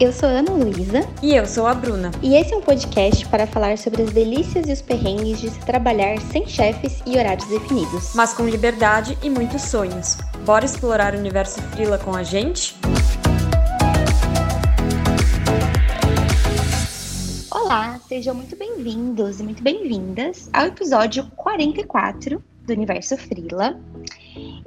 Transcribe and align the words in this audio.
Eu 0.00 0.14
sou 0.14 0.30
Ana 0.30 0.52
Luísa. 0.52 1.06
E 1.22 1.36
eu 1.36 1.44
sou 1.44 1.66
a 1.66 1.74
Bruna. 1.74 2.10
E 2.22 2.34
esse 2.34 2.54
é 2.54 2.56
um 2.56 2.62
podcast 2.62 3.28
para 3.28 3.46
falar 3.46 3.76
sobre 3.76 4.00
as 4.00 4.10
delícias 4.10 4.66
e 4.66 4.72
os 4.72 4.80
perrengues 4.80 5.38
de 5.38 5.50
se 5.50 5.60
trabalhar 5.60 6.18
sem 6.32 6.48
chefes 6.48 7.02
e 7.04 7.18
horários 7.18 7.46
definidos. 7.50 8.14
Mas 8.14 8.32
com 8.32 8.48
liberdade 8.48 9.18
e 9.22 9.28
muitos 9.28 9.60
sonhos. 9.60 10.16
Bora 10.46 10.64
explorar 10.64 11.14
o 11.14 11.18
universo 11.18 11.60
Frila 11.72 11.98
com 11.98 12.16
a 12.16 12.22
gente? 12.22 12.74
Olá, 17.50 18.00
sejam 18.08 18.34
muito 18.34 18.56
bem-vindos 18.56 19.38
e 19.38 19.42
muito 19.42 19.62
bem-vindas 19.62 20.48
ao 20.54 20.64
episódio 20.64 21.30
44 21.36 22.42
do 22.70 22.76
Universo 22.76 23.16
Frila. 23.16 23.80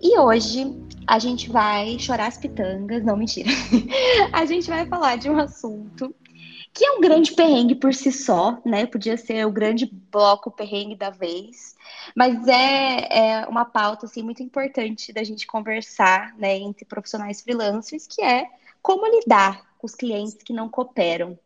E 0.02 0.20
hoje 0.20 0.66
a 1.08 1.18
gente 1.20 1.50
vai 1.50 1.98
chorar 1.98 2.28
as 2.28 2.38
pitangas, 2.38 3.04
não 3.04 3.16
mentira. 3.16 3.50
a 4.32 4.46
gente 4.46 4.70
vai 4.70 4.86
falar 4.86 5.16
de 5.16 5.30
um 5.30 5.38
assunto 5.38 6.14
que 6.74 6.84
é 6.84 6.92
um 6.92 7.02
grande 7.02 7.34
perrengue 7.34 7.76
por 7.76 7.94
si 7.94 8.12
só, 8.12 8.60
né? 8.66 8.86
Podia 8.86 9.16
ser 9.16 9.46
o 9.46 9.52
grande 9.52 9.86
bloco 9.86 10.52
perrengue 10.52 10.96
da 10.96 11.12
vez, 11.12 11.76
mas 12.16 12.48
é, 12.48 13.42
é 13.42 13.46
uma 13.48 13.64
pauta 13.64 14.08
assim 14.08 14.24
muito 14.24 14.42
importante 14.42 15.14
da 15.14 15.24
gente 15.24 15.46
conversar, 15.46 16.36
né, 16.36 16.58
entre 16.58 16.84
profissionais 16.84 17.42
freelancers, 17.42 18.08
que 18.08 18.24
é 18.24 18.48
como 18.82 19.06
lidar 19.06 19.64
com 19.78 19.86
os 19.86 19.94
clientes 19.94 20.34
que 20.34 20.52
não 20.52 20.68
cooperam. 20.68 21.38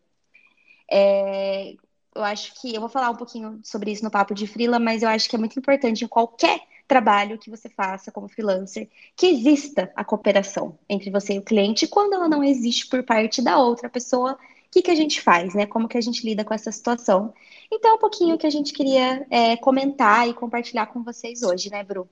É, 0.90 1.76
eu 2.18 2.24
acho 2.24 2.54
que 2.60 2.74
eu 2.74 2.80
vou 2.80 2.90
falar 2.90 3.10
um 3.12 3.16
pouquinho 3.16 3.60
sobre 3.64 3.92
isso 3.92 4.04
no 4.04 4.12
papo 4.12 4.34
de 4.34 4.48
frila, 4.48 4.80
mas 4.80 5.04
eu 5.04 5.10
acho 5.10 5.30
que 5.30 5.36
é 5.36 5.40
muito 5.40 5.58
importante 5.58 6.04
em 6.04 6.08
qualquer 6.08 6.62
trabalho 6.88 7.38
que 7.38 7.50
você 7.50 7.70
faça 7.70 8.12
como 8.12 8.30
freelancer, 8.30 8.90
que 9.16 9.28
exista 9.28 9.92
a 9.96 10.04
cooperação 10.04 10.78
entre 10.90 11.12
você 11.12 11.34
e 11.34 11.40
o 11.40 11.44
cliente. 11.44 11.88
Quando 11.88 12.14
ela 12.14 12.28
não 12.28 12.44
existe 12.44 12.88
por 12.88 13.04
parte 13.04 13.42
da 13.42 13.60
outra 13.60 13.90
pessoa, 13.90 14.34
o 14.34 14.38
que, 14.72 14.82
que 14.82 14.92
a 14.92 14.96
gente 14.96 15.22
faz, 15.22 15.54
né? 15.54 15.66
Como 15.66 15.88
que 15.88 15.98
a 15.98 16.02
gente 16.02 16.26
lida 16.26 16.44
com 16.44 16.54
essa 16.54 16.72
situação? 16.72 17.34
Então, 17.72 17.96
um 17.96 18.00
pouquinho 18.00 18.38
que 18.38 18.48
a 18.48 18.50
gente 18.50 18.74
queria 18.74 19.26
é, 19.30 19.56
comentar 19.58 20.28
e 20.28 20.34
compartilhar 20.34 20.88
com 20.88 21.04
vocês 21.04 21.44
hoje, 21.44 21.70
né, 21.70 21.84
Bru? 21.84 22.10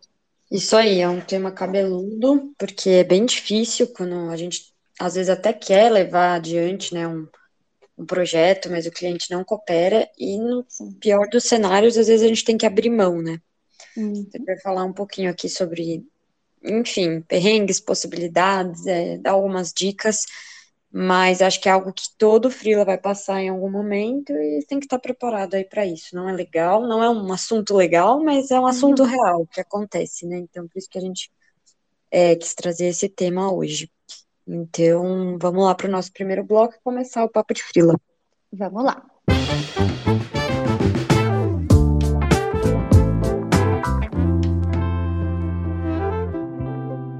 Isso 0.51 0.75
aí, 0.77 0.99
é 0.99 1.09
um 1.09 1.21
tema 1.21 1.51
cabeludo, 1.51 2.53
porque 2.57 2.89
é 2.89 3.03
bem 3.03 3.25
difícil 3.25 3.87
quando 3.87 4.29
a 4.29 4.37
gente 4.37 4.73
às 4.99 5.15
vezes 5.15 5.29
até 5.29 5.51
quer 5.51 5.91
levar 5.91 6.35
adiante, 6.35 6.93
né, 6.93 7.07
um, 7.07 7.27
um 7.97 8.05
projeto, 8.05 8.69
mas 8.69 8.85
o 8.85 8.91
cliente 8.91 9.31
não 9.31 9.43
coopera, 9.43 10.09
e 10.17 10.37
no 10.37 10.65
pior 10.99 11.27
dos 11.29 11.45
cenários, 11.45 11.97
às 11.97 12.07
vezes 12.07 12.23
a 12.23 12.27
gente 12.27 12.43
tem 12.43 12.57
que 12.57 12.65
abrir 12.65 12.89
mão, 12.89 13.21
né? 13.21 13.39
Uhum. 13.95 14.27
Você 14.29 14.39
vai 14.39 14.57
falar 14.59 14.83
um 14.83 14.93
pouquinho 14.93 15.31
aqui 15.31 15.47
sobre, 15.47 16.05
enfim, 16.63 17.21
perrengues, 17.21 17.79
possibilidades, 17.79 18.85
é, 18.85 19.17
dar 19.17 19.31
algumas 19.31 19.71
dicas, 19.71 20.25
mas 20.91 21.41
acho 21.41 21.59
que 21.59 21.69
é 21.69 21.71
algo 21.71 21.91
que 21.91 22.07
todo 22.17 22.49
freela 22.49 22.85
vai 22.85 22.97
passar 22.97 23.41
em 23.41 23.49
algum 23.49 23.69
momento 23.69 24.31
e 24.31 24.65
tem 24.65 24.79
que 24.79 24.85
estar 24.85 24.99
preparado 24.99 25.55
aí 25.55 25.63
para 25.63 25.85
isso. 25.85 26.15
Não 26.15 26.29
é 26.29 26.33
legal, 26.33 26.87
não 26.87 27.03
é 27.03 27.09
um 27.09 27.31
assunto 27.33 27.75
legal, 27.75 28.23
mas 28.23 28.51
é 28.51 28.59
um 28.59 28.65
assunto 28.65 29.03
uhum. 29.03 29.09
real 29.09 29.47
que 29.47 29.59
acontece, 29.59 30.25
né? 30.25 30.37
Então, 30.37 30.67
por 30.67 30.77
isso 30.77 30.89
que 30.89 30.97
a 30.97 31.01
gente 31.01 31.31
é, 32.11 32.35
quis 32.35 32.53
trazer 32.53 32.87
esse 32.87 33.09
tema 33.09 33.53
hoje. 33.53 33.91
Então, 34.47 35.37
vamos 35.41 35.63
lá 35.63 35.73
para 35.73 35.87
o 35.87 35.91
nosso 35.91 36.11
primeiro 36.13 36.43
bloco 36.43 36.75
e 36.75 36.83
começar 36.83 37.23
o 37.23 37.29
papo 37.29 37.53
de 37.53 37.63
frila. 37.63 37.99
Vamos 38.53 38.83
lá. 38.83 39.03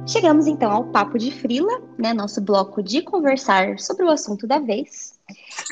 Chegamos 0.08 0.48
então 0.48 0.72
ao 0.72 0.86
Papo 0.86 1.18
de 1.18 1.30
Frila, 1.30 1.82
né, 1.98 2.14
nosso 2.14 2.40
bloco 2.40 2.82
de 2.82 3.02
conversar 3.02 3.80
sobre 3.80 4.06
o 4.06 4.10
assunto 4.10 4.48
da 4.48 4.60
vez. 4.60 5.20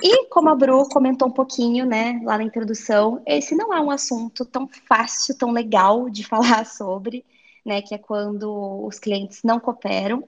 E 0.03 0.25
como 0.25 0.50
a 0.50 0.56
Bru 0.56 0.89
comentou 0.89 1.29
um 1.29 1.31
pouquinho, 1.31 1.85
né, 1.85 2.19
lá 2.25 2.38
na 2.38 2.44
introdução, 2.44 3.22
esse 3.25 3.56
não 3.56 3.73
é 3.73 3.79
um 3.79 3.89
assunto 3.89 4.44
tão 4.44 4.67
fácil, 4.67 5.38
tão 5.38 5.51
legal 5.51 6.09
de 6.09 6.25
falar 6.27 6.66
sobre, 6.66 7.23
né, 7.66 7.81
que 7.81 7.96
é 7.96 7.97
quando 7.97 8.85
os 8.85 9.00
clientes 9.00 9.41
não 9.44 9.59
cooperam. 9.59 10.28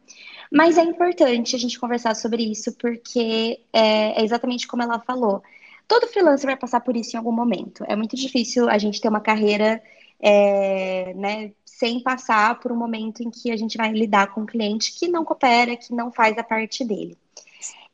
Mas 0.51 0.77
é 0.77 0.83
importante 0.83 1.55
a 1.55 1.59
gente 1.59 1.79
conversar 1.79 2.15
sobre 2.15 2.43
isso, 2.43 2.73
porque 2.77 3.59
é, 3.73 4.21
é 4.21 4.23
exatamente 4.23 4.67
como 4.67 4.83
ela 4.83 4.99
falou. 4.99 5.43
Todo 5.87 6.07
freelancer 6.07 6.47
vai 6.47 6.55
passar 6.55 6.81
por 6.81 6.95
isso 6.95 7.15
em 7.15 7.19
algum 7.19 7.31
momento. 7.31 7.83
É 7.87 7.95
muito 7.95 8.15
difícil 8.15 8.69
a 8.69 8.77
gente 8.77 9.01
ter 9.01 9.09
uma 9.09 9.21
carreira 9.21 9.81
é, 10.19 11.13
né, 11.13 11.51
sem 11.65 11.99
passar 11.99 12.59
por 12.59 12.71
um 12.71 12.75
momento 12.75 13.21
em 13.21 13.29
que 13.29 13.51
a 13.51 13.57
gente 13.57 13.77
vai 13.77 13.91
lidar 13.91 14.33
com 14.33 14.41
um 14.41 14.45
cliente 14.45 14.93
que 14.97 15.07
não 15.07 15.25
coopera, 15.25 15.75
que 15.75 15.93
não 15.93 16.11
faz 16.11 16.37
a 16.37 16.43
parte 16.43 16.83
dele. 16.85 17.17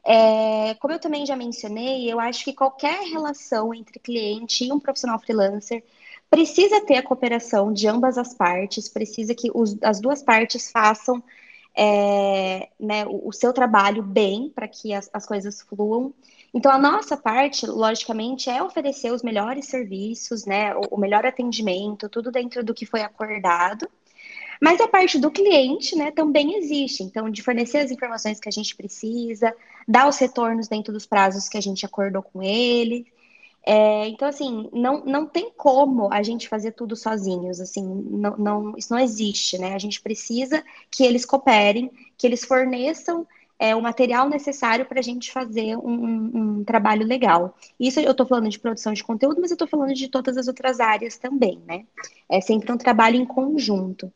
É, 0.04 0.74
como 0.76 0.94
eu 0.94 1.00
também 1.00 1.26
já 1.26 1.36
mencionei, 1.36 2.12
eu 2.12 2.20
acho 2.20 2.44
que 2.44 2.54
qualquer 2.54 3.04
relação 3.08 3.74
entre 3.74 4.00
cliente 4.00 4.66
e 4.66 4.72
um 4.72 4.80
profissional 4.80 5.20
freelancer 5.20 5.84
precisa 6.32 6.80
ter 6.86 6.96
a 6.96 7.04
cooperação 7.04 7.74
de 7.74 7.90
ambas 7.90 8.18
as 8.18 8.34
partes, 8.34 8.88
precisa 8.88 9.36
que 9.36 9.52
os, 9.54 9.78
as 9.84 10.00
duas 10.00 10.24
partes 10.24 10.72
façam 10.72 11.22
é, 11.76 12.70
né, 12.80 13.06
o, 13.06 13.28
o, 13.28 13.34
seu 13.34 13.52
trabalho 13.52 14.02
bem 14.02 14.50
para 14.50 14.66
que 14.66 14.94
as, 14.94 15.10
as 15.14 15.26
coisas 15.26 15.62
fluam. 15.62 16.14
Então, 16.54 16.72
a 16.72 16.78
nossa 16.78 17.18
parte, 17.18 17.66
logicamente, 17.68 18.50
é 18.50 18.64
oferecer 18.64 19.12
os 19.12 19.22
melhores 19.22 19.68
serviços, 19.68 20.46
né, 20.46 20.74
o, 20.74 20.96
o 20.96 20.98
melhor 20.98 21.26
atendimento, 21.26 22.08
tudo 22.08 22.32
dentro 22.32 22.64
do 22.64 22.74
que 22.74 22.86
foi 22.86 23.02
acordado. 23.02 23.90
Mas 24.62 24.80
a 24.80 24.88
parte 24.88 25.20
do 25.20 25.32
cliente, 25.32 25.98
né, 25.98 26.12
também 26.12 26.56
existe. 26.56 27.04
Então, 27.04 27.30
de 27.30 27.42
fornecer 27.44 27.80
as 27.80 27.92
informações 27.92 28.40
que 28.40 28.48
a 28.48 28.52
gente 28.52 28.74
precisa, 28.74 29.54
dar 29.86 30.08
os 30.08 30.18
retornos 30.18 30.70
dentro 30.70 30.94
dos 30.94 31.06
prazos 31.06 31.50
que 31.50 31.58
a 31.58 31.62
gente 31.62 31.86
acordou 31.86 32.24
com 32.24 32.42
ele. 32.42 33.06
É, 33.66 34.08
então, 34.08 34.28
assim, 34.28 34.70
não, 34.74 35.06
não 35.06 35.28
tem 35.28 35.52
como 35.56 36.12
a 36.12 36.24
gente 36.24 36.50
fazer 36.50 36.72
tudo 36.72 36.96
sozinhos, 36.96 37.60
assim, 37.60 37.84
não, 38.10 38.36
não, 38.38 38.78
isso 38.78 38.92
não 38.92 39.00
existe, 39.00 39.58
né? 39.58 39.76
A 39.76 39.80
gente 39.80 40.02
precisa 40.02 40.64
que 40.90 41.04
eles 41.04 41.26
cooperem, 41.26 41.92
que 42.18 42.26
eles 42.26 42.44
forneçam 42.44 43.28
é, 43.60 43.76
o 43.76 43.82
material 43.82 44.28
necessário 44.28 44.88
para 44.88 45.00
a 45.00 45.04
gente 45.04 45.32
fazer 45.32 45.78
um, 45.78 45.92
um, 45.92 46.32
um, 46.34 46.64
trabalho 46.64 47.06
legal. 47.06 47.56
Isso 47.80 48.00
eu 48.00 48.10
estou 48.10 48.26
falando 48.26 48.50
de 48.50 48.58
produção 48.58 48.92
de 48.92 49.04
conteúdo, 49.04 49.40
mas 49.40 49.52
eu 49.52 49.56
estou 49.56 49.68
falando 49.68 49.94
de 49.94 50.08
todas 50.08 50.36
as 50.36 50.48
outras 50.48 50.80
áreas 50.80 51.20
também, 51.20 51.62
né? 51.68 51.86
É 52.28 52.42
sempre 52.42 52.72
um 52.72 52.78
trabalho 52.78 53.18
em 53.18 53.26
conjunto. 53.26 54.12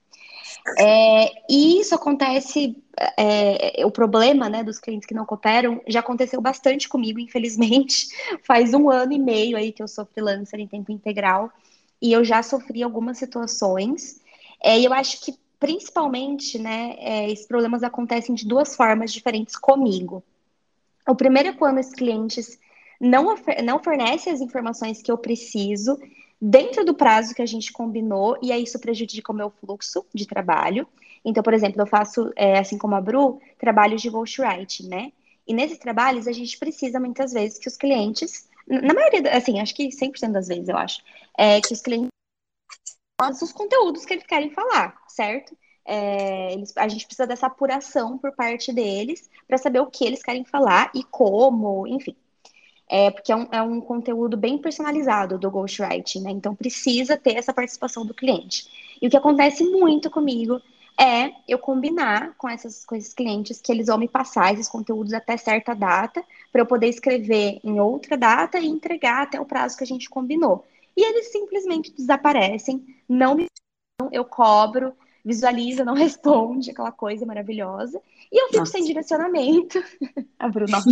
É, 0.77 1.31
e 1.49 1.79
isso 1.79 1.93
acontece, 1.93 2.75
é, 3.17 3.85
o 3.85 3.91
problema 3.91 4.49
né, 4.49 4.63
dos 4.63 4.79
clientes 4.79 5.05
que 5.05 5.13
não 5.13 5.25
cooperam 5.25 5.81
já 5.87 5.99
aconteceu 5.99 6.41
bastante 6.41 6.89
comigo, 6.89 7.19
infelizmente. 7.19 8.07
Faz 8.43 8.73
um 8.73 8.89
ano 8.89 9.13
e 9.13 9.19
meio 9.19 9.57
aí 9.57 9.71
que 9.71 9.83
eu 9.83 9.87
sou 9.87 10.05
freelancer 10.05 10.59
em 10.59 10.67
tempo 10.67 10.91
integral 10.91 11.51
e 12.01 12.11
eu 12.11 12.23
já 12.23 12.41
sofri 12.41 12.83
algumas 12.83 13.17
situações. 13.17 14.21
É, 14.63 14.79
e 14.79 14.85
eu 14.85 14.93
acho 14.93 15.21
que 15.21 15.33
principalmente, 15.59 16.59
né, 16.59 16.95
é, 16.99 17.31
esses 17.31 17.47
problemas 17.47 17.83
acontecem 17.83 18.35
de 18.35 18.47
duas 18.47 18.75
formas 18.75 19.11
diferentes 19.11 19.55
comigo. 19.55 20.23
O 21.07 21.15
primeiro 21.15 21.49
é 21.49 21.53
quando 21.53 21.79
os 21.79 21.91
clientes 21.91 22.59
não, 22.99 23.35
não 23.63 23.79
fornecem 23.79 24.33
as 24.33 24.41
informações 24.41 25.01
que 25.01 25.11
eu 25.11 25.17
preciso 25.17 25.97
dentro 26.41 26.83
do 26.83 26.93
prazo 26.93 27.33
que 27.33 27.41
a 27.41 27.45
gente 27.45 27.71
combinou, 27.71 28.37
e 28.41 28.51
aí 28.51 28.63
isso 28.63 28.79
prejudica 28.79 29.31
o 29.31 29.35
meu 29.35 29.49
fluxo 29.49 30.05
de 30.13 30.25
trabalho. 30.25 30.87
Então, 31.23 31.41
por 31.41 31.53
exemplo, 31.53 31.81
eu 31.81 31.87
faço, 31.87 32.31
é, 32.35 32.59
assim 32.59 32.77
como 32.77 32.95
a 32.95 33.01
Bru, 33.01 33.41
trabalhos 33.57 34.01
de 34.01 34.09
ghostwriting, 34.09 34.87
né? 34.87 35.11
E 35.47 35.53
nesses 35.53 35.77
trabalhos 35.77 36.27
a 36.27 36.31
gente 36.31 36.57
precisa 36.57 36.99
muitas 36.99 37.31
vezes 37.33 37.57
que 37.57 37.67
os 37.67 37.77
clientes, 37.77 38.47
na 38.67 38.93
maioria, 38.93 39.35
assim, 39.35 39.59
acho 39.59 39.75
que 39.75 39.91
100% 39.91 40.31
das 40.31 40.47
vezes, 40.47 40.69
eu 40.69 40.77
acho, 40.77 41.01
é 41.37 41.61
que 41.61 41.73
os 41.73 41.81
clientes 41.81 42.09
os 43.41 43.53
conteúdos 43.53 44.05
que 44.05 44.13
eles 44.13 44.25
querem 44.25 44.49
falar, 44.51 45.01
certo? 45.07 45.57
É, 45.85 46.53
eles, 46.53 46.75
a 46.75 46.87
gente 46.87 47.05
precisa 47.05 47.27
dessa 47.27 47.47
apuração 47.47 48.17
por 48.17 48.35
parte 48.35 48.73
deles 48.73 49.29
para 49.47 49.57
saber 49.57 49.79
o 49.79 49.89
que 49.89 50.03
eles 50.03 50.21
querem 50.21 50.43
falar 50.43 50.91
e 50.93 51.03
como, 51.03 51.87
enfim 51.87 52.15
é, 52.87 53.09
porque 53.09 53.31
é 53.31 53.35
um, 53.35 53.47
é 53.51 53.61
um 53.61 53.81
conteúdo 53.81 54.37
bem 54.37 54.57
personalizado 54.57 55.37
do 55.37 55.49
ghostwriting, 55.49 56.21
né? 56.21 56.31
Então 56.31 56.55
precisa 56.55 57.17
ter 57.17 57.35
essa 57.35 57.53
participação 57.53 58.05
do 58.05 58.13
cliente. 58.13 58.69
E 59.01 59.07
o 59.07 59.09
que 59.09 59.17
acontece 59.17 59.63
muito 59.63 60.09
comigo 60.09 60.61
é 60.97 61.31
eu 61.47 61.59
combinar 61.59 62.35
com, 62.37 62.47
essas, 62.47 62.85
com 62.85 62.95
esses 62.95 63.13
clientes 63.13 63.59
que 63.59 63.71
eles 63.71 63.87
vão 63.87 63.97
me 63.97 64.07
passar 64.07 64.53
esses 64.53 64.69
conteúdos 64.69 65.13
até 65.13 65.35
certa 65.35 65.73
data, 65.73 66.23
para 66.51 66.61
eu 66.61 66.65
poder 66.65 66.87
escrever 66.87 67.59
em 67.63 67.79
outra 67.79 68.15
data 68.15 68.59
e 68.59 68.67
entregar 68.67 69.23
até 69.23 69.39
o 69.39 69.45
prazo 69.45 69.77
que 69.77 69.83
a 69.83 69.87
gente 69.87 70.09
combinou. 70.09 70.65
E 70.95 71.03
eles 71.03 71.31
simplesmente 71.31 71.91
desaparecem, 71.91 72.85
não 73.09 73.35
me 73.35 73.47
eu 74.11 74.25
cobro, 74.25 74.93
visualiza, 75.25 75.83
não 75.83 75.95
responde, 75.97 76.71
aquela 76.71 76.91
coisa 76.91 77.25
maravilhosa. 77.25 77.99
E 78.31 78.41
eu 78.41 78.47
fico 78.47 78.59
nossa. 78.59 78.73
sem 78.73 78.83
direcionamento. 78.83 79.83
a 80.37 80.47
Bruna. 80.47 80.77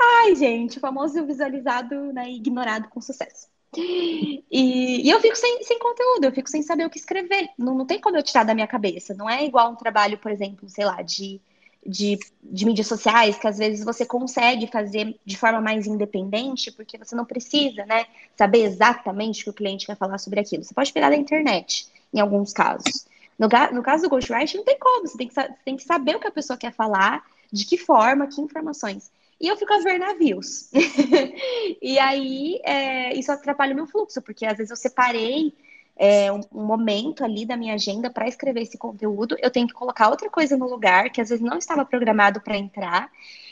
Ai, 0.00 0.34
gente, 0.36 0.78
o 0.78 0.80
famoso 0.80 1.24
visualizado, 1.24 2.12
né, 2.12 2.30
ignorado 2.30 2.88
com 2.88 3.00
sucesso. 3.00 3.48
E, 3.76 4.44
e, 4.52 5.10
eu 5.10 5.20
fico 5.20 5.34
sem, 5.36 5.64
sem 5.64 5.78
conteúdo, 5.80 6.24
eu 6.24 6.32
fico 6.32 6.48
sem 6.48 6.62
saber 6.62 6.86
o 6.86 6.90
que 6.90 6.98
escrever. 6.98 7.48
Não, 7.58 7.74
não 7.74 7.86
tem 7.86 8.00
como 8.00 8.16
eu 8.16 8.22
tirar 8.22 8.44
da 8.44 8.54
minha 8.54 8.68
cabeça. 8.68 9.14
Não 9.14 9.28
é 9.28 9.44
igual 9.44 9.72
um 9.72 9.76
trabalho, 9.76 10.18
por 10.18 10.30
exemplo, 10.30 10.68
sei 10.68 10.84
lá, 10.84 11.02
de 11.02 11.40
de, 11.86 12.18
de 12.42 12.64
mídias 12.64 12.86
sociais, 12.86 13.36
que 13.36 13.46
às 13.46 13.58
vezes 13.58 13.84
você 13.84 14.06
consegue 14.06 14.66
fazer 14.66 15.18
de 15.24 15.36
forma 15.36 15.60
mais 15.60 15.86
independente, 15.86 16.72
porque 16.72 16.96
você 16.96 17.14
não 17.14 17.24
precisa, 17.24 17.84
né, 17.84 18.06
saber 18.36 18.64
exatamente 18.64 19.42
o 19.42 19.44
que 19.44 19.50
o 19.50 19.54
cliente 19.54 19.86
quer 19.86 19.96
falar 19.96 20.18
sobre 20.18 20.40
aquilo. 20.40 20.64
Você 20.64 20.74
pode 20.74 20.92
pegar 20.92 21.10
da 21.10 21.16
internet, 21.16 21.86
em 22.14 22.20
alguns 22.20 22.52
casos. 22.52 23.06
No, 23.38 23.48
no 23.72 23.82
caso 23.82 24.04
do 24.04 24.08
Ghostwriting, 24.08 24.58
não 24.58 24.64
tem 24.64 24.78
como, 24.78 25.08
você 25.08 25.18
tem, 25.18 25.26
que, 25.26 25.34
você 25.34 25.48
tem 25.64 25.76
que 25.76 25.82
saber 25.82 26.16
o 26.16 26.20
que 26.20 26.28
a 26.28 26.32
pessoa 26.32 26.56
quer 26.56 26.72
falar, 26.72 27.24
de 27.52 27.66
que 27.66 27.76
forma, 27.76 28.28
que 28.28 28.40
informações. 28.40 29.10
E 29.40 29.48
eu 29.48 29.56
fico 29.56 29.72
a 29.72 29.80
ver 29.80 29.98
navios. 29.98 30.70
e 31.82 31.98
aí, 31.98 32.60
é, 32.62 33.14
isso 33.14 33.32
atrapalha 33.32 33.72
o 33.72 33.76
meu 33.76 33.86
fluxo, 33.86 34.22
porque 34.22 34.46
às 34.46 34.56
vezes 34.56 34.70
eu 34.70 34.76
separei 34.76 35.52
é, 35.96 36.32
um, 36.32 36.40
um, 36.52 36.64
momento 36.64 37.24
ali 37.24 37.44
da 37.44 37.56
minha 37.56 37.74
agenda 37.74 38.10
para 38.10 38.28
escrever 38.28 38.62
esse 38.62 38.78
conteúdo, 38.78 39.36
eu 39.40 39.50
tenho 39.50 39.66
que 39.66 39.74
colocar 39.74 40.08
outra 40.08 40.28
coisa 40.30 40.56
no 40.56 40.68
lugar 40.68 41.10
que 41.10 41.20
às 41.20 41.28
vezes 41.28 41.44
não 41.44 41.58
estava 41.58 41.84
programado 41.84 42.40
para 42.40 42.56
entrar. 42.56 43.10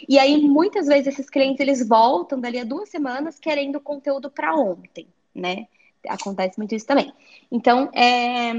E 0.09 0.19
aí, 0.19 0.41
muitas 0.41 0.87
vezes, 0.87 1.09
esses 1.09 1.29
clientes 1.29 1.61
eles 1.61 1.87
voltam 1.87 2.41
dali 2.41 2.59
a 2.59 2.65
duas 2.65 2.89
semanas 2.89 3.39
querendo 3.39 3.81
conteúdo 3.81 4.31
para 4.31 4.55
ontem, 4.55 5.07
né? 5.35 5.67
Acontece 6.09 6.59
muito 6.59 6.75
isso 6.75 6.87
também. 6.87 7.13
Então, 7.51 7.91
é, 7.93 8.51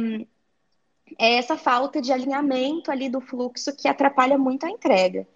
é 1.19 1.35
essa 1.35 1.57
falta 1.57 2.01
de 2.01 2.11
alinhamento 2.11 2.91
ali 2.91 3.09
do 3.09 3.21
fluxo 3.21 3.75
que 3.75 3.87
atrapalha 3.87 4.37
muito 4.37 4.65
a 4.65 4.69
entrega. 4.69 5.27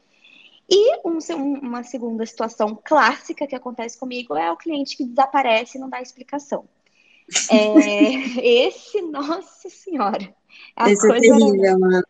E 0.69 0.98
um, 1.06 1.18
uma 1.62 1.83
segunda 1.83 2.25
situação 2.25 2.77
clássica 2.83 3.48
que 3.48 3.56
acontece 3.56 3.98
comigo 3.98 4.36
é 4.36 4.51
o 4.51 4.57
cliente 4.57 4.98
que 4.98 5.06
desaparece 5.06 5.77
e 5.77 5.81
não 5.81 5.89
dá 5.89 6.01
explicação. 6.01 6.65
É, 7.50 8.44
esse, 8.68 9.01
nossa 9.01 9.69
senhora. 9.69 10.33
esse 10.88 11.09
é 11.09 11.19
terrível, 11.19 11.80
mano. 11.80 12.04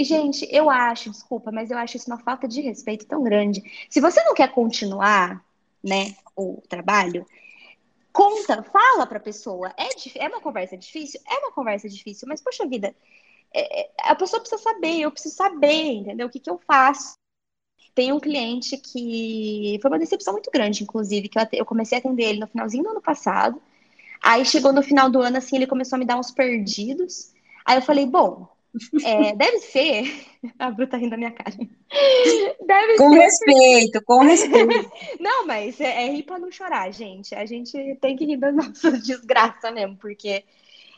Gente, 0.00 0.48
eu 0.50 0.70
acho, 0.70 1.10
desculpa, 1.10 1.52
mas 1.52 1.70
eu 1.70 1.76
acho 1.76 1.98
isso 1.98 2.10
uma 2.10 2.18
falta 2.18 2.48
de 2.48 2.62
respeito 2.62 3.06
tão 3.06 3.22
grande. 3.22 3.62
Se 3.90 4.00
você 4.00 4.22
não 4.24 4.32
quer 4.32 4.50
continuar, 4.50 5.44
né, 5.84 6.14
o 6.34 6.62
trabalho, 6.68 7.26
conta, 8.16 8.62
fala 8.62 9.06
para 9.06 9.18
a 9.18 9.20
pessoa. 9.20 9.74
É, 9.76 9.88
é 10.24 10.28
uma 10.28 10.40
conversa 10.40 10.76
difícil? 10.76 11.20
É 11.28 11.34
uma 11.38 11.52
conversa 11.52 11.86
difícil, 11.86 12.26
mas 12.26 12.40
poxa 12.40 12.66
vida, 12.66 12.94
é, 13.54 13.82
é, 13.82 13.90
a 14.10 14.14
pessoa 14.14 14.40
precisa 14.40 14.62
saber, 14.62 15.00
eu 15.00 15.12
preciso 15.12 15.36
saber, 15.36 15.92
entendeu? 15.92 16.26
O 16.26 16.30
que, 16.30 16.40
que 16.40 16.48
eu 16.48 16.58
faço? 16.66 17.18
Tem 17.94 18.12
um 18.12 18.20
cliente 18.20 18.76
que 18.78 19.78
foi 19.82 19.90
uma 19.90 19.98
decepção 19.98 20.32
muito 20.32 20.50
grande, 20.50 20.82
inclusive, 20.82 21.28
que 21.28 21.38
eu, 21.38 21.42
eu 21.52 21.66
comecei 21.66 21.98
a 21.98 22.00
atender 22.00 22.24
ele 22.24 22.40
no 22.40 22.46
finalzinho 22.46 22.84
do 22.84 22.90
ano 22.90 23.02
passado. 23.02 23.60
Aí 24.22 24.44
chegou 24.46 24.72
no 24.72 24.82
final 24.82 25.10
do 25.10 25.20
ano, 25.20 25.36
assim, 25.38 25.56
ele 25.56 25.66
começou 25.66 25.96
a 25.96 25.98
me 25.98 26.06
dar 26.06 26.18
uns 26.18 26.30
perdidos. 26.30 27.34
Aí 27.66 27.76
eu 27.78 27.82
falei, 27.82 28.06
bom, 28.06 28.48
é, 29.04 29.34
deve 29.34 29.58
ser. 29.60 30.26
A 30.58 30.70
Bru 30.70 30.86
tá 30.86 30.96
rindo 30.96 31.10
da 31.10 31.16
minha 31.16 31.32
cara. 31.32 31.56
Deve 32.66 32.96
com 32.96 33.10
ser 33.10 33.18
respeito, 33.18 34.02
com 34.04 34.18
respeito. 34.20 34.90
Não, 35.18 35.46
mas 35.46 35.80
é, 35.80 36.06
é, 36.06 36.10
rir 36.10 36.22
pra 36.22 36.38
não 36.38 36.50
chorar, 36.50 36.90
gente. 36.92 37.34
A 37.34 37.44
gente 37.46 37.96
tem 38.00 38.16
que 38.16 38.24
rir 38.24 38.36
das 38.36 38.54
nossas 38.54 39.02
desgraças 39.02 39.72
mesmo, 39.72 39.96
porque 39.96 40.44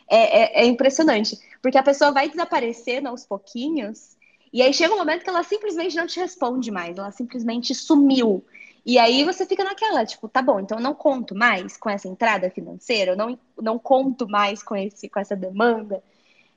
é, 0.08 0.60
é, 0.60 0.62
é 0.62 0.66
impressionante. 0.66 1.38
Porque 1.62 1.78
a 1.78 1.82
pessoa 1.82 2.12
vai 2.12 2.28
desaparecendo 2.28 3.08
aos 3.08 3.24
pouquinhos, 3.24 4.16
e 4.52 4.62
aí 4.62 4.72
chega 4.72 4.94
um 4.94 4.98
momento 4.98 5.22
que 5.22 5.30
ela 5.30 5.42
simplesmente 5.42 5.96
não 5.96 6.06
te 6.06 6.18
responde 6.18 6.70
mais, 6.70 6.96
ela 6.96 7.10
simplesmente 7.10 7.74
sumiu. 7.74 8.44
E 8.84 8.98
aí 8.98 9.22
você 9.24 9.44
fica 9.44 9.62
naquela, 9.62 10.06
tipo, 10.06 10.28
tá 10.28 10.40
bom, 10.40 10.60
então 10.60 10.78
eu 10.78 10.82
não 10.82 10.94
conto 10.94 11.34
mais 11.34 11.76
com 11.76 11.90
essa 11.90 12.08
entrada 12.08 12.50
financeira, 12.50 13.12
eu 13.12 13.16
não, 13.16 13.38
não 13.60 13.78
conto 13.78 14.26
mais 14.26 14.62
com, 14.62 14.74
esse, 14.74 15.08
com 15.08 15.20
essa 15.20 15.36
demanda. 15.36 16.02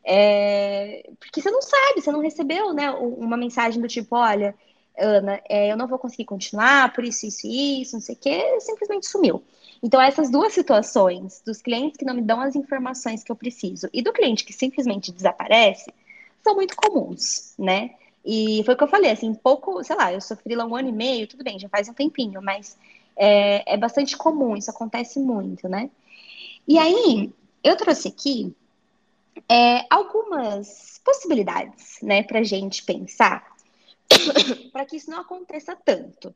É, 0.04 1.10
porque 1.20 1.42
você 1.42 1.52
não 1.52 1.62
sabe, 1.62 2.02
você 2.02 2.12
não 2.12 2.22
recebeu 2.22 2.74
né, 2.74 2.90
uma 2.92 3.38
mensagem 3.38 3.82
do 3.82 3.88
tipo, 3.88 4.16
olha, 4.16 4.56
Ana, 4.98 5.40
é, 5.48 5.72
eu 5.72 5.78
não 5.78 5.88
vou 5.88 6.00
conseguir 6.00 6.26
continuar 6.26 6.94
por 6.94 7.04
isso, 7.04 7.26
isso 7.26 7.48
e 7.48 7.82
isso, 7.82 7.94
não 7.94 8.02
sei 8.02 8.16
o 8.16 8.18
quê, 8.18 8.60
simplesmente 8.60 9.08
sumiu. 9.08 9.44
Então, 9.84 10.00
essas 10.00 10.30
duas 10.30 10.54
situações, 10.54 11.42
dos 11.46 11.62
clientes 11.62 11.98
que 11.98 12.06
não 12.06 12.14
me 12.14 12.22
dão 12.22 12.40
as 12.40 12.56
informações 12.56 13.24
que 13.24 13.32
eu 13.32 13.36
preciso 13.36 13.90
e 13.92 14.02
do 14.02 14.14
cliente 14.14 14.44
que 14.44 14.54
simplesmente 14.54 15.12
desaparece, 15.12 15.92
são 16.44 16.56
muito 16.56 16.76
comuns, 16.76 17.54
né? 17.58 17.92
E 18.24 18.62
foi 18.64 18.76
o 18.76 18.78
que 18.78 18.84
eu 18.84 18.88
falei, 18.88 19.12
assim, 19.12 19.34
pouco, 19.34 19.84
sei 19.84 19.96
lá, 19.96 20.14
eu 20.14 20.22
sofri 20.22 20.56
lá 20.56 20.66
um 20.66 20.76
ano 20.76 20.90
e 20.90 20.92
meio, 20.92 21.28
tudo 21.28 21.44
bem, 21.44 21.58
já 21.58 21.68
faz 21.70 21.90
um 21.90 21.94
tempinho, 21.94 22.42
mas 22.42 22.78
é, 23.16 23.74
é 23.74 23.78
bastante 23.78 24.16
comum, 24.16 24.56
isso 24.56 24.70
acontece 24.70 25.20
muito, 25.20 25.68
né? 25.68 25.90
E 26.68 26.78
aí, 26.78 27.32
eu 27.64 27.76
trouxe 27.76 28.08
aqui 28.08 28.56
é, 29.50 29.86
algumas 29.90 31.00
possibilidades, 31.04 31.98
né, 32.02 32.24
pra 32.24 32.44
gente 32.44 32.84
pensar, 32.84 33.46
para 34.72 34.86
que 34.86 34.98
isso 34.98 35.10
não 35.10 35.22
aconteça 35.22 35.76
tanto. 35.76 36.34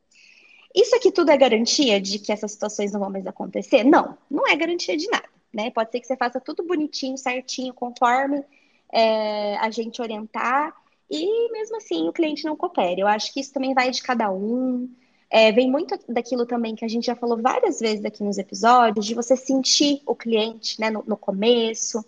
Isso 0.74 0.94
aqui 0.94 1.10
tudo 1.10 1.30
é 1.30 1.36
garantia 1.36 2.00
de 2.00 2.18
que 2.18 2.30
essas 2.30 2.52
situações 2.52 2.92
não 2.92 3.00
vão 3.00 3.10
mais 3.10 3.26
acontecer? 3.26 3.82
Não, 3.82 4.16
não 4.30 4.46
é 4.46 4.54
garantia 4.54 4.96
de 4.96 5.08
nada, 5.08 5.28
né? 5.52 5.70
Pode 5.70 5.90
ser 5.90 6.00
que 6.00 6.06
você 6.06 6.16
faça 6.16 6.38
tudo 6.38 6.62
bonitinho, 6.64 7.16
certinho, 7.16 7.72
conforme 7.72 8.44
é, 8.92 9.56
a 9.56 9.70
gente 9.70 10.02
orientar, 10.02 10.74
e 11.10 11.50
mesmo 11.52 11.76
assim 11.76 12.08
o 12.08 12.12
cliente 12.12 12.44
não 12.44 12.56
coopere. 12.56 13.00
Eu 13.00 13.06
acho 13.06 13.32
que 13.32 13.40
isso 13.40 13.52
também 13.52 13.72
vai 13.72 13.90
de 13.90 14.02
cada 14.02 14.30
um. 14.30 14.90
É, 15.30 15.50
vem 15.50 15.70
muito 15.70 15.98
daquilo 16.08 16.44
também 16.46 16.74
que 16.74 16.84
a 16.84 16.88
gente 16.88 17.06
já 17.06 17.16
falou 17.16 17.40
várias 17.40 17.80
vezes 17.80 18.04
aqui 18.04 18.22
nos 18.22 18.38
episódios, 18.38 19.06
de 19.06 19.14
você 19.14 19.36
sentir 19.36 20.02
o 20.06 20.14
cliente 20.14 20.80
né, 20.80 20.90
no, 20.90 21.02
no 21.06 21.16
começo, 21.16 22.04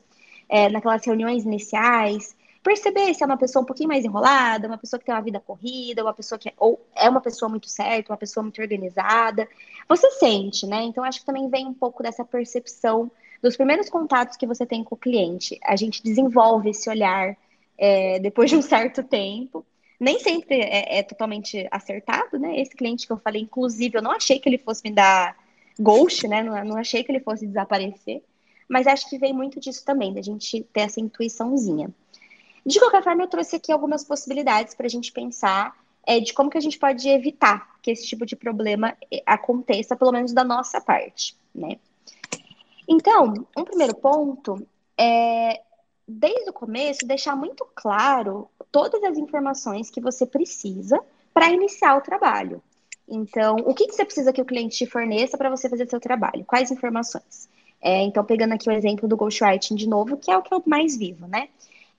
é, 0.48 0.68
naquelas 0.68 1.04
reuniões 1.04 1.44
iniciais, 1.44 2.36
perceber 2.62 3.14
se 3.14 3.22
é 3.22 3.26
uma 3.26 3.36
pessoa 3.36 3.62
um 3.62 3.66
pouquinho 3.66 3.88
mais 3.88 4.04
enrolada, 4.04 4.66
uma 4.66 4.78
pessoa 4.78 4.98
que 4.98 5.06
tem 5.06 5.14
uma 5.14 5.20
vida 5.20 5.40
corrida, 5.40 6.02
uma 6.02 6.14
pessoa 6.14 6.38
que 6.38 6.48
é, 6.48 6.52
ou 6.58 6.80
é 6.94 7.08
uma 7.08 7.20
pessoa 7.20 7.48
muito 7.48 7.68
certa, 7.68 8.12
uma 8.12 8.18
pessoa 8.18 8.42
muito 8.42 8.60
organizada. 8.60 9.48
Você 9.88 10.10
sente, 10.12 10.66
né? 10.66 10.82
Então 10.82 11.04
acho 11.04 11.20
que 11.20 11.26
também 11.26 11.48
vem 11.48 11.66
um 11.66 11.74
pouco 11.74 12.02
dessa 12.02 12.24
percepção 12.24 13.10
dos 13.42 13.56
primeiros 13.56 13.88
contatos 13.88 14.36
que 14.36 14.46
você 14.46 14.66
tem 14.66 14.82
com 14.82 14.94
o 14.94 14.98
cliente. 14.98 15.58
A 15.64 15.76
gente 15.76 16.02
desenvolve 16.02 16.70
esse 16.70 16.88
olhar 16.90 17.36
é, 17.76 18.18
depois 18.18 18.50
de 18.50 18.56
um 18.56 18.62
certo 18.62 19.02
tempo. 19.02 19.64
Nem 20.00 20.20
sempre 20.20 20.60
é, 20.60 20.98
é, 20.98 21.02
totalmente 21.02 21.66
acertado, 21.70 22.38
né? 22.38 22.60
Esse 22.60 22.76
cliente 22.76 23.06
que 23.06 23.12
eu 23.12 23.18
falei, 23.18 23.42
inclusive, 23.42 23.98
eu 23.98 24.02
não 24.02 24.12
achei 24.12 24.38
que 24.38 24.48
ele 24.48 24.58
fosse 24.58 24.82
me 24.84 24.94
dar 24.94 25.36
ghost, 25.78 26.26
né? 26.28 26.42
Não, 26.42 26.64
não 26.64 26.76
achei 26.76 27.02
que 27.02 27.10
ele 27.10 27.20
fosse 27.20 27.46
desaparecer. 27.46 28.22
Mas 28.68 28.86
acho 28.86 29.08
que 29.08 29.18
vem 29.18 29.32
muito 29.32 29.58
disso 29.58 29.84
também, 29.84 30.12
da 30.12 30.22
gente 30.22 30.62
ter 30.72 30.80
essa 30.80 31.00
intuiçãozinha. 31.00 31.90
De 32.64 32.78
qualquer 32.78 33.02
forma, 33.02 33.22
eu 33.22 33.28
trouxe 33.28 33.56
aqui 33.56 33.72
algumas 33.72 34.04
possibilidades 34.04 34.74
para 34.74 34.86
a 34.86 34.90
gente 34.90 35.10
pensar 35.10 35.74
é, 36.06 36.20
de 36.20 36.32
como 36.32 36.50
que 36.50 36.58
a 36.58 36.60
gente 36.60 36.78
pode 36.78 37.08
evitar 37.08 37.78
que 37.82 37.90
esse 37.90 38.06
tipo 38.06 38.26
de 38.26 38.36
problema 38.36 38.96
é, 39.12 39.22
aconteça, 39.26 39.96
pelo 39.96 40.12
menos 40.12 40.32
da 40.32 40.44
nossa 40.44 40.80
parte, 40.80 41.36
né? 41.54 41.78
Então, 42.86 43.46
um 43.56 43.64
primeiro 43.64 43.94
ponto 43.94 44.66
é 44.98 45.60
desde 46.06 46.48
o 46.48 46.52
começo, 46.54 47.06
deixar 47.06 47.36
muito 47.36 47.66
claro 47.74 48.48
todas 48.72 49.02
as 49.04 49.18
informações 49.18 49.90
que 49.90 50.00
você 50.00 50.26
precisa 50.26 50.98
para 51.34 51.50
iniciar 51.50 51.96
o 51.96 52.00
trabalho. 52.00 52.62
Então, 53.06 53.56
o 53.66 53.74
que, 53.74 53.86
que, 53.86 53.94
você 53.94 54.04
precisa 54.04 54.32
que 54.32 54.40
o 54.40 54.44
cliente 54.44 54.76
te 54.76 54.86
forneça 54.86 55.36
para 55.36 55.50
você 55.50 55.68
fazer 55.68 55.88
seu 55.88 56.00
trabalho? 56.00 56.44
Quais 56.46 56.70
informações? 56.70 57.48
É, 57.80 58.02
então, 58.02 58.24
pegando 58.24 58.54
aqui 58.54 58.68
o 58.68 58.72
exemplo 58.72 59.08
do 59.08 59.16
Ghostwriting 59.16 59.74
de 59.74 59.88
novo, 59.88 60.16
que 60.16 60.30
é 60.30 60.36
o 60.36 60.42
que 60.42 60.52
eu 60.52 60.62
mais 60.66 60.96
vivo, 60.96 61.26
né? 61.28 61.48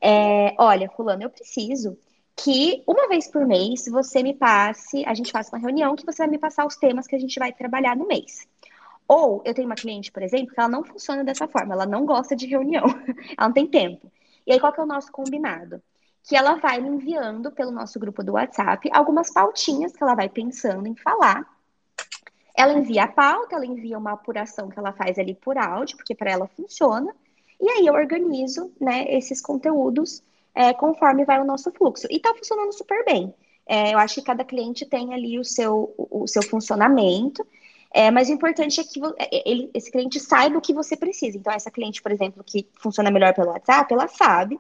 É, 0.02 0.56
olha, 0.58 0.90
fulano, 0.90 1.24
eu 1.24 1.30
preciso 1.30 1.98
que 2.36 2.84
uma 2.88 3.08
vez 3.08 3.28
por 3.30 3.46
mês 3.46 3.86
você 3.90 4.24
me 4.24 4.34
passe, 4.34 5.04
a 5.06 5.14
gente 5.14 5.32
faça 5.32 5.56
uma 5.56 5.62
reunião 5.62 5.96
que 5.96 6.06
você 6.06 6.20
vai 6.20 6.28
me 6.30 6.38
passar 6.38 6.66
os 6.66 6.76
temas 6.78 7.06
que 7.08 7.16
a 7.16 7.20
gente 7.20 7.38
vai 7.38 7.52
trabalhar 7.52 7.96
no 7.98 8.08
mês. 8.08 8.48
Ou 9.08 9.42
eu 9.46 9.54
tenho 9.54 9.68
uma 9.68 9.76
cliente, 9.76 10.12
por 10.12 10.22
exemplo, 10.24 10.54
que 10.54 10.60
ela 10.60 10.70
não 10.70 10.84
funciona 10.84 11.24
dessa 11.24 11.48
forma, 11.48 11.74
ela 11.74 11.86
não 11.86 12.06
gosta 12.06 12.36
de 12.36 12.46
reunião, 12.46 12.86
ela 13.38 13.48
não 13.48 13.54
tem 13.54 13.68
tempo. 13.68 14.12
E 14.46 14.54
aí, 14.54 14.60
qual 14.60 14.72
que 14.72 14.80
é 14.80 14.84
o 14.84 14.88
nosso 14.88 15.12
combinado? 15.12 15.82
Que 16.24 16.36
ela 16.36 16.56
vai 16.56 16.80
me 16.80 16.90
enviando 16.90 17.52
pelo 17.52 17.72
nosso 17.72 18.00
grupo 18.00 18.24
do 18.24 18.34
WhatsApp 18.34 18.90
algumas 18.94 19.32
pautinhas 19.34 19.94
que 19.94 20.04
ela 20.04 20.16
vai 20.16 20.30
pensando 20.30 20.88
em 20.88 20.96
falar. 20.96 21.46
Ela 22.60 22.74
envia 22.74 23.06
a 23.06 23.08
pauta, 23.08 23.56
ela 23.56 23.66
envia 23.66 23.98
uma 23.98 24.12
apuração 24.12 24.70
que 24.70 24.78
ela 24.78 24.92
faz 24.92 25.18
ali 25.18 25.34
por 25.34 25.58
áudio, 25.58 25.96
porque 25.96 26.14
para 26.14 26.30
ela 26.30 26.46
funciona. 26.46 27.16
E 27.58 27.70
aí 27.70 27.88
eu 27.88 27.94
organizo 27.94 28.70
né, 28.80 29.06
esses 29.16 29.40
conteúdos 29.42 30.22
é, 30.54 30.74
conforme 30.74 31.24
vai 31.24 31.40
o 31.40 31.46
nosso 31.46 31.72
fluxo. 31.72 32.06
E 32.10 32.20
tá 32.20 32.34
funcionando 32.36 32.74
super 32.74 33.06
bem. 33.06 33.34
É, 33.66 33.94
eu 33.94 34.00
acho 34.00 34.16
que 34.16 34.24
cada 34.24 34.44
cliente 34.44 34.86
tem 34.86 35.14
ali 35.14 35.40
o 35.40 35.46
seu, 35.46 35.94
o 35.98 36.28
seu 36.28 36.44
funcionamento. 36.44 37.48
É, 37.94 38.12
mas 38.12 38.28
o 38.28 38.34
importante 38.34 38.82
é 38.82 38.84
que 38.84 39.00
é, 39.18 39.38
é, 39.38 39.50
ele, 39.50 39.72
esse 39.74 39.90
cliente 39.90 40.20
saiba 40.20 40.58
o 40.58 40.62
que 40.62 40.74
você 40.74 40.98
precisa. 40.98 41.38
Então, 41.38 41.54
essa 41.54 41.72
cliente, 41.72 42.02
por 42.02 42.12
exemplo, 42.12 42.44
que 42.44 42.68
funciona 42.76 43.10
melhor 43.10 43.34
pelo 43.34 43.52
WhatsApp, 43.52 43.94
ela 43.94 44.10
sabe 44.10 44.60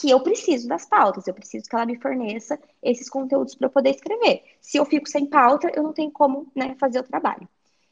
que 0.00 0.10
eu 0.10 0.20
preciso 0.20 0.68
das 0.68 0.86
pautas, 0.86 1.26
eu 1.26 1.34
preciso 1.34 1.68
que 1.68 1.74
ela 1.74 1.84
me 1.84 1.98
forneça 1.98 2.58
esses 2.82 3.08
conteúdos 3.08 3.54
para 3.54 3.66
eu 3.66 3.70
poder 3.70 3.90
escrever. 3.90 4.44
Se 4.60 4.78
eu 4.78 4.84
fico 4.84 5.08
sem 5.08 5.26
pauta, 5.26 5.70
eu 5.74 5.82
não 5.82 5.92
tenho 5.92 6.10
como 6.10 6.46
né, 6.54 6.76
fazer 6.78 7.00
o 7.00 7.02
trabalho. 7.02 7.48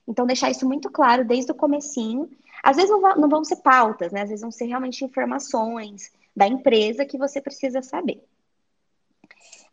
Então, 0.07 0.25
deixar 0.25 0.51
isso 0.51 0.67
muito 0.67 0.89
claro 0.89 1.25
desde 1.25 1.51
o 1.51 1.55
comecinho. 1.55 2.31
Às 2.63 2.77
vezes 2.77 2.91
não, 2.91 3.29
vão, 3.29 3.45
ser 3.45 3.57
pautas, 3.57 4.13
né? 4.13 4.23
Às 4.23 4.29
vezes 4.29 4.43
vão 4.43 4.53
ser 4.53 4.67
realmente 4.67 5.05
informações 5.05 6.13
da 6.35 6.47
empresa 6.47 7.05
que 7.05 7.19
você 7.19 7.41
precisa 7.41 7.83
saber. 7.83 8.23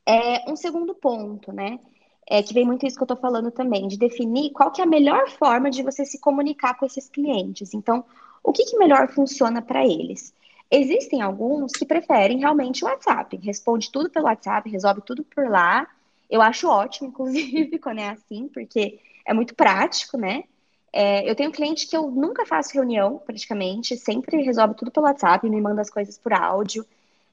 É 0.05 0.49
um 0.51 0.55
segundo 0.55 0.95
ponto, 0.95 1.51
né? 1.51 1.79
É, 2.27 2.41
que 2.41 2.53
vem 2.53 2.65
muito 2.65 2.85
isso 2.85 2.95
que 2.95 3.03
eu 3.03 3.05
estou 3.05 3.17
falando 3.17 3.51
também, 3.51 3.87
de 3.87 3.97
definir 3.97 4.51
qual 4.51 4.71
que 4.71 4.81
é 4.81 4.85
a 4.85 4.87
melhor 4.87 5.29
forma 5.29 5.69
de 5.69 5.83
você 5.83 6.05
se 6.05 6.19
comunicar 6.19 6.73
com 6.75 6.85
esses 6.85 7.07
clientes. 7.09 7.73
Então, 7.73 8.03
o 8.41 8.51
que, 8.51 8.65
que 8.65 8.77
melhor 8.77 9.09
funciona 9.09 9.61
para 9.61 9.85
eles? 9.85 10.33
Existem 10.71 11.21
alguns 11.21 11.71
que 11.73 11.85
preferem 11.85 12.39
realmente 12.39 12.83
o 12.83 12.87
WhatsApp, 12.87 13.37
responde 13.37 13.91
tudo 13.91 14.09
pelo 14.09 14.25
WhatsApp, 14.25 14.69
resolve 14.69 15.01
tudo 15.01 15.23
por 15.23 15.47
lá. 15.47 15.87
Eu 16.29 16.41
acho 16.41 16.67
ótimo, 16.67 17.09
inclusive, 17.13 17.77
quando 17.79 17.99
é 17.99 18.09
assim, 18.09 18.47
porque 18.47 18.99
é 19.25 19.33
muito 19.33 19.55
prático, 19.55 20.17
né? 20.17 20.43
É, 20.91 21.27
eu 21.29 21.35
tenho 21.35 21.51
cliente 21.51 21.87
que 21.87 21.97
eu 21.97 22.09
nunca 22.11 22.45
faço 22.45 22.73
reunião, 22.73 23.17
praticamente, 23.25 23.97
sempre 23.97 24.41
resolve 24.43 24.75
tudo 24.75 24.91
pelo 24.91 25.07
WhatsApp, 25.07 25.49
me 25.49 25.59
manda 25.59 25.81
as 25.81 25.89
coisas 25.89 26.19
por 26.19 26.33
áudio, 26.33 26.85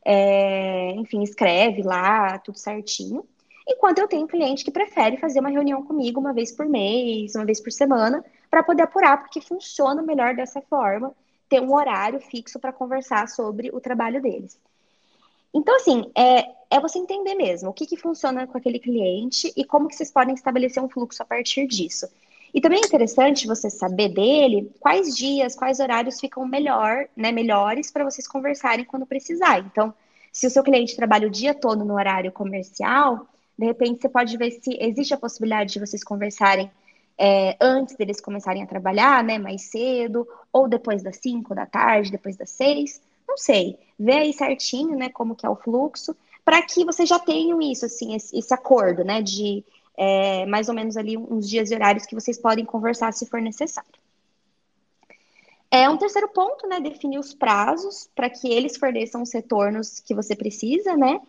é, 0.04 0.92
enfim, 0.92 1.22
escreve 1.22 1.82
lá, 1.82 2.38
tudo 2.38 2.58
certinho. 2.58 3.24
Enquanto 3.68 3.98
eu 3.98 4.08
tenho 4.08 4.26
cliente 4.26 4.64
que 4.64 4.70
prefere 4.70 5.18
fazer 5.18 5.40
uma 5.40 5.50
reunião 5.50 5.82
comigo 5.84 6.18
uma 6.18 6.32
vez 6.32 6.50
por 6.50 6.66
mês, 6.66 7.34
uma 7.34 7.44
vez 7.44 7.60
por 7.60 7.70
semana, 7.70 8.24
para 8.50 8.62
poder 8.62 8.82
apurar, 8.82 9.18
porque 9.18 9.40
funciona 9.40 10.02
melhor 10.02 10.34
dessa 10.34 10.60
forma, 10.62 11.14
ter 11.50 11.60
um 11.60 11.74
horário 11.74 12.20
fixo 12.20 12.60
para 12.60 12.72
conversar 12.72 13.28
sobre 13.28 13.70
o 13.74 13.80
trabalho 13.80 14.22
deles. 14.22 14.56
Então, 15.52 15.74
assim, 15.74 16.10
é, 16.16 16.48
é 16.70 16.80
você 16.80 16.96
entender 16.96 17.34
mesmo 17.34 17.70
o 17.70 17.72
que, 17.72 17.84
que 17.84 17.96
funciona 17.96 18.46
com 18.46 18.56
aquele 18.56 18.78
cliente 18.78 19.52
e 19.56 19.64
como 19.64 19.88
que 19.88 19.96
vocês 19.96 20.12
podem 20.12 20.32
estabelecer 20.32 20.80
um 20.80 20.88
fluxo 20.88 21.20
a 21.20 21.26
partir 21.26 21.66
disso. 21.66 22.06
E 22.54 22.60
também 22.60 22.80
é 22.80 22.86
interessante 22.86 23.48
você 23.48 23.68
saber 23.68 24.10
dele 24.10 24.70
quais 24.78 25.14
dias, 25.16 25.56
quais 25.56 25.80
horários 25.80 26.20
ficam 26.20 26.46
melhor, 26.46 27.08
né, 27.16 27.32
melhores 27.32 27.90
para 27.90 28.04
vocês 28.04 28.28
conversarem 28.28 28.84
quando 28.84 29.04
precisar. 29.04 29.58
Então, 29.58 29.92
se 30.32 30.46
o 30.46 30.50
seu 30.50 30.62
cliente 30.62 30.94
trabalha 30.94 31.26
o 31.26 31.30
dia 31.30 31.52
todo 31.52 31.84
no 31.84 31.94
horário 31.94 32.30
comercial, 32.30 33.26
de 33.58 33.66
repente 33.66 34.02
você 34.02 34.08
pode 34.08 34.36
ver 34.36 34.52
se 34.52 34.76
existe 34.80 35.12
a 35.12 35.18
possibilidade 35.18 35.72
de 35.72 35.80
vocês 35.80 36.04
conversarem 36.04 36.70
é, 37.22 37.54
antes 37.60 37.94
deles 37.96 38.18
começarem 38.18 38.62
a 38.62 38.66
trabalhar, 38.66 39.22
né, 39.22 39.38
mais 39.38 39.64
cedo, 39.64 40.26
ou 40.50 40.66
depois 40.66 41.02
das 41.02 41.16
5 41.16 41.54
da 41.54 41.66
tarde, 41.66 42.10
depois 42.10 42.34
das 42.34 42.48
6, 42.48 42.98
não 43.28 43.36
sei. 43.36 43.78
Vê 43.98 44.12
aí 44.12 44.32
certinho, 44.32 44.96
né, 44.96 45.10
como 45.10 45.36
que 45.36 45.44
é 45.44 45.50
o 45.50 45.54
fluxo, 45.54 46.16
para 46.42 46.62
que 46.62 46.82
vocês 46.82 47.06
já 47.06 47.18
tenham 47.18 47.60
isso, 47.60 47.84
assim, 47.84 48.14
esse, 48.14 48.38
esse 48.38 48.54
acordo, 48.54 49.04
né, 49.04 49.20
de 49.20 49.62
é, 49.98 50.46
mais 50.46 50.70
ou 50.70 50.74
menos 50.74 50.96
ali 50.96 51.18
uns 51.18 51.46
dias 51.46 51.70
e 51.70 51.74
horários 51.74 52.06
que 52.06 52.14
vocês 52.14 52.38
podem 52.38 52.64
conversar 52.64 53.12
se 53.12 53.26
for 53.26 53.42
necessário. 53.42 53.90
É 55.70 55.90
um 55.90 55.98
terceiro 55.98 56.28
ponto, 56.28 56.66
né? 56.66 56.80
Definir 56.80 57.18
os 57.18 57.34
prazos 57.34 58.08
para 58.14 58.30
que 58.30 58.48
eles 58.50 58.78
forneçam 58.78 59.22
os 59.22 59.32
retornos 59.32 60.00
que 60.00 60.14
você 60.14 60.34
precisa, 60.34 60.96
né? 60.96 61.20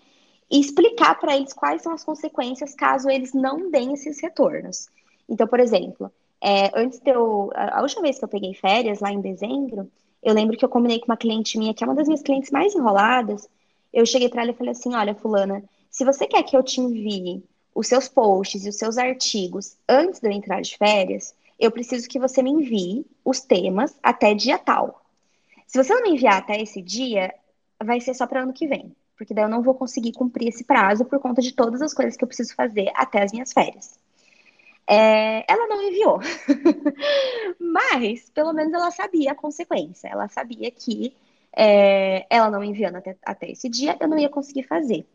E 0.49 0.59
explicar 0.59 1.19
para 1.19 1.35
eles 1.35 1.53
quais 1.53 1.81
são 1.81 1.91
as 1.91 2.03
consequências 2.03 2.73
caso 2.73 3.09
eles 3.09 3.33
não 3.33 3.69
deem 3.69 3.93
esses 3.93 4.21
retornos. 4.21 4.87
Então, 5.27 5.47
por 5.47 5.59
exemplo, 5.59 6.11
é, 6.41 6.71
antes 6.73 6.99
de 6.99 7.11
eu. 7.11 7.51
A 7.55 7.81
última 7.81 8.01
vez 8.01 8.17
que 8.17 8.25
eu 8.25 8.29
peguei 8.29 8.53
férias, 8.53 8.99
lá 8.99 9.11
em 9.11 9.21
dezembro, 9.21 9.89
eu 10.23 10.33
lembro 10.33 10.57
que 10.57 10.65
eu 10.65 10.69
combinei 10.69 10.99
com 10.99 11.05
uma 11.05 11.17
cliente 11.17 11.57
minha, 11.57 11.73
que 11.73 11.83
é 11.83 11.87
uma 11.87 11.95
das 11.95 12.07
minhas 12.07 12.21
clientes 12.21 12.51
mais 12.51 12.73
enroladas. 12.75 13.47
Eu 13.93 14.05
cheguei 14.05 14.29
para 14.29 14.41
ela 14.41 14.51
e 14.51 14.55
falei 14.55 14.71
assim: 14.71 14.95
olha, 14.95 15.15
Fulana, 15.15 15.63
se 15.89 16.03
você 16.03 16.27
quer 16.27 16.43
que 16.43 16.55
eu 16.55 16.63
te 16.63 16.81
envie 16.81 17.43
os 17.75 17.87
seus 17.87 18.07
posts 18.07 18.65
e 18.65 18.69
os 18.69 18.77
seus 18.77 18.97
artigos 18.97 19.77
antes 19.87 20.19
de 20.19 20.27
eu 20.27 20.31
entrar 20.31 20.61
de 20.61 20.77
férias, 20.77 21.33
eu 21.59 21.71
preciso 21.71 22.09
que 22.09 22.19
você 22.19 22.41
me 22.41 22.49
envie 22.49 23.05
os 23.23 23.41
temas 23.41 23.95
até 24.01 24.33
dia 24.33 24.57
tal. 24.57 25.01
Se 25.67 25.81
você 25.81 25.93
não 25.93 26.01
me 26.01 26.11
enviar 26.11 26.37
até 26.37 26.61
esse 26.61 26.81
dia, 26.81 27.33
vai 27.81 28.01
ser 28.01 28.13
só 28.13 28.27
para 28.27 28.41
ano 28.41 28.51
que 28.51 28.67
vem, 28.67 28.95
porque 29.15 29.33
daí 29.33 29.45
eu 29.45 29.49
não 29.49 29.61
vou 29.61 29.73
conseguir 29.73 30.11
cumprir 30.11 30.49
esse 30.49 30.63
prazo 30.63 31.05
por 31.05 31.19
conta 31.19 31.41
de 31.41 31.53
todas 31.53 31.81
as 31.81 31.93
coisas 31.93 32.17
que 32.17 32.23
eu 32.23 32.27
preciso 32.27 32.55
fazer 32.55 32.91
até 32.95 33.23
as 33.23 33.31
minhas 33.31 33.53
férias. 33.53 34.00
É, 34.87 35.45
ela 35.51 35.67
não 35.67 35.81
enviou, 35.81 36.19
mas 37.59 38.29
pelo 38.31 38.51
menos 38.51 38.73
ela 38.73 38.91
sabia 38.91 39.31
a 39.31 39.35
consequência. 39.35 40.07
Ela 40.07 40.27
sabia 40.27 40.69
que 40.71 41.15
é, 41.55 42.25
ela 42.29 42.49
não 42.49 42.63
enviando 42.63 42.97
até, 42.97 43.15
até 43.23 43.51
esse 43.51 43.69
dia, 43.69 43.97
eu 43.99 44.07
não 44.07 44.17
ia 44.17 44.29
conseguir 44.29 44.63
fazer. 44.63 45.05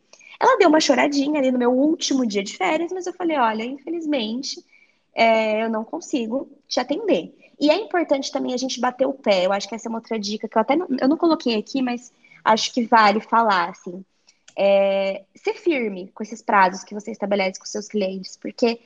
Ela 0.40 0.58
deu 0.58 0.68
uma 0.68 0.80
choradinha 0.80 1.38
ali 1.38 1.50
no 1.50 1.58
meu 1.58 1.73
último 1.73 2.26
dia 2.26 2.42
de 2.42 2.56
férias, 2.56 2.92
mas 2.92 3.06
eu 3.06 3.12
falei: 3.12 3.38
olha, 3.38 3.64
infelizmente, 3.64 4.62
é, 5.14 5.62
eu 5.62 5.70
não 5.70 5.85
consigo 5.85 6.49
te 6.68 6.78
atender. 6.78 7.35
E 7.58 7.70
é 7.70 7.76
importante 7.76 8.30
também 8.30 8.52
a 8.52 8.56
gente 8.58 8.80
bater 8.80 9.06
o 9.06 9.14
pé. 9.14 9.46
Eu 9.46 9.52
acho 9.52 9.68
que 9.68 9.75
essa 9.75 9.88
é 9.88 9.90
uma 9.90 9.99
outra 9.99 10.18
dica 10.18 10.46
que 10.46 10.56
eu 10.56 10.61
até 10.62 10.76
não, 10.76 10.87
eu 11.00 11.08
não 11.08 11.16
coloquei 11.16 11.56
aqui, 11.56 11.80
mas 11.80 12.12
acho 12.44 12.73
que 12.73 12.85
vale 12.85 13.20
falar 13.20 13.70
assim. 13.70 14.04
É, 14.58 15.25
ser 15.35 15.54
firme 15.54 16.11
com 16.14 16.23
esses 16.23 16.42
prazos 16.42 16.85
que 16.85 16.94
você 16.94 17.11
estabelece 17.11 17.58
com 17.58 17.66
seus 17.66 17.88
clientes, 17.88 18.37
porque 18.37 18.80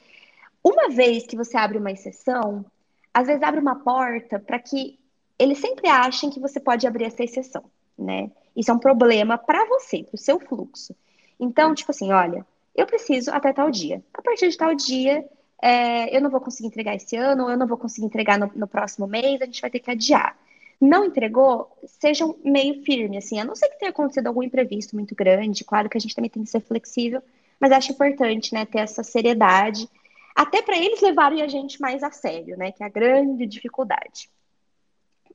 uma 0.62 0.88
vez 0.90 1.26
que 1.26 1.36
você 1.36 1.56
abre 1.56 1.78
uma 1.78 1.90
exceção, 1.90 2.64
às 3.12 3.26
vezes 3.26 3.42
abre 3.42 3.60
uma 3.60 3.76
porta 3.76 4.38
para 4.38 4.58
que 4.58 4.98
eles 5.38 5.58
sempre 5.58 5.88
achem 5.88 6.30
que 6.30 6.40
você 6.40 6.60
pode 6.60 6.86
abrir 6.86 7.04
essa 7.04 7.24
exceção, 7.24 7.64
né? 7.98 8.30
Isso 8.54 8.70
é 8.70 8.74
um 8.74 8.78
problema 8.78 9.38
para 9.38 9.64
você, 9.66 10.02
para 10.02 10.14
o 10.14 10.18
seu 10.18 10.38
fluxo. 10.38 10.94
Então, 11.38 11.74
tipo 11.74 11.90
assim, 11.90 12.12
olha, 12.12 12.46
eu 12.74 12.86
preciso 12.86 13.30
até 13.30 13.52
tal 13.52 13.70
dia. 13.70 14.02
A 14.12 14.20
partir 14.20 14.50
de 14.50 14.56
tal 14.56 14.74
dia, 14.74 15.24
é, 15.62 16.14
eu 16.14 16.20
não 16.20 16.30
vou 16.30 16.40
conseguir 16.40 16.68
entregar 16.68 16.94
esse 16.94 17.16
ano, 17.16 17.50
eu 17.50 17.56
não 17.56 17.66
vou 17.66 17.78
conseguir 17.78 18.06
entregar 18.06 18.38
no, 18.38 18.50
no, 18.54 18.66
próximo 18.66 19.06
mês, 19.06 19.40
a 19.40 19.46
gente 19.46 19.60
vai 19.60 19.70
ter 19.70 19.80
que 19.80 19.90
adiar. 19.90 20.36
Não 20.80 21.04
entregou, 21.04 21.70
sejam 21.86 22.36
meio 22.44 22.82
firme, 22.82 23.18
assim, 23.18 23.38
a 23.38 23.44
não 23.44 23.54
ser 23.54 23.68
que 23.68 23.78
tenha 23.78 23.90
acontecido 23.90 24.26
algum 24.26 24.42
imprevisto 24.42 24.96
muito 24.96 25.14
grande, 25.14 25.64
claro 25.64 25.88
que 25.88 25.98
a 25.98 26.00
gente 26.00 26.14
também 26.14 26.30
tem 26.30 26.42
que 26.42 26.50
ser 26.50 26.60
flexível, 26.60 27.22
mas 27.58 27.72
acho 27.72 27.92
importante, 27.92 28.54
né, 28.54 28.64
ter 28.64 28.78
essa 28.78 29.02
seriedade, 29.02 29.88
até 30.34 30.62
para 30.62 30.76
eles 30.76 31.00
levarem 31.00 31.42
a 31.42 31.48
gente 31.48 31.80
mais 31.80 32.02
a 32.02 32.10
sério, 32.10 32.56
né, 32.56 32.72
que 32.72 32.82
é 32.82 32.86
a 32.86 32.90
grande 32.90 33.46
dificuldade. 33.46 34.30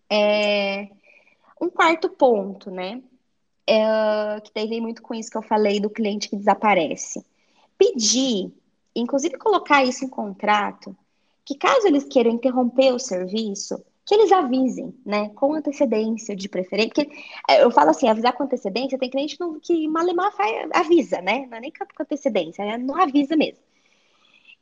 É... 0.10 0.90
Um 1.60 1.70
quarto 1.70 2.10
ponto, 2.10 2.70
né, 2.70 3.02
é, 3.68 4.40
que 4.42 4.52
tem 4.52 4.80
muito 4.80 5.02
com 5.02 5.14
isso 5.14 5.30
que 5.30 5.38
eu 5.38 5.42
falei 5.42 5.80
do 5.80 5.90
cliente 5.90 6.30
que 6.30 6.36
desaparece. 6.36 7.26
Pedir, 7.78 8.54
inclusive 8.96 9.38
colocar 9.38 9.84
isso 9.84 10.06
em 10.06 10.10
contrato, 10.10 10.96
que 11.44 11.56
caso 11.56 11.88
eles 11.88 12.04
queiram 12.04 12.32
interromper 12.32 12.94
o 12.94 13.00
serviço, 13.00 13.84
que 14.06 14.14
eles 14.14 14.32
avisem, 14.32 14.94
né, 15.04 15.30
com 15.30 15.54
antecedência 15.54 16.36
de 16.36 16.48
preferência, 16.48 16.94
porque 16.94 17.10
é, 17.50 17.64
eu 17.64 17.72
falo 17.72 17.90
assim, 17.90 18.08
avisar 18.08 18.34
com 18.34 18.44
antecedência, 18.44 19.00
tem 19.00 19.10
cliente 19.10 19.36
que, 19.36 19.44
não, 19.44 19.60
que 19.60 19.88
malemar 19.88 20.32
faz, 20.36 20.70
avisa, 20.74 21.22
né, 21.22 21.48
não 21.50 21.58
é 21.58 21.62
nem 21.62 21.72
com 21.72 22.04
antecedência, 22.04 22.62
é, 22.62 22.78
não 22.78 22.96
avisa 22.96 23.36
mesmo. 23.36 23.64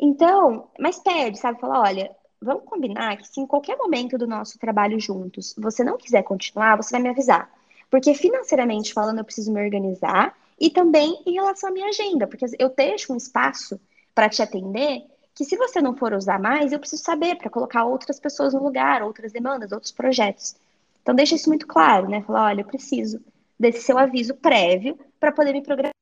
Então, 0.06 0.68
mas 0.78 1.00
pede, 1.00 1.40
sabe, 1.40 1.62
fala, 1.62 1.80
olha, 1.80 2.14
vamos 2.42 2.66
combinar 2.66 3.16
que 3.16 3.26
se 3.26 3.40
em 3.40 3.48
qualquer 3.48 3.78
momento 3.78 4.18
do 4.18 4.28
nosso 4.28 4.60
trabalho 4.60 5.00
juntos 5.00 5.56
você 5.58 5.82
não 5.82 5.98
quiser 5.98 6.24
continuar, 6.24 6.76
você 6.76 6.92
vai 6.92 7.02
me 7.02 7.08
avisar. 7.08 7.50
Porque 7.90 8.14
financeiramente 8.14 8.94
falando, 8.94 9.20
eu 9.20 9.24
preciso 9.24 9.54
me 9.54 9.64
organizar 9.64 10.38
e 10.60 10.70
também 10.70 11.24
em 11.26 11.36
relação 11.36 11.70
à 11.70 11.72
minha 11.72 11.88
agenda, 11.88 12.28
porque 12.28 12.46
eu 12.60 12.68
deixo 12.68 13.14
um 13.14 13.16
espaço 13.16 13.80
para 14.14 14.28
te 14.28 14.42
atender 14.42 15.06
que 15.34 15.46
se 15.46 15.56
você 15.56 15.82
não 15.82 15.96
for 15.96 16.12
usar 16.12 16.38
mais, 16.38 16.74
eu 16.74 16.80
preciso 16.80 17.02
saber 17.02 17.38
para 17.38 17.50
colocar 17.50 17.86
outras 17.86 18.20
pessoas 18.20 18.54
no 18.54 18.62
lugar, 18.62 19.04
outras 19.04 19.32
demandas, 19.32 19.72
outros 19.72 19.94
projetos. 19.94 20.54
Então 21.02 21.16
deixa 21.16 21.36
isso 21.36 21.48
muito 21.48 21.66
claro, 21.66 22.10
né? 22.10 22.22
Falar, 22.24 22.48
olha, 22.48 22.60
eu 22.60 22.68
preciso 22.68 23.24
desse 23.58 23.82
seu 23.82 23.98
aviso 23.98 24.36
prévio 24.36 25.00
para 25.18 25.32
poder 25.32 25.54
me 25.54 25.64
programar 25.64 25.94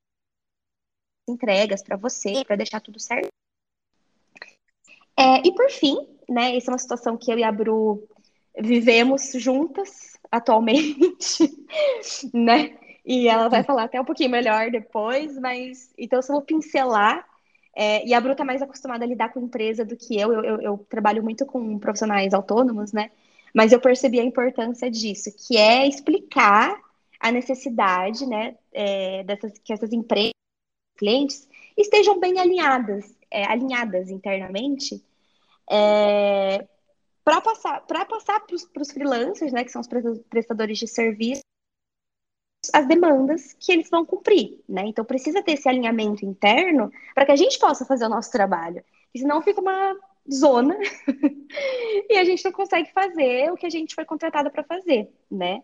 entregas 1.30 1.84
para 1.84 1.96
você, 1.96 2.44
para 2.44 2.56
deixar 2.56 2.82
tudo 2.82 3.00
certo. 3.00 3.28
É, 5.22 5.48
e 5.48 5.54
por 5.54 5.70
fim, 5.70 5.96
né? 6.28 6.56
Essa 6.58 6.72
é 6.72 6.74
uma 6.74 6.80
situação 6.80 7.16
que 7.16 7.32
eu 7.32 7.38
e 7.38 7.44
a 7.44 7.52
Bru 7.52 8.08
vivemos 8.60 9.32
juntas 9.36 10.18
atualmente, 10.32 11.44
né? 12.34 12.76
E 13.06 13.28
ela 13.28 13.48
vai 13.48 13.64
falar 13.64 13.84
até 13.84 14.02
um 14.02 14.06
pouquinho 14.06 14.32
melhor 14.32 14.72
depois, 14.72 15.38
mas 15.40 15.94
então 15.98 16.18
eu 16.18 16.24
só 16.24 16.34
vou 16.34 16.42
pincelar. 16.42 17.24
É, 17.76 18.06
e 18.06 18.14
a 18.16 18.20
Bru 18.20 18.36
tá 18.36 18.44
mais 18.44 18.62
acostumada 18.64 19.06
a 19.06 19.08
lidar 19.08 19.30
com 19.32 19.42
empresa 19.42 19.86
do 19.86 19.96
que 19.96 20.20
eu. 20.20 20.34
Eu, 20.34 20.44
eu. 20.44 20.62
eu 20.62 20.78
trabalho 20.90 21.24
muito 21.24 21.46
com 21.46 21.78
profissionais 21.78 22.34
autônomos, 22.34 22.92
né? 22.92 23.12
Mas 23.54 23.72
eu 23.72 23.80
percebi 23.80 24.20
a 24.20 24.24
importância 24.24 24.90
disso, 24.90 25.30
que 25.48 25.56
é 25.58 25.88
explicar 25.88 26.76
a 27.20 27.32
necessidade, 27.32 28.26
né, 28.26 28.56
é, 28.74 29.24
dessas, 29.24 29.58
que 29.60 29.72
essas 29.72 29.94
empresas, 29.94 30.32
clientes, 30.98 31.48
estejam 31.78 32.20
bem 32.20 32.40
alinhadas, 32.40 33.16
é, 33.30 33.46
alinhadas 33.46 34.10
internamente, 34.10 35.04
é, 35.72 36.68
para 37.24 37.40
passar 37.40 37.82
para 37.86 38.06
passar 38.06 38.42
para 38.42 38.56
os 38.56 38.92
freelancers, 38.92 39.54
né, 39.54 39.64
que 39.64 39.72
são 39.72 39.82
os 39.82 39.88
prestadores 40.30 40.78
de 40.78 40.88
serviço, 40.88 41.42
as 42.74 42.86
demandas 42.88 43.54
que 43.54 43.72
eles 43.72 43.90
vão 43.90 44.06
cumprir, 44.06 44.60
né? 44.68 44.84
Então 44.86 45.06
precisa 45.06 45.42
ter 45.42 45.54
esse 45.54 45.68
alinhamento 45.68 46.26
interno 46.26 46.92
para 47.16 47.26
que 47.26 47.32
a 47.32 47.36
gente 47.36 47.58
possa 47.58 47.86
fazer 47.86 48.06
o 48.06 48.10
nosso 48.10 48.32
trabalho. 48.32 48.84
E 49.14 49.20
senão 49.20 49.42
fica 49.42 49.62
uma 49.62 49.96
zona 50.32 50.78
e 52.10 52.18
a 52.18 52.24
gente 52.24 52.44
não 52.46 52.52
consegue 52.52 52.92
fazer 52.92 53.52
o 53.52 53.56
que 53.56 53.66
a 53.66 53.70
gente 53.70 53.96
foi 53.96 54.06
contratado 54.06 54.52
para 54.52 54.64
fazer, 54.64 55.10
né? 55.30 55.64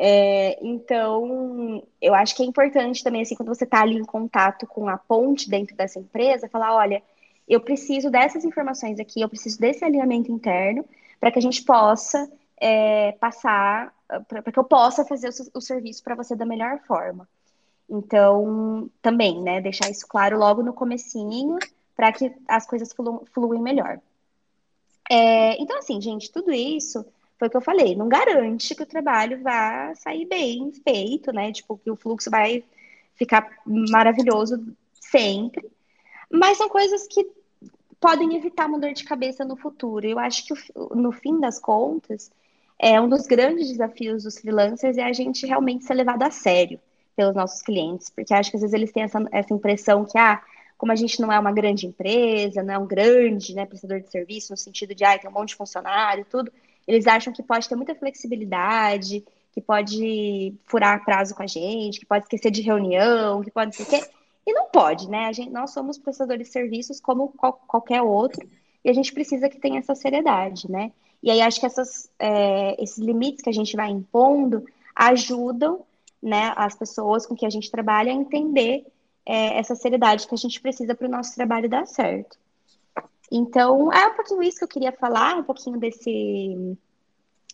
É, 0.00 0.58
então, 0.64 1.82
eu 2.00 2.14
acho 2.14 2.36
que 2.36 2.42
é 2.42 2.46
importante 2.46 3.02
também, 3.02 3.22
assim, 3.22 3.34
quando 3.34 3.48
você 3.48 3.64
está 3.64 3.82
ali 3.82 3.96
em 3.96 4.04
contato 4.04 4.64
com 4.64 4.88
a 4.88 4.96
ponte 4.96 5.50
dentro 5.50 5.74
dessa 5.74 5.98
empresa, 5.98 6.48
falar, 6.48 6.76
olha, 6.76 7.02
eu 7.48 7.60
preciso 7.60 8.10
dessas 8.10 8.44
informações 8.44 9.00
aqui, 9.00 9.20
eu 9.20 9.28
preciso 9.28 9.58
desse 9.58 9.84
alinhamento 9.84 10.30
interno, 10.30 10.84
para 11.18 11.30
que 11.30 11.38
a 11.38 11.42
gente 11.42 11.62
possa 11.64 12.30
é, 12.60 13.12
passar, 13.12 13.92
para 14.28 14.42
que 14.42 14.58
eu 14.58 14.64
possa 14.64 15.04
fazer 15.04 15.28
o, 15.28 15.58
o 15.58 15.60
serviço 15.60 16.02
para 16.02 16.14
você 16.14 16.36
da 16.36 16.44
melhor 16.44 16.80
forma. 16.86 17.28
Então, 17.88 18.90
também, 19.00 19.40
né, 19.40 19.60
deixar 19.60 19.90
isso 19.90 20.06
claro 20.06 20.38
logo 20.38 20.62
no 20.62 20.74
comecinho, 20.74 21.58
para 21.96 22.12
que 22.12 22.32
as 22.46 22.66
coisas 22.66 22.92
flu, 22.92 23.24
fluem 23.32 23.62
melhor. 23.62 23.98
É, 25.10 25.60
então, 25.60 25.78
assim, 25.78 26.00
gente, 26.00 26.30
tudo 26.30 26.52
isso 26.52 27.04
foi 27.38 27.48
o 27.48 27.50
que 27.50 27.56
eu 27.56 27.62
falei, 27.62 27.96
não 27.96 28.08
garante 28.08 28.74
que 28.74 28.82
o 28.82 28.86
trabalho 28.86 29.42
vá 29.42 29.94
sair 29.94 30.26
bem 30.26 30.70
feito, 30.84 31.32
né? 31.32 31.50
Tipo, 31.52 31.78
que 31.78 31.90
o 31.90 31.96
fluxo 31.96 32.30
vai 32.30 32.62
ficar 33.14 33.48
maravilhoso 33.64 34.62
sempre. 35.00 35.66
Mas 36.30 36.58
são 36.58 36.68
coisas 36.68 37.06
que 37.06 37.26
podem 38.00 38.36
evitar 38.36 38.66
uma 38.66 38.78
dor 38.78 38.92
de 38.92 39.04
cabeça 39.04 39.44
no 39.44 39.56
futuro. 39.56 40.06
Eu 40.06 40.18
acho 40.18 40.46
que 40.46 40.54
no 40.94 41.12
fim 41.12 41.40
das 41.40 41.58
contas, 41.58 42.30
é 42.78 43.00
um 43.00 43.08
dos 43.08 43.26
grandes 43.26 43.68
desafios 43.68 44.22
dos 44.22 44.38
freelancers 44.38 44.96
é 44.96 45.02
a 45.02 45.12
gente 45.12 45.44
realmente 45.44 45.84
ser 45.84 45.94
levado 45.94 46.22
a 46.22 46.30
sério 46.30 46.78
pelos 47.16 47.34
nossos 47.34 47.60
clientes, 47.60 48.08
porque 48.08 48.32
acho 48.32 48.50
que 48.50 48.56
às 48.56 48.62
vezes 48.62 48.74
eles 48.74 48.92
têm 48.92 49.02
essa, 49.02 49.18
essa 49.32 49.52
impressão 49.52 50.04
que, 50.04 50.16
ah, 50.16 50.40
como 50.76 50.92
a 50.92 50.94
gente 50.94 51.20
não 51.20 51.32
é 51.32 51.38
uma 51.38 51.50
grande 51.50 51.84
empresa, 51.84 52.62
não 52.62 52.74
é 52.74 52.78
um 52.78 52.86
grande 52.86 53.52
né, 53.54 53.66
prestador 53.66 54.00
de 54.00 54.08
serviço, 54.08 54.52
no 54.52 54.56
sentido 54.56 54.94
de, 54.94 55.04
ah, 55.04 55.18
tem 55.18 55.28
um 55.28 55.32
monte 55.32 55.48
de 55.48 55.56
funcionário 55.56 56.24
tudo, 56.30 56.52
eles 56.86 57.08
acham 57.08 57.32
que 57.32 57.42
pode 57.42 57.68
ter 57.68 57.74
muita 57.74 57.96
flexibilidade, 57.96 59.24
que 59.52 59.60
pode 59.60 60.54
furar 60.66 61.04
prazo 61.04 61.34
com 61.34 61.42
a 61.42 61.46
gente, 61.46 61.98
que 61.98 62.06
pode 62.06 62.24
esquecer 62.24 62.52
de 62.52 62.62
reunião, 62.62 63.42
que 63.42 63.50
pode 63.50 63.74
ser 63.74 64.08
E 64.48 64.52
não 64.54 64.64
pode, 64.70 65.10
né? 65.10 65.30
Gente, 65.30 65.50
nós 65.50 65.72
somos 65.72 65.98
prestadores 65.98 66.46
de 66.46 66.52
serviços 66.54 66.98
como 66.98 67.28
qual, 67.36 67.52
qualquer 67.66 68.00
outro, 68.00 68.48
e 68.82 68.88
a 68.88 68.94
gente 68.94 69.12
precisa 69.12 69.46
que 69.46 69.60
tenha 69.60 69.78
essa 69.78 69.94
seriedade, 69.94 70.70
né? 70.70 70.90
E 71.22 71.30
aí 71.30 71.42
acho 71.42 71.60
que 71.60 71.66
essas, 71.66 72.10
é, 72.18 72.82
esses 72.82 72.96
limites 72.96 73.42
que 73.42 73.50
a 73.50 73.52
gente 73.52 73.76
vai 73.76 73.90
impondo 73.90 74.64
ajudam 74.96 75.84
né, 76.22 76.54
as 76.56 76.74
pessoas 76.74 77.26
com 77.26 77.36
que 77.36 77.44
a 77.44 77.50
gente 77.50 77.70
trabalha 77.70 78.10
a 78.10 78.14
entender 78.14 78.86
é, 79.26 79.58
essa 79.58 79.74
seriedade 79.74 80.26
que 80.26 80.34
a 80.34 80.38
gente 80.38 80.58
precisa 80.62 80.94
para 80.94 81.06
o 81.06 81.10
nosso 81.10 81.34
trabalho 81.34 81.68
dar 81.68 81.86
certo. 81.86 82.38
Então, 83.30 83.92
é 83.92 84.06
um 84.06 84.14
pouquinho 84.14 84.42
isso 84.42 84.56
que 84.60 84.64
eu 84.64 84.68
queria 84.68 84.92
falar, 84.92 85.36
um 85.36 85.44
pouquinho 85.44 85.78
desse, 85.78 86.74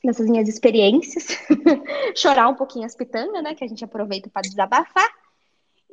dessas 0.05 0.29
minhas 0.29 0.49
experiências, 0.49 1.27
chorar 2.15 2.47
um 2.47 2.55
pouquinho 2.55 2.87
as 2.87 2.95
pitangas, 2.95 3.43
né, 3.43 3.53
que 3.57 3.65
a 3.65 3.69
gente 3.69 3.85
aproveita 3.85 4.31
para 4.31 4.43
desabafar. 4.43 5.24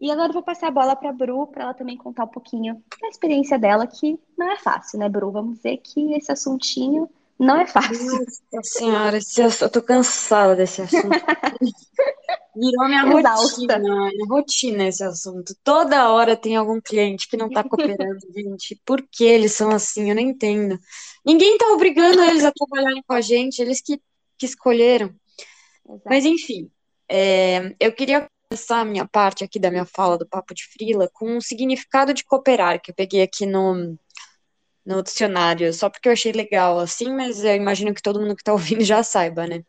E 0.01 0.09
agora 0.09 0.29
eu 0.29 0.33
vou 0.33 0.41
passar 0.41 0.69
a 0.69 0.71
bola 0.71 0.95
para 0.95 1.11
a 1.11 1.13
Bru, 1.13 1.45
para 1.45 1.63
ela 1.65 1.73
também 1.75 1.95
contar 1.95 2.23
um 2.23 2.27
pouquinho 2.27 2.83
da 2.99 3.07
experiência 3.07 3.59
dela, 3.59 3.85
que 3.85 4.19
não 4.35 4.51
é 4.51 4.57
fácil, 4.57 4.97
né, 4.97 5.07
Bru? 5.07 5.31
Vamos 5.31 5.57
dizer 5.57 5.77
que 5.77 6.13
esse 6.13 6.31
assuntinho 6.31 7.07
não 7.37 7.61
é 7.61 7.67
fácil. 7.67 8.25
Nossa 8.51 8.79
senhora, 8.79 9.19
eu 9.37 9.69
tô 9.69 9.79
cansada 9.79 10.55
desse 10.55 10.81
assunto. 10.81 11.07
Virou 12.55 12.87
minha 12.87 13.19
Exausta. 13.19 13.61
rotina, 13.61 13.79
minha 13.79 14.27
rotina 14.27 14.87
esse 14.87 15.03
assunto. 15.03 15.55
Toda 15.63 16.11
hora 16.11 16.35
tem 16.35 16.55
algum 16.55 16.81
cliente 16.81 17.27
que 17.27 17.37
não 17.37 17.49
tá 17.49 17.63
cooperando, 17.63 18.19
gente. 18.35 18.81
Por 18.83 19.07
que 19.09 19.23
eles 19.23 19.53
são 19.53 19.69
assim? 19.69 20.09
Eu 20.09 20.15
não 20.15 20.21
entendo. 20.21 20.79
Ninguém 21.23 21.57
tá 21.59 21.67
obrigando 21.67 22.21
eles 22.23 22.43
a 22.43 22.51
trabalharem 22.51 23.03
com 23.07 23.13
a 23.13 23.21
gente, 23.21 23.61
eles 23.61 23.79
que, 23.81 24.01
que 24.35 24.47
escolheram. 24.47 25.13
Exato. 25.87 26.01
Mas 26.05 26.25
enfim, 26.25 26.71
é, 27.07 27.75
eu 27.79 27.91
queria 27.93 28.27
começar 28.51 28.81
a 28.81 28.85
minha 28.85 29.07
parte 29.07 29.45
aqui 29.45 29.57
da 29.57 29.71
minha 29.71 29.85
fala 29.85 30.17
do 30.17 30.27
Papo 30.27 30.53
de 30.53 30.65
Frila 30.67 31.09
com 31.13 31.37
o 31.37 31.41
significado 31.41 32.13
de 32.13 32.25
cooperar, 32.25 32.81
que 32.81 32.91
eu 32.91 32.95
peguei 32.95 33.21
aqui 33.21 33.45
no, 33.45 33.97
no 34.85 35.01
dicionário, 35.01 35.73
só 35.73 35.89
porque 35.89 36.09
eu 36.09 36.11
achei 36.11 36.33
legal 36.33 36.77
assim, 36.77 37.15
mas 37.15 37.45
eu 37.45 37.55
imagino 37.55 37.93
que 37.93 38.01
todo 38.01 38.19
mundo 38.19 38.35
que 38.35 38.43
tá 38.43 38.51
ouvindo 38.51 38.83
já 38.83 39.03
saiba, 39.03 39.47
né? 39.47 39.63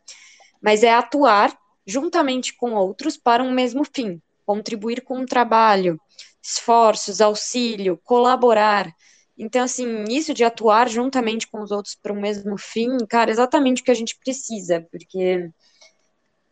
Mas 0.61 0.83
é 0.83 0.93
atuar 0.93 1.57
juntamente 1.87 2.53
com 2.57 2.73
outros 2.73 3.15
para 3.15 3.41
um 3.41 3.53
mesmo 3.53 3.85
fim, 3.85 4.21
contribuir 4.45 5.01
com 5.01 5.21
o 5.21 5.25
trabalho, 5.25 5.97
esforços, 6.41 7.21
auxílio, 7.21 7.97
colaborar. 8.03 8.93
Então, 9.37 9.63
assim, 9.63 10.03
isso 10.09 10.33
de 10.33 10.43
atuar 10.43 10.89
juntamente 10.89 11.47
com 11.47 11.61
os 11.61 11.71
outros 11.71 11.95
para 11.95 12.11
o 12.11 12.19
mesmo 12.19 12.57
fim, 12.57 12.97
cara, 13.09 13.31
é 13.31 13.33
exatamente 13.33 13.81
o 13.81 13.85
que 13.85 13.91
a 13.91 13.95
gente 13.95 14.17
precisa, 14.17 14.85
porque 14.91 15.49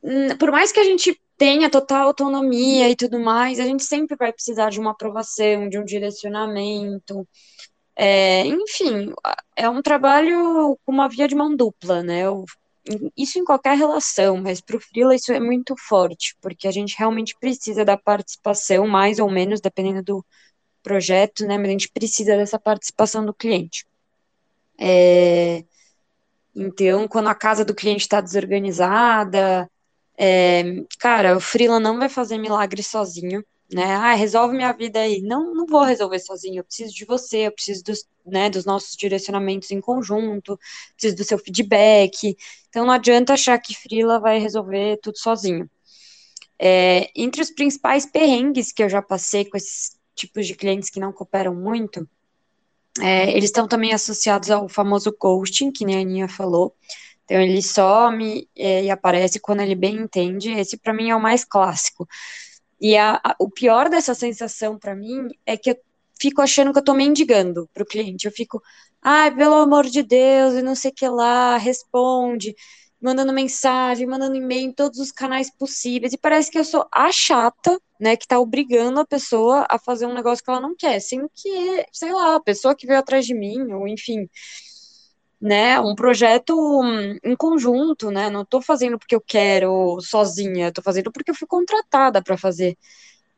hum, 0.02 0.38
por 0.38 0.50
mais 0.50 0.72
que 0.72 0.80
a 0.80 0.86
gente 0.86 1.21
tenha 1.42 1.72
total 1.72 2.06
autonomia 2.06 2.88
e 2.88 2.96
tudo 2.96 3.20
mais, 3.20 3.60
a 3.60 3.66
gente 3.66 3.84
sempre 3.84 4.16
vai 4.16 4.32
precisar 4.32 4.70
de 4.70 4.80
uma 4.80 4.92
aprovação, 4.92 5.68
de 5.68 5.80
um 5.80 5.84
direcionamento. 5.84 7.28
É, 7.96 8.46
enfim, 8.46 9.12
é 9.56 9.68
um 9.68 9.82
trabalho 9.82 10.78
com 10.86 10.92
uma 10.92 11.10
via 11.10 11.28
de 11.28 11.34
mão 11.34 11.56
dupla, 11.56 12.04
né? 12.04 12.22
Eu 12.28 12.46
isso 13.18 13.40
em 13.40 13.44
qualquer 13.44 13.76
relação, 13.76 14.38
mas 14.38 14.62
para 14.62 14.78
o 14.78 14.80
freela 14.80 15.16
isso 15.16 15.32
é 15.32 15.40
muito 15.40 15.76
forte, 15.78 16.36
porque 16.42 16.68
a 16.68 16.72
gente 16.72 16.96
realmente 16.98 17.36
precisa 17.40 17.84
da 17.84 17.98
participação, 17.98 18.88
mais 18.88 19.18
ou 19.18 19.30
menos, 19.30 19.60
dependendo 19.62 20.04
do 20.04 20.26
projeto, 20.84 21.48
né? 21.48 21.58
Mas 21.58 21.70
a 21.70 21.72
gente 21.72 21.90
precisa 21.90 22.38
dessa 22.38 22.60
participação 22.60 23.26
do 23.26 23.34
cliente. 23.34 23.84
É, 24.80 25.64
então, 26.56 27.08
quando 27.08 27.30
a 27.30 27.36
casa 27.36 27.66
do 27.66 27.74
cliente 27.74 28.02
está 28.02 28.22
desorganizada, 28.22 29.68
é, 30.18 30.64
cara, 31.00 31.38
o 31.38 31.40
freela 31.40 31.80
não 31.80 31.98
vai 31.98 32.10
fazer 32.10 32.38
milagre 32.38 32.84
sozinho 32.84 33.44
né? 33.74 33.96
Ah, 33.96 34.14
resolve 34.14 34.56
minha 34.56 34.72
vida 34.74 35.00
aí. 35.00 35.22
Não, 35.22 35.54
não 35.54 35.66
vou 35.66 35.84
resolver 35.84 36.20
sozinho. 36.20 36.60
Eu 36.60 36.64
preciso 36.64 36.94
de 36.94 37.06
você, 37.06 37.48
eu 37.48 37.52
preciso 37.52 37.84
dos, 37.84 38.06
né, 38.26 38.50
dos 38.50 38.66
nossos 38.66 38.96
direcionamentos 38.96 39.72
em 39.72 39.80
conjunto, 39.80 40.60
preciso 40.94 41.16
do 41.16 41.24
seu 41.24 41.38
feedback. 41.38 42.36
Então 42.70 42.86
não 42.86 42.94
adianta 42.94 43.34
achar 43.34 43.58
que 43.60 43.76
Frila 43.76 44.20
vai 44.20 44.40
resolver 44.40 44.98
tudo 45.02 45.18
sozinho. 45.18 45.70
É, 46.60 47.10
entre 47.16 47.42
os 47.42 47.50
principais 47.50 48.06
perrengues 48.06 48.72
que 48.72 48.84
eu 48.84 48.90
já 48.90 49.02
passei 49.02 49.46
com 49.46 49.58
esses 49.58 49.98
tipos 50.14 50.46
de 50.46 50.54
clientes 50.54 50.90
que 50.90 51.00
não 51.00 51.14
cooperam 51.14 51.56
muito, 51.56 52.08
é, 53.00 53.32
eles 53.32 53.46
estão 53.46 53.68
também 53.68 53.94
associados 53.94 54.52
ao 54.52 54.68
famoso 54.68 55.16
ghosting, 55.18 55.72
que 55.72 55.86
nem 55.86 55.96
a 55.98 56.02
Aninha 56.02 56.28
falou. 56.28 56.76
Então 57.32 57.42
ele 57.42 57.62
some 57.62 58.46
é, 58.58 58.84
e 58.84 58.90
aparece 58.90 59.40
quando 59.40 59.62
ele 59.62 59.74
bem 59.74 59.96
entende. 59.96 60.52
Esse 60.52 60.76
para 60.76 60.94
mim 60.94 61.12
é 61.12 61.16
o 61.16 61.22
mais 61.22 61.46
clássico. 61.46 62.06
E 62.80 62.98
a, 62.98 63.22
a, 63.24 63.36
o 63.40 63.50
pior 63.50 63.90
dessa 63.90 64.14
sensação 64.14 64.78
para 64.78 64.94
mim 64.94 65.30
é 65.46 65.56
que 65.56 65.72
eu 65.72 65.78
fico 66.20 66.42
achando 66.42 66.74
que 66.74 66.80
eu 66.80 66.84
tô 66.84 66.94
mendigando 66.94 67.70
pro 67.74 67.86
cliente. 67.86 68.26
Eu 68.26 68.34
fico, 68.34 68.62
ai, 69.02 69.34
pelo 69.34 69.56
amor 69.56 69.86
de 69.86 70.04
Deus, 70.04 70.56
e 70.56 70.62
não 70.62 70.76
sei 70.76 70.92
o 70.92 70.94
que 70.94 71.08
lá, 71.08 71.56
responde, 71.56 72.54
mandando 73.02 73.32
mensagem, 73.32 74.06
mandando 74.06 74.36
e-mail 74.36 74.68
em 74.68 74.74
todos 74.74 75.00
os 75.00 75.12
canais 75.14 75.50
possíveis. 75.50 76.12
E 76.12 76.18
parece 76.18 76.52
que 76.52 76.60
eu 76.60 76.66
sou 76.66 76.86
a 76.92 77.14
chata, 77.14 77.80
né, 77.98 78.18
que 78.18 78.28
tá 78.28 78.40
obrigando 78.40 79.00
a 79.00 79.06
pessoa 79.06 79.66
a 79.70 79.80
fazer 79.80 80.06
um 80.06 80.14
negócio 80.14 80.44
que 80.44 80.52
ela 80.52 80.60
não 80.60 80.76
quer, 80.76 81.00
sendo 81.00 81.32
que, 81.34 81.86
sei 81.94 82.12
lá, 82.12 82.36
a 82.36 82.42
pessoa 82.42 82.76
que 82.76 82.86
veio 82.86 83.00
atrás 83.00 83.26
de 83.26 83.34
mim, 83.34 83.72
ou 83.72 83.88
enfim 83.88 84.28
né, 85.42 85.80
um 85.80 85.96
projeto 85.96 86.54
em 87.24 87.36
conjunto, 87.36 88.12
né, 88.12 88.30
não 88.30 88.44
estou 88.44 88.62
fazendo 88.62 89.00
porque 89.00 89.16
eu 89.16 89.22
quero 89.22 90.00
sozinha, 90.02 90.68
estou 90.68 90.84
fazendo 90.84 91.12
porque 91.12 91.32
eu 91.32 91.36
fui 91.36 91.48
contratada 91.48 92.22
para 92.22 92.38
fazer. 92.38 92.78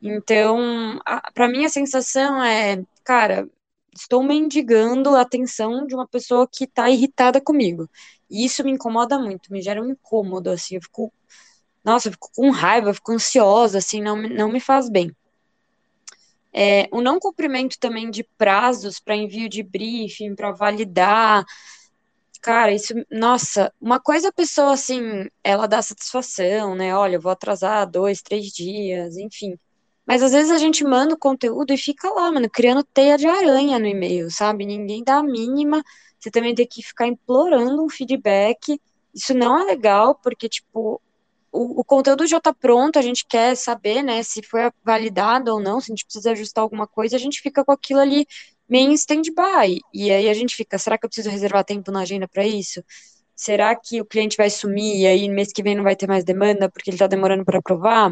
Então, 0.01 0.99
para 1.33 1.47
mim 1.47 1.63
a 1.63 1.69
sensação 1.69 2.43
é, 2.43 2.83
cara, 3.05 3.47
estou 3.95 4.21
mendigando 4.21 5.15
a 5.15 5.21
atenção 5.21 5.87
de 5.87 5.95
uma 5.95 6.07
pessoa 6.07 6.47
que 6.47 6.65
está 6.65 6.89
irritada 6.89 7.39
comigo. 7.39 7.89
E 8.29 8.43
isso 8.45 8.63
me 8.65 8.71
incomoda 8.71 9.17
muito, 9.17 9.51
me 9.53 9.61
gera 9.61 9.81
um 9.81 9.89
incômodo, 9.91 10.49
assim, 10.49 10.75
eu 10.75 10.81
fico, 10.81 11.13
nossa, 11.85 12.09
eu 12.09 12.11
fico 12.13 12.29
com 12.35 12.49
raiva, 12.49 12.89
eu 12.89 12.93
fico 12.95 13.13
ansiosa, 13.13 13.77
assim, 13.77 14.01
não, 14.01 14.21
não 14.21 14.51
me 14.51 14.59
faz 14.59 14.89
bem. 14.89 15.15
É, 16.51 16.87
o 16.91 17.01
não 17.01 17.19
cumprimento 17.19 17.79
também 17.79 18.11
de 18.11 18.23
prazos 18.37 18.99
para 18.99 19.15
envio 19.15 19.49
de 19.49 19.63
briefing, 19.63 20.35
para 20.35 20.51
validar, 20.51 21.45
Cara, 22.43 22.73
isso, 22.73 22.93
nossa, 23.09 23.73
uma 23.79 24.01
coisa 24.01 24.27
a 24.27 24.31
pessoa 24.33 24.73
assim, 24.73 25.27
ela 25.41 25.65
dá 25.65 25.81
satisfação, 25.81 26.75
né? 26.75 26.93
Olha, 26.95 27.15
eu 27.15 27.21
vou 27.21 27.31
atrasar 27.31 27.89
dois, 27.89 28.21
três 28.21 28.47
dias, 28.47 29.15
enfim. 29.17 29.57
Mas 30.05 30.21
às 30.21 30.33
vezes 30.33 30.51
a 30.51 30.57
gente 30.57 30.83
manda 30.83 31.15
o 31.15 31.17
conteúdo 31.17 31.71
e 31.73 31.77
fica 31.77 32.09
lá, 32.09 32.29
mano, 32.31 32.49
criando 32.49 32.83
teia 32.83 33.17
de 33.17 33.25
aranha 33.27 33.79
no 33.79 33.87
e-mail, 33.87 34.29
sabe? 34.29 34.65
Ninguém 34.65 35.01
dá 35.05 35.19
a 35.19 35.23
mínima. 35.23 35.81
Você 36.19 36.29
também 36.29 36.53
tem 36.53 36.67
que 36.67 36.83
ficar 36.83 37.07
implorando 37.07 37.81
um 37.81 37.89
feedback. 37.89 38.77
Isso 39.13 39.33
não 39.33 39.57
é 39.61 39.63
legal, 39.63 40.13
porque, 40.15 40.49
tipo, 40.49 41.01
o, 41.51 41.81
o 41.81 41.83
conteúdo 41.85 42.25
já 42.27 42.37
está 42.39 42.53
pronto, 42.53 42.99
a 42.99 43.01
gente 43.01 43.25
quer 43.25 43.55
saber, 43.55 44.01
né, 44.03 44.23
se 44.23 44.41
foi 44.43 44.71
validado 44.83 45.53
ou 45.53 45.59
não, 45.61 45.79
se 45.79 45.91
a 45.91 45.93
gente 45.93 46.03
precisa 46.05 46.31
ajustar 46.31 46.63
alguma 46.63 46.87
coisa, 46.87 47.15
a 47.15 47.19
gente 47.19 47.39
fica 47.41 47.63
com 47.63 47.71
aquilo 47.71 47.99
ali 47.99 48.25
meio 48.73 48.89
em 48.89 48.93
stand-by. 48.95 49.79
E 49.93 50.11
aí 50.11 50.27
a 50.27 50.33
gente 50.33 50.55
fica, 50.55 50.79
será 50.79 50.97
que 50.97 51.05
eu 51.05 51.09
preciso 51.09 51.29
reservar 51.29 51.63
tempo 51.63 51.91
na 51.91 51.99
agenda 51.99 52.27
para 52.27 52.43
isso? 52.43 52.83
Será 53.35 53.75
que 53.75 54.01
o 54.01 54.05
cliente 54.05 54.35
vai 54.35 54.49
sumir 54.49 55.01
e 55.01 55.05
aí 55.05 55.29
mês 55.29 55.53
que 55.53 55.61
vem 55.61 55.75
não 55.75 55.83
vai 55.83 55.95
ter 55.95 56.07
mais 56.07 56.23
demanda 56.23 56.67
porque 56.67 56.89
ele 56.89 56.95
está 56.95 57.05
demorando 57.05 57.45
para 57.45 57.59
aprovar? 57.59 58.11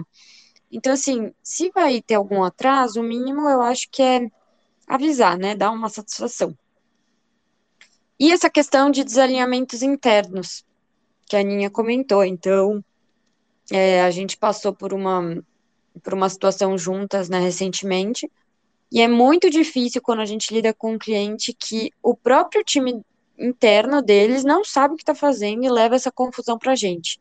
Então, 0.72 0.94
assim, 0.94 1.34
se 1.42 1.72
vai 1.72 2.00
ter 2.00 2.14
algum 2.14 2.44
atraso, 2.44 3.02
o 3.02 3.04
mínimo 3.04 3.50
eu 3.50 3.60
acho 3.60 3.88
que 3.92 4.04
é 4.04 4.28
avisar, 4.88 5.36
né? 5.36 5.56
Dar 5.56 5.72
uma 5.72 5.90
satisfação. 5.90 6.56
E 8.20 8.32
essa 8.32 8.48
questão 8.48 8.92
de 8.92 9.04
desalinhamentos 9.04 9.82
internos, 9.82 10.64
que 11.26 11.36
a 11.36 11.40
Aninha 11.40 11.72
comentou. 11.72 12.24
Então, 12.24 12.86
é, 13.72 14.04
a 14.04 14.12
gente 14.12 14.38
passou 14.38 14.76
por 14.76 14.94
uma, 14.94 15.44
por 16.04 16.14
uma 16.14 16.30
situação 16.30 16.78
juntas, 16.78 17.30
né, 17.30 17.40
recentemente, 17.40 18.30
e 18.92 19.02
é 19.02 19.08
muito 19.08 19.50
difícil 19.50 20.02
quando 20.02 20.20
a 20.20 20.26
gente 20.26 20.54
lida 20.54 20.74
com 20.74 20.94
um 20.94 21.00
cliente 21.00 21.54
que 21.54 21.92
o 22.04 22.16
próprio 22.16 22.64
time 22.64 23.02
interno 23.38 24.02
deles 24.02 24.44
não 24.44 24.64
sabe 24.64 24.94
o 24.94 24.98
que 24.98 25.04
está 25.04 25.16
fazendo 25.16 25.64
e 25.64 25.70
leva 25.70 25.96
essa 25.96 26.12
confusão 26.12 26.58
para 26.58 26.74
a 26.74 26.76
gente. 26.76 27.20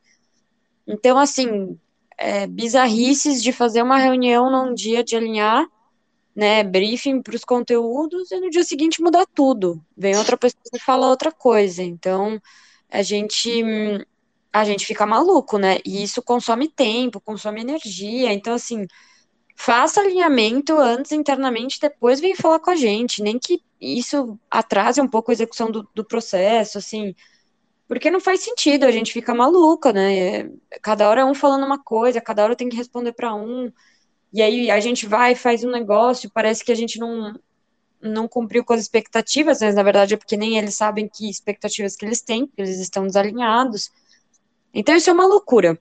Então, 0.86 1.16
assim, 1.18 1.78
é, 2.18 2.46
bizarrices 2.46 3.42
de 3.42 3.52
fazer 3.52 3.82
uma 3.82 3.98
reunião 3.98 4.50
num 4.50 4.74
dia 4.74 5.04
de 5.04 5.16
alinhar, 5.16 5.66
né, 6.34 6.64
briefing 6.64 7.22
para 7.22 7.36
os 7.36 7.44
conteúdos 7.44 8.30
e 8.30 8.40
no 8.40 8.50
dia 8.50 8.64
seguinte 8.64 9.00
mudar 9.00 9.26
tudo. 9.34 9.80
Vem 9.96 10.16
outra 10.16 10.36
pessoa 10.36 10.60
e 10.74 10.78
fala 10.80 11.08
outra 11.08 11.30
coisa. 11.30 11.82
Então, 11.82 12.40
a 12.90 13.02
gente 13.02 13.62
a 14.52 14.64
gente 14.64 14.84
fica 14.84 15.06
maluco, 15.06 15.58
né? 15.58 15.78
E 15.84 16.02
isso 16.02 16.20
consome 16.22 16.68
tempo, 16.68 17.20
consome 17.20 17.60
energia. 17.60 18.32
Então, 18.32 18.54
assim, 18.54 18.86
faça 19.60 20.00
alinhamento 20.00 20.78
antes 20.78 21.12
internamente, 21.12 21.78
depois 21.78 22.18
vem 22.18 22.34
falar 22.34 22.58
com 22.60 22.70
a 22.70 22.76
gente. 22.76 23.22
Nem 23.22 23.38
que 23.38 23.62
isso 23.78 24.38
atrase 24.50 25.02
um 25.02 25.06
pouco 25.06 25.30
a 25.30 25.34
execução 25.34 25.70
do, 25.70 25.86
do 25.94 26.02
processo, 26.02 26.78
assim. 26.78 27.14
Porque 27.86 28.10
não 28.10 28.20
faz 28.20 28.40
sentido, 28.40 28.84
a 28.84 28.90
gente 28.90 29.12
fica 29.12 29.34
maluca, 29.34 29.92
né? 29.92 30.50
Cada 30.80 31.06
hora 31.06 31.20
é 31.20 31.24
um 31.26 31.34
falando 31.34 31.66
uma 31.66 31.78
coisa, 31.78 32.22
cada 32.22 32.42
hora 32.42 32.56
tem 32.56 32.70
que 32.70 32.76
responder 32.76 33.12
para 33.12 33.34
um. 33.34 33.70
E 34.32 34.40
aí 34.40 34.70
a 34.70 34.80
gente 34.80 35.06
vai, 35.06 35.34
faz 35.34 35.62
um 35.62 35.70
negócio, 35.70 36.30
parece 36.32 36.64
que 36.64 36.72
a 36.72 36.74
gente 36.74 36.98
não, 36.98 37.38
não 38.00 38.26
cumpriu 38.26 38.64
com 38.64 38.72
as 38.72 38.80
expectativas, 38.80 39.60
mas 39.60 39.74
na 39.74 39.82
verdade 39.82 40.14
é 40.14 40.16
porque 40.16 40.38
nem 40.38 40.56
eles 40.56 40.74
sabem 40.74 41.06
que 41.06 41.28
expectativas 41.28 41.96
que 41.96 42.06
eles 42.06 42.22
têm, 42.22 42.46
porque 42.46 42.62
eles 42.62 42.80
estão 42.80 43.06
desalinhados. 43.06 43.90
Então 44.72 44.96
isso 44.96 45.10
é 45.10 45.12
uma 45.12 45.26
loucura. 45.26 45.78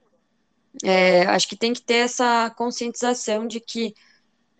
É, 0.84 1.22
acho 1.26 1.48
que 1.48 1.56
tem 1.56 1.72
que 1.72 1.82
ter 1.82 1.96
essa 1.96 2.50
conscientização 2.56 3.46
de 3.46 3.60
que, 3.60 3.94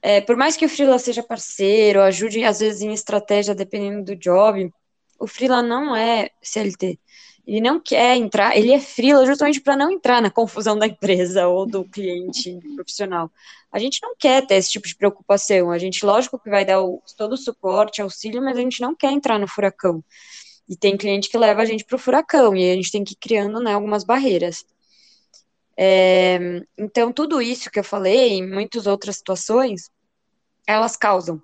é, 0.02 0.20
por 0.20 0.36
mais 0.36 0.56
que 0.56 0.64
o 0.64 0.68
freela 0.68 0.98
seja 0.98 1.22
parceiro, 1.22 2.02
ajude 2.02 2.44
às 2.44 2.60
vezes 2.60 2.82
em 2.82 2.92
estratégia, 2.92 3.54
dependendo 3.54 4.04
do 4.04 4.16
job, 4.16 4.72
o 5.18 5.26
freela 5.26 5.62
não 5.62 5.94
é 5.94 6.30
CLT. 6.42 6.98
Ele 7.46 7.60
não 7.60 7.80
quer 7.80 8.16
entrar, 8.16 8.56
ele 8.56 8.72
é 8.72 8.80
freela 8.80 9.26
justamente 9.26 9.60
para 9.60 9.76
não 9.76 9.90
entrar 9.90 10.20
na 10.20 10.30
confusão 10.30 10.78
da 10.78 10.86
empresa 10.86 11.48
ou 11.48 11.66
do 11.66 11.84
cliente 11.84 12.58
profissional. 12.74 13.30
A 13.72 13.78
gente 13.78 14.00
não 14.02 14.14
quer 14.16 14.46
ter 14.46 14.56
esse 14.56 14.70
tipo 14.70 14.86
de 14.86 14.96
preocupação. 14.96 15.70
A 15.70 15.78
gente, 15.78 16.04
lógico 16.04 16.38
que 16.38 16.50
vai 16.50 16.64
dar 16.64 16.82
o, 16.82 17.02
todo 17.16 17.32
o 17.32 17.36
suporte, 17.36 18.02
auxílio, 18.02 18.42
mas 18.42 18.56
a 18.56 18.60
gente 18.60 18.80
não 18.80 18.94
quer 18.94 19.12
entrar 19.12 19.38
no 19.38 19.48
furacão. 19.48 20.02
E 20.68 20.76
tem 20.76 20.96
cliente 20.96 21.28
que 21.28 21.38
leva 21.38 21.62
a 21.62 21.64
gente 21.64 21.84
para 21.84 21.96
o 21.96 21.98
furacão, 21.98 22.54
e 22.54 22.70
a 22.70 22.74
gente 22.74 22.92
tem 22.92 23.02
que 23.02 23.14
ir 23.14 23.16
criando 23.16 23.60
né, 23.60 23.74
algumas 23.74 24.04
barreiras. 24.04 24.64
É, 25.76 26.62
então, 26.76 27.12
tudo 27.12 27.40
isso 27.40 27.70
que 27.70 27.78
eu 27.78 27.84
falei, 27.84 28.34
em 28.34 28.50
muitas 28.50 28.86
outras 28.86 29.16
situações, 29.16 29.90
elas 30.66 30.96
causam 30.96 31.42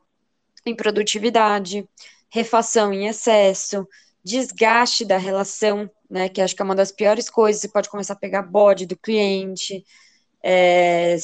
improdutividade, 0.65 1.89
refação 2.29 2.93
em 2.93 3.07
excesso, 3.07 3.87
desgaste 4.23 5.05
da 5.05 5.17
relação, 5.17 5.89
né, 6.11 6.29
que 6.29 6.41
acho 6.41 6.55
que 6.55 6.62
é 6.62 6.65
uma 6.65 6.75
das 6.75 6.91
piores 6.91 7.31
coisas, 7.31 7.62
você 7.62 7.69
pode 7.69 7.89
começar 7.89 8.15
a 8.15 8.19
pegar 8.19 8.43
bode 8.43 8.87
do 8.87 8.97
cliente, 8.97 9.85
é, 10.43 11.17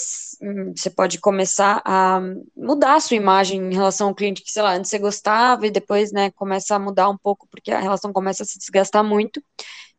você 0.75 0.91
pode 0.91 1.19
começar 1.21 1.83
a 1.85 2.21
mudar 2.57 2.95
a 2.95 3.01
sua 3.01 3.17
imagem 3.17 3.61
em 3.61 3.75
relação 3.75 4.09
ao 4.09 4.15
cliente 4.15 4.43
que, 4.43 4.51
sei 4.51 4.63
lá, 4.63 4.75
antes 4.75 4.91
você 4.91 4.99
gostava 4.99 5.67
e 5.67 5.71
depois, 5.71 6.13
né, 6.13 6.31
começa 6.33 6.75
a 6.75 6.79
mudar 6.79 7.09
um 7.09 7.17
pouco 7.17 7.47
porque 7.51 7.71
a 7.71 7.81
relação 7.81 8.13
começa 8.13 8.43
a 8.43 8.47
se 8.47 8.59
desgastar 8.59 9.05
muito. 9.05 9.43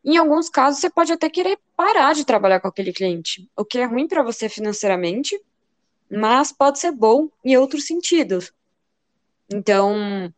Em 0.03 0.17
alguns 0.17 0.49
casos, 0.49 0.81
você 0.81 0.89
pode 0.89 1.13
até 1.13 1.29
querer 1.29 1.57
parar 1.77 2.13
de 2.13 2.25
trabalhar 2.25 2.59
com 2.59 2.67
aquele 2.67 2.91
cliente, 2.91 3.49
o 3.55 3.63
que 3.63 3.79
é 3.79 3.85
ruim 3.85 4.07
para 4.07 4.21
você 4.21 4.49
financeiramente, 4.49 5.39
mas 6.11 6.51
pode 6.51 6.79
ser 6.79 6.91
bom 6.91 7.29
em 7.43 7.55
outros 7.57 7.85
sentidos. 7.85 8.51
Então, 9.51 10.33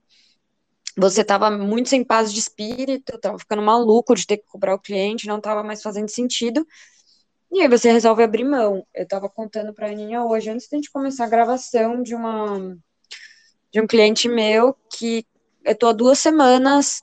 você 0.95 1.21
estava 1.21 1.49
muito 1.51 1.89
sem 1.89 2.03
paz 2.03 2.31
de 2.31 2.39
espírito, 2.39 3.15
estava 3.15 3.37
ficando 3.39 3.61
maluco 3.61 4.15
de 4.15 4.25
ter 4.25 4.37
que 4.37 4.45
cobrar 4.45 4.75
o 4.75 4.79
cliente, 4.79 5.27
não 5.27 5.37
estava 5.37 5.63
mais 5.63 5.81
fazendo 5.81 6.09
sentido. 6.09 6.65
E 7.51 7.61
aí 7.61 7.67
você 7.67 7.91
resolve 7.91 8.23
abrir 8.23 8.43
mão. 8.43 8.85
Eu 8.93 9.03
estava 9.03 9.29
contando 9.29 9.73
para 9.73 9.87
a 9.87 9.91
Aninha 9.91 10.23
hoje, 10.23 10.49
antes 10.49 10.67
de 10.67 10.75
a 10.75 10.77
gente 10.77 10.91
começar 10.91 11.25
a 11.25 11.29
gravação 11.29 12.01
de 12.03 12.13
uma 12.15 12.77
de 13.71 13.81
um 13.81 13.87
cliente 13.87 14.29
meu 14.29 14.73
que 14.89 15.25
eu 15.65 15.73
estou 15.73 15.89
há 15.89 15.93
duas 15.93 16.17
semanas 16.19 17.01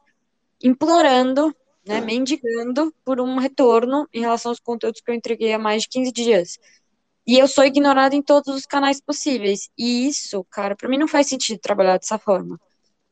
implorando, 0.63 1.55
né, 1.87 2.01
mendigando 2.01 2.95
por 3.05 3.21
um 3.21 3.37
retorno 3.39 4.09
em 4.13 4.21
relação 4.21 4.51
aos 4.51 4.61
conteúdos 4.61 5.01
que 5.01 5.11
eu 5.11 5.15
entreguei 5.15 5.53
há 5.53 5.59
mais 5.59 5.83
de 5.83 5.89
15 5.89 6.13
dias. 6.13 6.59
E 7.27 7.39
eu 7.39 7.47
sou 7.47 7.65
ignorada 7.65 8.15
em 8.17 8.23
todos 8.23 8.55
os 8.55 8.67
canais 8.67 9.01
possíveis. 9.01 9.69
E 9.79 10.09
isso, 10.09 10.45
cara, 10.51 10.75
para 10.75 10.89
mim 10.89 10.99
não 10.99 11.09
faz 11.09 11.29
sentido 11.29 11.61
trabalhar 11.61 11.99
dessa 11.99 12.19
forma. 12.19 12.59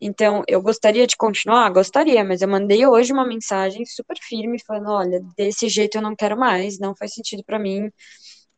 Então, 0.00 0.42
eu 0.48 0.62
gostaria 0.62 1.06
de 1.06 1.16
continuar? 1.16 1.68
Gostaria, 1.70 2.24
mas 2.24 2.40
eu 2.40 2.48
mandei 2.48 2.86
hoje 2.86 3.12
uma 3.12 3.26
mensagem 3.26 3.84
super 3.84 4.16
firme, 4.18 4.58
falando: 4.58 4.90
olha, 4.90 5.20
desse 5.36 5.68
jeito 5.68 5.96
eu 5.98 6.02
não 6.02 6.16
quero 6.16 6.38
mais, 6.38 6.78
não 6.78 6.96
faz 6.96 7.12
sentido 7.14 7.44
para 7.44 7.58
mim, 7.58 7.90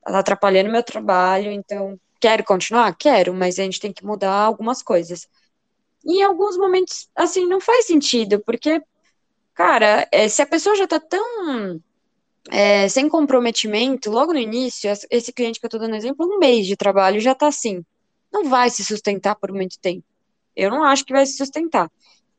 tá 0.05 0.19
atrapalhando 0.21 0.71
meu 0.71 0.83
trabalho, 0.85 1.51
então, 1.51 1.99
quero 2.21 2.45
continuar? 2.45 2.95
Quero, 2.97 3.35
mas 3.35 3.59
a 3.59 3.65
gente 3.65 3.81
tem 3.81 3.93
que 3.93 4.05
mudar 4.07 4.33
algumas 4.33 4.83
coisas. 4.83 5.27
E 6.05 6.21
em 6.21 6.23
alguns 6.23 6.57
momentos, 6.57 7.09
assim, 7.15 7.47
não 7.47 7.61
faz 7.61 7.87
sentido, 7.87 8.41
porque, 8.41 8.81
cara, 9.55 10.09
é, 10.13 10.29
se 10.29 10.43
a 10.43 10.47
pessoa 10.47 10.77
já 10.77 10.87
tá 10.87 11.01
tão 11.01 11.81
é, 12.51 12.89
sem 12.89 13.09
comprometimento, 13.09 14.11
logo 14.11 14.33
no 14.33 14.39
início, 14.39 14.91
esse 15.11 15.33
cliente 15.33 15.61
que 15.61 15.67
eu 15.67 15.71
tô 15.71 15.79
dando 15.79 15.97
exemplo, 15.97 16.27
um 16.27 16.39
mês 16.39 16.67
de 16.67 16.77
trabalho 16.77 17.21
já 17.21 17.35
tá 17.35 17.49
assim, 17.49 17.85
não 18.33 18.45
vai 18.49 18.71
se 18.71 18.85
sustentar 18.85 19.37
por 19.37 19.53
muito 19.53 19.79
tempo 19.79 20.05
eu 20.57 20.71
não 20.71 20.85
acho 20.85 21.05
que 21.05 21.13
vai 21.13 21.27
se 21.27 21.37
sustentar. 21.37 21.91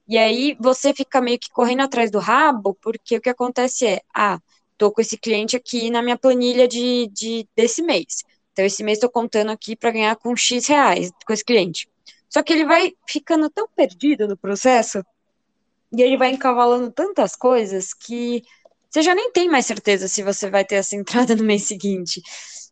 E 0.08 0.17
aí 0.17 0.56
você 0.60 0.93
fica 0.93 1.21
meio 1.21 1.39
que 1.39 1.49
correndo 1.49 1.82
atrás 1.82 2.12
do 2.12 2.19
rabo, 2.19 2.78
porque 2.82 3.17
o 3.17 3.21
que 3.21 3.30
acontece 3.30 3.86
é, 3.86 4.02
ah, 4.13 4.39
tô 4.78 4.91
com 4.91 5.02
esse 5.02 5.17
cliente 5.17 5.56
aqui 5.56 5.89
na 5.89 6.02
minha 6.02 6.17
planilha 6.17 6.67
de, 6.67 7.08
de 7.12 7.47
desse 7.56 7.82
mês. 7.82 8.23
Então, 8.52 8.65
esse 8.65 8.84
mês 8.84 8.97
estou 8.97 9.10
contando 9.10 9.52
aqui 9.52 9.76
para 9.76 9.91
ganhar 9.91 10.15
com 10.15 10.36
X 10.36 10.67
reais 10.67 11.12
com 11.26 11.34
esse 11.34 11.43
cliente. 11.43 11.89
Só 12.30 12.43
que 12.43 12.54
ele 12.54 12.65
vai 12.65 12.93
ficando 13.08 13.49
tão 13.49 13.67
perdido 13.76 14.28
no 14.28 14.38
processo, 14.38 15.04
e 15.93 16.01
ele 16.01 16.17
vai 16.17 16.32
encavalando 16.32 16.91
tantas 16.91 17.36
coisas 17.36 17.93
que 17.93 18.43
você 18.89 19.01
já 19.01 19.15
nem 19.15 19.32
tem 19.32 19.49
mais 19.49 19.65
certeza 19.65 20.08
se 20.08 20.23
você 20.23 20.49
vai 20.49 20.65
ter 20.65 20.75
essa 20.75 20.95
entrada 20.97 21.36
no 21.36 21.43
mês 21.43 21.63
seguinte. 21.63 22.21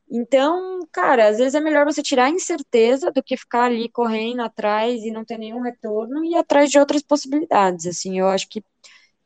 Então, 0.09 0.79
cara, 0.91 1.29
às 1.29 1.37
vezes 1.37 1.55
é 1.55 1.59
melhor 1.61 1.85
você 1.85 2.01
tirar 2.03 2.25
a 2.25 2.29
incerteza 2.29 3.11
do 3.11 3.23
que 3.23 3.37
ficar 3.37 3.65
ali 3.65 3.89
correndo 3.89 4.41
atrás 4.41 5.01
e 5.03 5.11
não 5.11 5.23
ter 5.23 5.37
nenhum 5.37 5.61
retorno 5.61 6.25
e 6.25 6.35
atrás 6.35 6.69
de 6.69 6.77
outras 6.77 7.01
possibilidades. 7.01 7.85
Assim, 7.87 8.19
eu 8.19 8.27
acho 8.27 8.49
que 8.49 8.63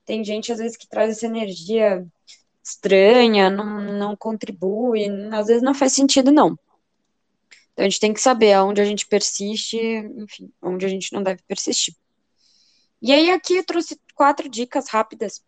tem 0.06 0.24
gente 0.24 0.52
às 0.52 0.60
vezes 0.60 0.78
que 0.78 0.88
traz 0.88 1.10
essa 1.10 1.26
energia 1.26 2.06
estranha, 2.64 3.50
não, 3.50 3.82
não 3.98 4.16
contribui, 4.16 5.06
às 5.32 5.48
vezes 5.48 5.64
não 5.64 5.74
faz 5.74 5.94
sentido, 5.94 6.32
não. 6.32 6.58
Então 7.74 7.86
a 7.86 7.90
gente 7.90 8.00
tem 8.00 8.14
que 8.14 8.22
saber 8.22 8.54
aonde 8.54 8.80
a 8.82 8.86
gente 8.86 9.08
persiste, 9.08 9.78
enfim, 9.78 10.52
onde 10.62 10.86
a 10.86 10.90
gente 10.90 11.12
não 11.12 11.24
deve 11.24 11.42
persistir. 11.48 11.96
E 13.02 13.12
aí 13.12 13.30
aqui 13.32 13.58
eu 13.58 13.66
trouxe 13.66 14.00
quatro 14.14 14.50
dicas 14.50 14.90
rápidas, 14.90 15.44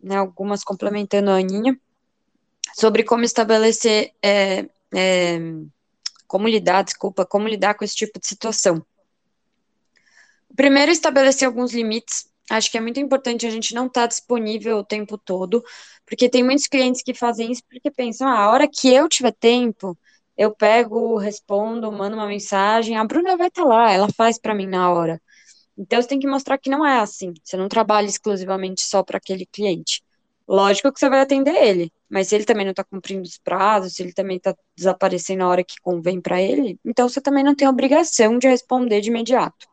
né, 0.00 0.16
algumas 0.16 0.62
complementando 0.62 1.30
a 1.30 1.36
Aninha, 1.36 1.78
sobre 2.74 3.02
como 3.04 3.24
estabelecer, 3.24 4.12
é, 4.22 4.68
é, 4.94 5.38
como 6.26 6.48
lidar, 6.48 6.82
desculpa, 6.82 7.24
como 7.24 7.48
lidar 7.48 7.74
com 7.74 7.84
esse 7.84 7.96
tipo 7.96 8.18
de 8.20 8.26
situação. 8.26 8.84
Primeiro, 10.54 10.90
estabelecer 10.90 11.46
alguns 11.46 11.72
limites. 11.72 12.28
Acho 12.50 12.70
que 12.70 12.78
é 12.78 12.80
muito 12.80 13.00
importante 13.00 13.46
a 13.46 13.50
gente 13.50 13.74
não 13.74 13.86
estar 13.86 14.02
tá 14.02 14.06
disponível 14.06 14.78
o 14.78 14.84
tempo 14.84 15.18
todo, 15.18 15.64
porque 16.06 16.28
tem 16.28 16.44
muitos 16.44 16.66
clientes 16.66 17.02
que 17.02 17.12
fazem 17.12 17.50
isso 17.50 17.62
porque 17.68 17.90
pensam, 17.90 18.28
ah, 18.28 18.38
a 18.44 18.50
hora 18.50 18.68
que 18.68 18.92
eu 18.92 19.08
tiver 19.08 19.32
tempo, 19.32 19.98
eu 20.36 20.54
pego, 20.54 21.16
respondo, 21.16 21.90
mando 21.90 22.16
uma 22.16 22.26
mensagem, 22.26 22.96
a 22.96 23.04
Bruna 23.04 23.36
vai 23.36 23.48
estar 23.48 23.62
tá 23.62 23.68
lá, 23.68 23.92
ela 23.92 24.08
faz 24.16 24.38
para 24.38 24.54
mim 24.54 24.66
na 24.66 24.92
hora. 24.92 25.20
Então, 25.76 26.00
você 26.00 26.08
tem 26.08 26.18
que 26.18 26.26
mostrar 26.26 26.58
que 26.58 26.70
não 26.70 26.86
é 26.86 26.98
assim. 27.00 27.34
Você 27.42 27.56
não 27.56 27.68
trabalha 27.68 28.06
exclusivamente 28.06 28.82
só 28.82 29.02
para 29.02 29.18
aquele 29.18 29.46
cliente. 29.46 30.02
Lógico 30.48 30.92
que 30.92 31.00
você 31.00 31.08
vai 31.08 31.20
atender 31.20 31.54
ele, 31.56 31.92
mas 32.08 32.28
se 32.28 32.36
ele 32.36 32.44
também 32.44 32.64
não 32.64 32.70
está 32.70 32.84
cumprindo 32.84 33.22
os 33.22 33.36
prazos, 33.36 33.94
se 33.94 34.02
ele 34.02 34.12
também 34.12 34.36
está 34.36 34.54
desaparecendo 34.76 35.40
na 35.40 35.48
hora 35.48 35.64
que 35.64 35.74
convém 35.82 36.20
para 36.20 36.40
ele, 36.40 36.78
então 36.84 37.08
você 37.08 37.20
também 37.20 37.42
não 37.42 37.54
tem 37.54 37.66
obrigação 37.66 38.38
de 38.38 38.46
responder 38.46 39.00
de 39.00 39.10
imediato. 39.10 39.66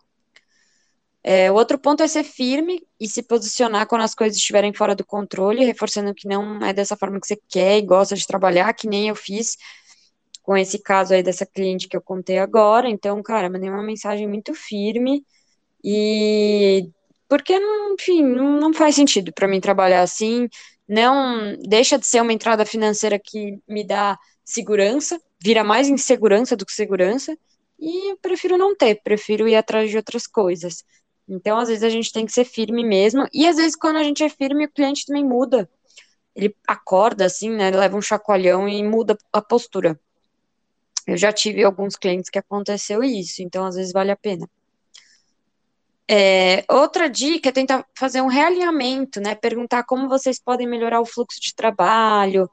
É, 1.24 1.52
o 1.52 1.56
outro 1.56 1.78
ponto 1.78 2.02
é 2.02 2.08
ser 2.08 2.24
firme 2.24 2.82
e 3.00 3.08
se 3.08 3.22
posicionar 3.24 3.88
quando 3.88 4.02
as 4.02 4.16
coisas 4.16 4.38
estiverem 4.38 4.74
fora 4.74 4.96
do 4.96 5.06
controle, 5.06 5.64
reforçando 5.64 6.14
que 6.14 6.28
não 6.28 6.62
é 6.66 6.74
dessa 6.74 6.98
forma 6.98 7.20
que 7.20 7.28
você 7.28 7.40
quer 7.48 7.78
e 7.78 7.82
gosta 7.82 8.16
de 8.16 8.26
trabalhar, 8.28 8.74
que 8.74 8.88
nem 8.88 9.08
eu 9.10 9.16
fiz 9.16 9.56
com 10.42 10.58
esse 10.58 10.80
caso 10.80 11.14
aí 11.14 11.24
dessa 11.24 11.46
cliente 11.46 11.88
que 11.88 11.96
eu 11.96 12.02
contei 12.02 12.40
agora. 12.40 12.90
Então, 12.90 13.22
cara, 13.24 13.50
mandei 13.50 13.70
uma 13.70 13.84
mensagem 13.84 14.28
muito 14.28 14.54
firme 14.54 15.24
e 15.84 16.90
porque, 17.28 17.60
enfim, 17.94 18.24
não 18.24 18.74
faz 18.74 18.96
sentido 18.96 19.34
para 19.34 19.48
mim 19.48 19.60
trabalhar 19.60 20.02
assim. 20.02 20.48
Não 20.88 21.58
deixa 21.68 21.98
de 21.98 22.06
ser 22.06 22.22
uma 22.22 22.34
entrada 22.34 22.66
financeira 22.66 23.18
que 23.20 23.60
me 23.68 23.84
dá 23.84 24.18
segurança, 24.46 25.20
vira 25.42 25.64
mais 25.64 25.90
insegurança 25.90 26.56
do 26.56 26.66
que 26.66 26.74
segurança. 26.74 27.36
E 27.80 28.12
eu 28.12 28.18
prefiro 28.18 28.58
não 28.58 28.76
ter, 28.76 29.02
prefiro 29.04 29.48
ir 29.48 29.56
atrás 29.56 29.90
de 29.90 29.98
outras 29.98 30.28
coisas. 30.28 30.84
Então, 31.28 31.58
às 31.58 31.70
vezes, 31.70 31.84
a 31.84 31.90
gente 31.90 32.12
tem 32.12 32.26
que 32.26 32.32
ser 32.32 32.46
firme 32.46 32.84
mesmo. 32.84 33.28
E 33.34 33.48
às 33.48 33.56
vezes, 33.56 33.76
quando 33.76 33.98
a 33.98 34.04
gente 34.04 34.24
é 34.24 34.30
firme, 34.30 34.66
o 34.66 34.72
cliente 34.72 35.06
também 35.06 35.26
muda. 35.26 35.70
Ele 36.36 36.56
acorda 36.68 37.26
assim, 37.26 37.50
né? 37.50 37.72
Leva 37.72 37.98
um 37.98 38.02
chacoalhão 38.02 38.68
e 38.68 38.84
muda 38.84 39.18
a 39.32 39.42
postura. 39.42 40.00
Eu 41.08 41.18
já 41.18 41.34
tive 41.34 41.64
alguns 41.64 41.96
clientes 41.96 42.30
que 42.30 42.40
aconteceu 42.40 43.04
isso, 43.04 43.42
então 43.42 43.66
às 43.66 43.76
vezes 43.76 43.92
vale 43.92 44.12
a 44.12 44.16
pena. 44.16 44.48
É, 46.10 46.66
outra 46.70 47.10
dica 47.10 47.50
é 47.50 47.52
tentar 47.52 47.86
fazer 47.98 48.22
um 48.22 48.28
realinhamento, 48.28 49.22
né? 49.22 49.36
Perguntar 49.36 49.84
como 49.84 50.10
vocês 50.10 50.40
podem 50.42 50.68
melhorar 50.68 51.02
o 51.02 51.06
fluxo 51.06 51.40
de 51.42 51.56
trabalho. 51.56 52.50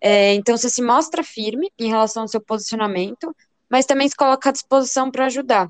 É, 0.00 0.34
então, 0.34 0.56
você 0.56 0.70
se 0.70 0.82
mostra 0.82 1.22
firme 1.24 1.70
em 1.78 1.88
relação 1.88 2.22
ao 2.22 2.28
seu 2.28 2.40
posicionamento, 2.40 3.34
mas 3.70 3.86
também 3.86 4.08
se 4.08 4.16
coloca 4.16 4.48
à 4.50 4.52
disposição 4.52 5.10
para 5.10 5.26
ajudar. 5.26 5.68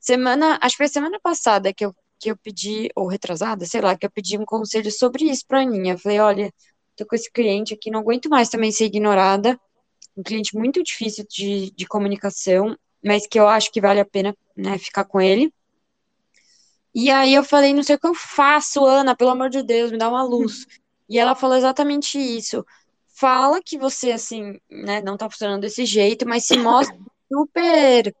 Semana, 0.00 0.58
acho 0.62 0.76
que 0.76 0.84
foi 0.84 0.88
semana 0.88 1.18
passada 1.20 1.72
que 1.74 1.84
eu, 1.84 1.94
que 2.20 2.30
eu 2.30 2.36
pedi, 2.36 2.88
ou 2.96 3.06
retrasada, 3.08 3.66
sei 3.66 3.80
lá, 3.80 3.96
que 3.96 4.06
eu 4.06 4.10
pedi 4.10 4.38
um 4.38 4.44
conselho 4.44 4.90
sobre 4.92 5.24
isso 5.26 5.44
para 5.46 5.60
a 5.60 5.62
Aninha. 5.62 5.98
Falei, 5.98 6.20
olha, 6.20 6.52
tô 6.96 7.06
com 7.06 7.16
esse 7.16 7.30
cliente 7.30 7.74
aqui, 7.74 7.90
não 7.90 8.00
aguento 8.00 8.28
mais 8.28 8.48
também 8.48 8.72
ser 8.72 8.86
ignorada. 8.86 9.58
Um 10.16 10.22
cliente 10.22 10.56
muito 10.56 10.82
difícil 10.82 11.24
de, 11.30 11.70
de 11.72 11.86
comunicação, 11.86 12.76
mas 13.04 13.26
que 13.26 13.38
eu 13.38 13.48
acho 13.48 13.70
que 13.72 13.80
vale 13.80 14.00
a 14.00 14.04
pena 14.04 14.34
né, 14.56 14.78
ficar 14.78 15.04
com 15.04 15.20
ele. 15.20 15.52
E 17.00 17.12
aí 17.12 17.32
eu 17.32 17.44
falei, 17.44 17.72
não 17.72 17.84
sei 17.84 17.94
o 17.94 17.98
que 18.00 18.08
eu 18.08 18.14
faço, 18.14 18.84
Ana, 18.84 19.14
pelo 19.14 19.30
amor 19.30 19.50
de 19.50 19.62
Deus, 19.62 19.92
me 19.92 19.98
dá 19.98 20.08
uma 20.08 20.24
luz. 20.24 20.66
E 21.10 21.18
ela 21.18 21.34
falou 21.34 21.56
exatamente 21.56 22.18
isso. 22.18 22.66
Fala 23.18 23.62
que 23.62 23.78
você, 23.78 24.12
assim, 24.12 24.60
né, 24.70 25.00
não 25.00 25.16
tá 25.16 25.30
funcionando 25.30 25.62
desse 25.62 25.86
jeito, 25.86 26.28
mas 26.28 26.44
se 26.44 26.58
mostra 26.58 26.94
super 27.32 28.14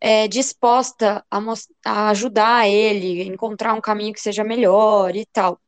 é, 0.00 0.26
disposta 0.26 1.24
a, 1.30 1.40
a 1.84 2.08
ajudar 2.08 2.68
ele, 2.68 3.22
encontrar 3.22 3.74
um 3.74 3.80
caminho 3.80 4.12
que 4.12 4.20
seja 4.20 4.42
melhor 4.42 5.14
e 5.14 5.24
tal. 5.26 5.60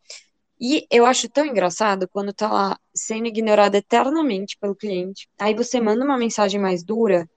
E 0.61 0.85
eu 0.91 1.07
acho 1.07 1.29
tão 1.29 1.47
engraçado 1.47 2.09
quando 2.09 2.33
tá 2.33 2.51
lá 2.51 2.79
sendo 2.93 3.29
ignorado 3.29 3.77
eternamente 3.77 4.59
pelo 4.59 4.75
cliente, 4.75 5.29
aí 5.39 5.55
você 5.55 5.81
manda 5.81 6.05
uma 6.05 6.19
mensagem 6.19 6.61
mais 6.61 6.83
dura 6.83 7.31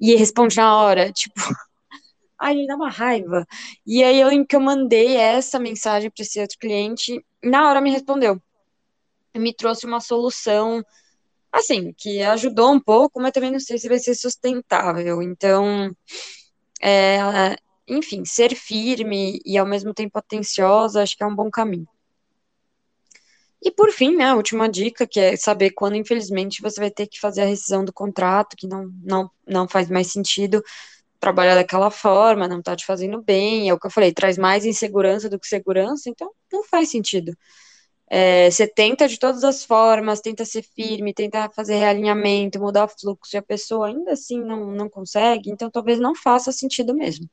e 0.00 0.16
responde 0.16 0.56
na 0.56 0.76
hora, 0.76 1.12
tipo, 1.12 1.36
ai, 2.44 2.54
me 2.54 2.66
dá 2.66 2.76
uma 2.76 2.90
raiva. 2.90 3.46
E 3.86 4.04
aí 4.04 4.20
eu 4.20 4.46
que 4.46 4.54
eu 4.54 4.60
mandei 4.60 5.16
essa 5.16 5.58
mensagem 5.58 6.10
para 6.10 6.22
esse 6.22 6.38
outro 6.40 6.58
cliente, 6.58 7.24
na 7.42 7.68
hora 7.68 7.80
me 7.80 7.90
respondeu. 7.90 8.40
Me 9.34 9.52
trouxe 9.54 9.86
uma 9.86 10.00
solução 10.00 10.84
assim, 11.50 11.92
que 11.96 12.20
ajudou 12.22 12.72
um 12.72 12.80
pouco, 12.80 13.20
mas 13.20 13.32
também 13.32 13.50
não 13.50 13.60
sei 13.60 13.78
se 13.78 13.88
vai 13.88 13.98
ser 13.98 14.14
sustentável. 14.14 15.22
Então, 15.22 15.94
é, 16.82 17.56
enfim, 17.88 18.24
ser 18.24 18.54
firme 18.54 19.40
e 19.44 19.56
ao 19.56 19.66
mesmo 19.66 19.94
tempo 19.94 20.18
atenciosa, 20.18 21.02
acho 21.02 21.16
que 21.16 21.22
é 21.22 21.26
um 21.26 21.34
bom 21.34 21.50
caminho. 21.50 21.88
E 23.62 23.70
por 23.70 23.90
fim, 23.90 24.16
né, 24.16 24.26
a 24.26 24.34
última 24.34 24.68
dica, 24.68 25.06
que 25.06 25.18
é 25.18 25.36
saber 25.36 25.70
quando, 25.70 25.96
infelizmente, 25.96 26.60
você 26.60 26.78
vai 26.78 26.90
ter 26.90 27.06
que 27.06 27.18
fazer 27.18 27.42
a 27.42 27.46
rescisão 27.46 27.84
do 27.84 27.92
contrato, 27.92 28.56
que 28.56 28.66
não, 28.66 28.92
não, 29.02 29.30
não 29.46 29.68
faz 29.68 29.88
mais 29.88 30.12
sentido 30.12 30.62
trabalhar 31.24 31.54
daquela 31.54 31.90
forma, 31.90 32.46
não 32.46 32.60
tá 32.60 32.76
te 32.76 32.84
fazendo 32.84 33.22
bem, 33.22 33.70
é 33.70 33.72
o 33.72 33.80
que 33.80 33.86
eu 33.86 33.90
falei, 33.90 34.12
traz 34.12 34.36
mais 34.36 34.66
insegurança 34.66 35.26
do 35.26 35.40
que 35.40 35.46
segurança, 35.46 36.10
então 36.10 36.30
não 36.52 36.62
faz 36.64 36.90
sentido. 36.90 37.34
É, 38.06 38.50
você 38.50 38.66
tenta 38.66 39.08
de 39.08 39.18
todas 39.18 39.42
as 39.42 39.64
formas, 39.64 40.20
tenta 40.20 40.44
ser 40.44 40.62
firme, 40.62 41.14
tenta 41.14 41.48
fazer 41.48 41.76
realinhamento, 41.76 42.60
mudar 42.60 42.84
o 42.84 42.88
fluxo, 42.88 43.34
e 43.34 43.38
a 43.38 43.42
pessoa 43.42 43.86
ainda 43.86 44.12
assim 44.12 44.38
não, 44.38 44.66
não 44.66 44.86
consegue, 44.86 45.50
então 45.50 45.70
talvez 45.70 45.98
não 45.98 46.14
faça 46.14 46.52
sentido 46.52 46.94
mesmo. 46.94 47.26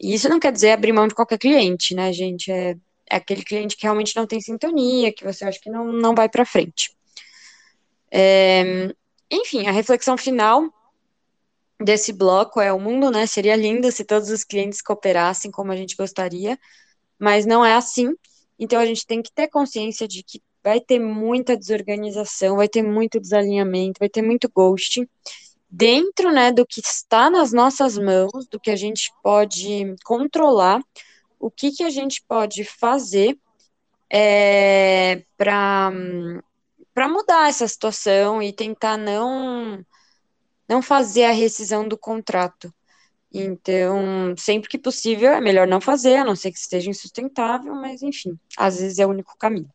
E 0.00 0.14
isso 0.14 0.28
não 0.28 0.38
quer 0.38 0.52
dizer 0.52 0.70
abrir 0.70 0.92
mão 0.92 1.08
de 1.08 1.14
qualquer 1.14 1.38
cliente, 1.38 1.92
né, 1.92 2.12
gente? 2.12 2.52
É, 2.52 2.76
é 3.10 3.16
aquele 3.16 3.42
cliente 3.42 3.76
que 3.76 3.82
realmente 3.82 4.14
não 4.14 4.28
tem 4.28 4.40
sintonia, 4.40 5.12
que 5.12 5.24
você 5.24 5.44
acha 5.44 5.58
que 5.60 5.68
não, 5.68 5.92
não 5.92 6.14
vai 6.14 6.28
para 6.28 6.46
frente. 6.46 6.92
É, 8.12 8.94
enfim, 9.28 9.66
a 9.66 9.72
reflexão 9.72 10.16
final 10.16 10.72
desse 11.80 12.12
bloco 12.12 12.60
é 12.60 12.72
o 12.72 12.78
mundo, 12.78 13.10
né? 13.10 13.26
Seria 13.26 13.56
lindo 13.56 13.90
se 13.90 14.04
todos 14.04 14.30
os 14.30 14.44
clientes 14.44 14.82
cooperassem 14.82 15.50
como 15.50 15.72
a 15.72 15.76
gente 15.76 15.96
gostaria, 15.96 16.58
mas 17.18 17.46
não 17.46 17.64
é 17.64 17.74
assim. 17.74 18.14
Então 18.58 18.78
a 18.78 18.86
gente 18.86 19.06
tem 19.06 19.22
que 19.22 19.32
ter 19.32 19.48
consciência 19.48 20.06
de 20.06 20.22
que 20.22 20.42
vai 20.62 20.80
ter 20.80 20.98
muita 20.98 21.56
desorganização, 21.56 22.56
vai 22.56 22.68
ter 22.68 22.82
muito 22.82 23.18
desalinhamento, 23.18 23.98
vai 23.98 24.08
ter 24.08 24.22
muito 24.22 24.50
ghosting 24.54 25.08
dentro, 25.70 26.32
né, 26.32 26.52
do 26.52 26.66
que 26.66 26.80
está 26.80 27.30
nas 27.30 27.52
nossas 27.52 27.96
mãos, 27.96 28.46
do 28.50 28.58
que 28.58 28.70
a 28.70 28.76
gente 28.76 29.10
pode 29.22 29.94
controlar, 30.04 30.82
o 31.38 31.50
que 31.50 31.70
que 31.70 31.84
a 31.84 31.90
gente 31.90 32.22
pode 32.28 32.64
fazer 32.64 33.38
é, 34.10 35.22
para 35.36 35.92
para 36.92 37.08
mudar 37.08 37.48
essa 37.48 37.66
situação 37.68 38.42
e 38.42 38.52
tentar 38.52 38.98
não 38.98 39.82
não 40.70 40.80
fazer 40.80 41.24
a 41.24 41.32
rescisão 41.32 41.86
do 41.88 41.98
contrato. 41.98 42.72
Então, 43.32 44.34
sempre 44.36 44.68
que 44.68 44.78
possível, 44.78 45.32
é 45.32 45.40
melhor 45.40 45.66
não 45.66 45.80
fazer, 45.80 46.16
a 46.16 46.24
não 46.24 46.36
ser 46.36 46.52
que 46.52 46.58
esteja 46.58 46.88
insustentável, 46.90 47.74
mas 47.74 48.02
enfim, 48.02 48.38
às 48.56 48.80
vezes 48.80 49.00
é 49.00 49.06
o 49.06 49.10
único 49.10 49.36
caminho. 49.36 49.68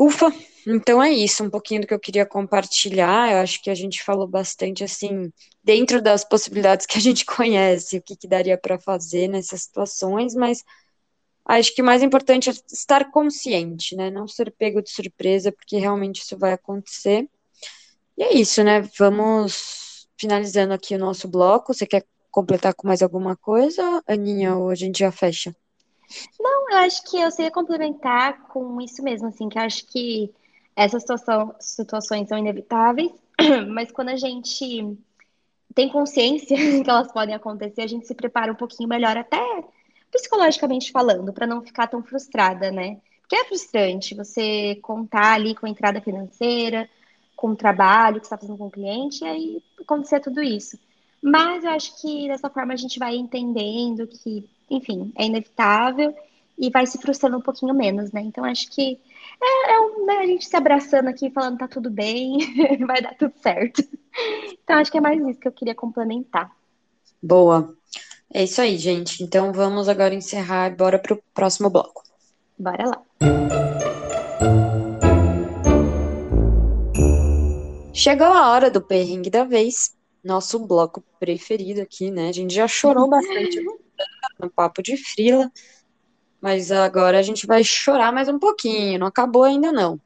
Ufa, 0.00 0.32
então 0.66 1.02
é 1.02 1.12
isso, 1.12 1.44
um 1.44 1.50
pouquinho 1.50 1.82
do 1.82 1.86
que 1.86 1.94
eu 1.94 2.00
queria 2.00 2.26
compartilhar. 2.26 3.30
Eu 3.30 3.38
acho 3.38 3.62
que 3.62 3.70
a 3.70 3.74
gente 3.74 4.02
falou 4.02 4.26
bastante 4.26 4.82
assim, 4.82 5.30
dentro 5.62 6.00
das 6.02 6.24
possibilidades 6.24 6.86
que 6.86 6.98
a 6.98 7.00
gente 7.00 7.24
conhece, 7.26 7.98
o 7.98 8.02
que, 8.02 8.16
que 8.16 8.26
daria 8.26 8.58
para 8.58 8.78
fazer 8.78 9.28
nessas 9.28 9.62
situações, 9.62 10.34
mas 10.34 10.64
acho 11.44 11.74
que 11.74 11.82
o 11.82 11.84
mais 11.84 12.02
importante 12.02 12.50
é 12.50 12.52
estar 12.72 13.10
consciente, 13.10 13.94
né? 13.96 14.10
Não 14.10 14.26
ser 14.26 14.50
pego 14.50 14.82
de 14.82 14.90
surpresa, 14.90 15.52
porque 15.52 15.76
realmente 15.76 16.22
isso 16.22 16.38
vai 16.38 16.52
acontecer. 16.54 17.28
E 18.16 18.22
é 18.22 18.34
isso, 18.34 18.62
né? 18.62 18.82
Vamos 18.98 20.06
finalizando 20.16 20.72
aqui 20.72 20.94
o 20.94 20.98
nosso 20.98 21.28
bloco, 21.28 21.74
você 21.74 21.86
quer 21.86 22.04
completar 22.30 22.74
com 22.74 22.86
mais 22.86 23.02
alguma 23.02 23.36
coisa, 23.36 24.02
Aninha, 24.06 24.56
ou 24.56 24.70
a 24.70 24.74
gente 24.74 24.98
já 24.98 25.12
fecha? 25.12 25.54
Não, 26.38 26.70
eu 26.70 26.78
acho 26.78 27.02
que 27.04 27.16
eu 27.18 27.30
sei 27.30 27.50
complementar 27.50 28.48
com 28.48 28.80
isso 28.80 29.02
mesmo, 29.02 29.28
assim, 29.28 29.48
que 29.48 29.58
acho 29.58 29.86
que 29.86 30.32
essas 30.76 31.02
situação, 31.02 31.54
situações 31.60 32.28
são 32.28 32.38
inevitáveis, 32.38 33.12
mas 33.70 33.90
quando 33.90 34.10
a 34.10 34.16
gente 34.16 34.96
tem 35.74 35.88
consciência 35.88 36.56
que 36.82 36.90
elas 36.90 37.12
podem 37.12 37.34
acontecer, 37.34 37.82
a 37.82 37.86
gente 37.86 38.06
se 38.06 38.14
prepara 38.14 38.52
um 38.52 38.56
pouquinho 38.56 38.88
melhor, 38.88 39.16
até 39.16 39.40
psicologicamente 40.10 40.92
falando, 40.92 41.32
para 41.32 41.46
não 41.46 41.62
ficar 41.62 41.88
tão 41.88 42.02
frustrada, 42.02 42.70
né? 42.70 43.00
Porque 43.20 43.36
é 43.36 43.44
frustrante 43.44 44.14
você 44.14 44.76
contar 44.82 45.32
ali 45.32 45.54
com 45.54 45.66
a 45.66 45.70
entrada 45.70 46.00
financeira, 46.00 46.88
com 47.36 47.48
o 47.48 47.56
trabalho 47.56 48.20
que 48.20 48.26
você 48.26 48.34
está 48.34 48.38
fazendo 48.38 48.58
com 48.58 48.66
o 48.66 48.70
cliente, 48.70 49.24
e 49.24 49.26
aí 49.26 49.62
acontecer 49.80 50.20
tudo 50.20 50.42
isso. 50.42 50.78
Mas 51.22 51.64
eu 51.64 51.70
acho 51.70 52.00
que 52.00 52.28
dessa 52.28 52.50
forma 52.50 52.74
a 52.74 52.76
gente 52.76 52.98
vai 52.98 53.16
entendendo 53.16 54.06
que, 54.06 54.48
enfim, 54.70 55.12
é 55.16 55.26
inevitável 55.26 56.14
e 56.58 56.70
vai 56.70 56.86
se 56.86 56.98
frustrando 56.98 57.38
um 57.38 57.40
pouquinho 57.40 57.74
menos, 57.74 58.12
né? 58.12 58.20
Então 58.20 58.44
acho 58.44 58.70
que 58.70 59.00
é, 59.42 59.72
é 59.72 59.80
um, 59.80 60.06
né, 60.06 60.18
a 60.18 60.26
gente 60.26 60.46
se 60.46 60.56
abraçando 60.56 61.08
aqui, 61.08 61.30
falando 61.30 61.58
tá 61.58 61.66
tudo 61.66 61.90
bem, 61.90 62.38
vai 62.86 63.00
dar 63.00 63.14
tudo 63.14 63.32
certo. 63.42 63.82
Então 64.62 64.76
acho 64.76 64.90
que 64.90 64.98
é 64.98 65.00
mais 65.00 65.20
isso 65.26 65.40
que 65.40 65.48
eu 65.48 65.52
queria 65.52 65.74
complementar. 65.74 66.50
Boa. 67.22 67.74
É 68.32 68.44
isso 68.44 68.60
aí, 68.60 68.76
gente. 68.76 69.22
Então 69.22 69.52
vamos 69.52 69.88
agora 69.88 70.14
encerrar, 70.14 70.76
bora 70.76 70.98
pro 70.98 71.22
próximo 71.32 71.70
bloco. 71.70 72.02
Bora 72.58 72.86
lá. 72.86 73.02
Chegou 78.04 78.26
a 78.26 78.50
hora 78.50 78.70
do 78.70 78.82
perrengue 78.82 79.30
da 79.30 79.44
vez, 79.44 79.96
nosso 80.22 80.58
bloco 80.58 81.02
preferido 81.18 81.80
aqui, 81.80 82.10
né? 82.10 82.28
A 82.28 82.32
gente 82.32 82.54
já 82.54 82.68
chorou 82.68 83.08
bastante 83.08 83.58
no 84.38 84.50
papo 84.50 84.82
de 84.82 84.94
frila, 84.94 85.50
mas 86.38 86.70
agora 86.70 87.18
a 87.18 87.22
gente 87.22 87.46
vai 87.46 87.64
chorar 87.64 88.12
mais 88.12 88.28
um 88.28 88.38
pouquinho, 88.38 88.98
não 88.98 89.06
acabou 89.06 89.44
ainda 89.44 89.72
não. 89.72 89.98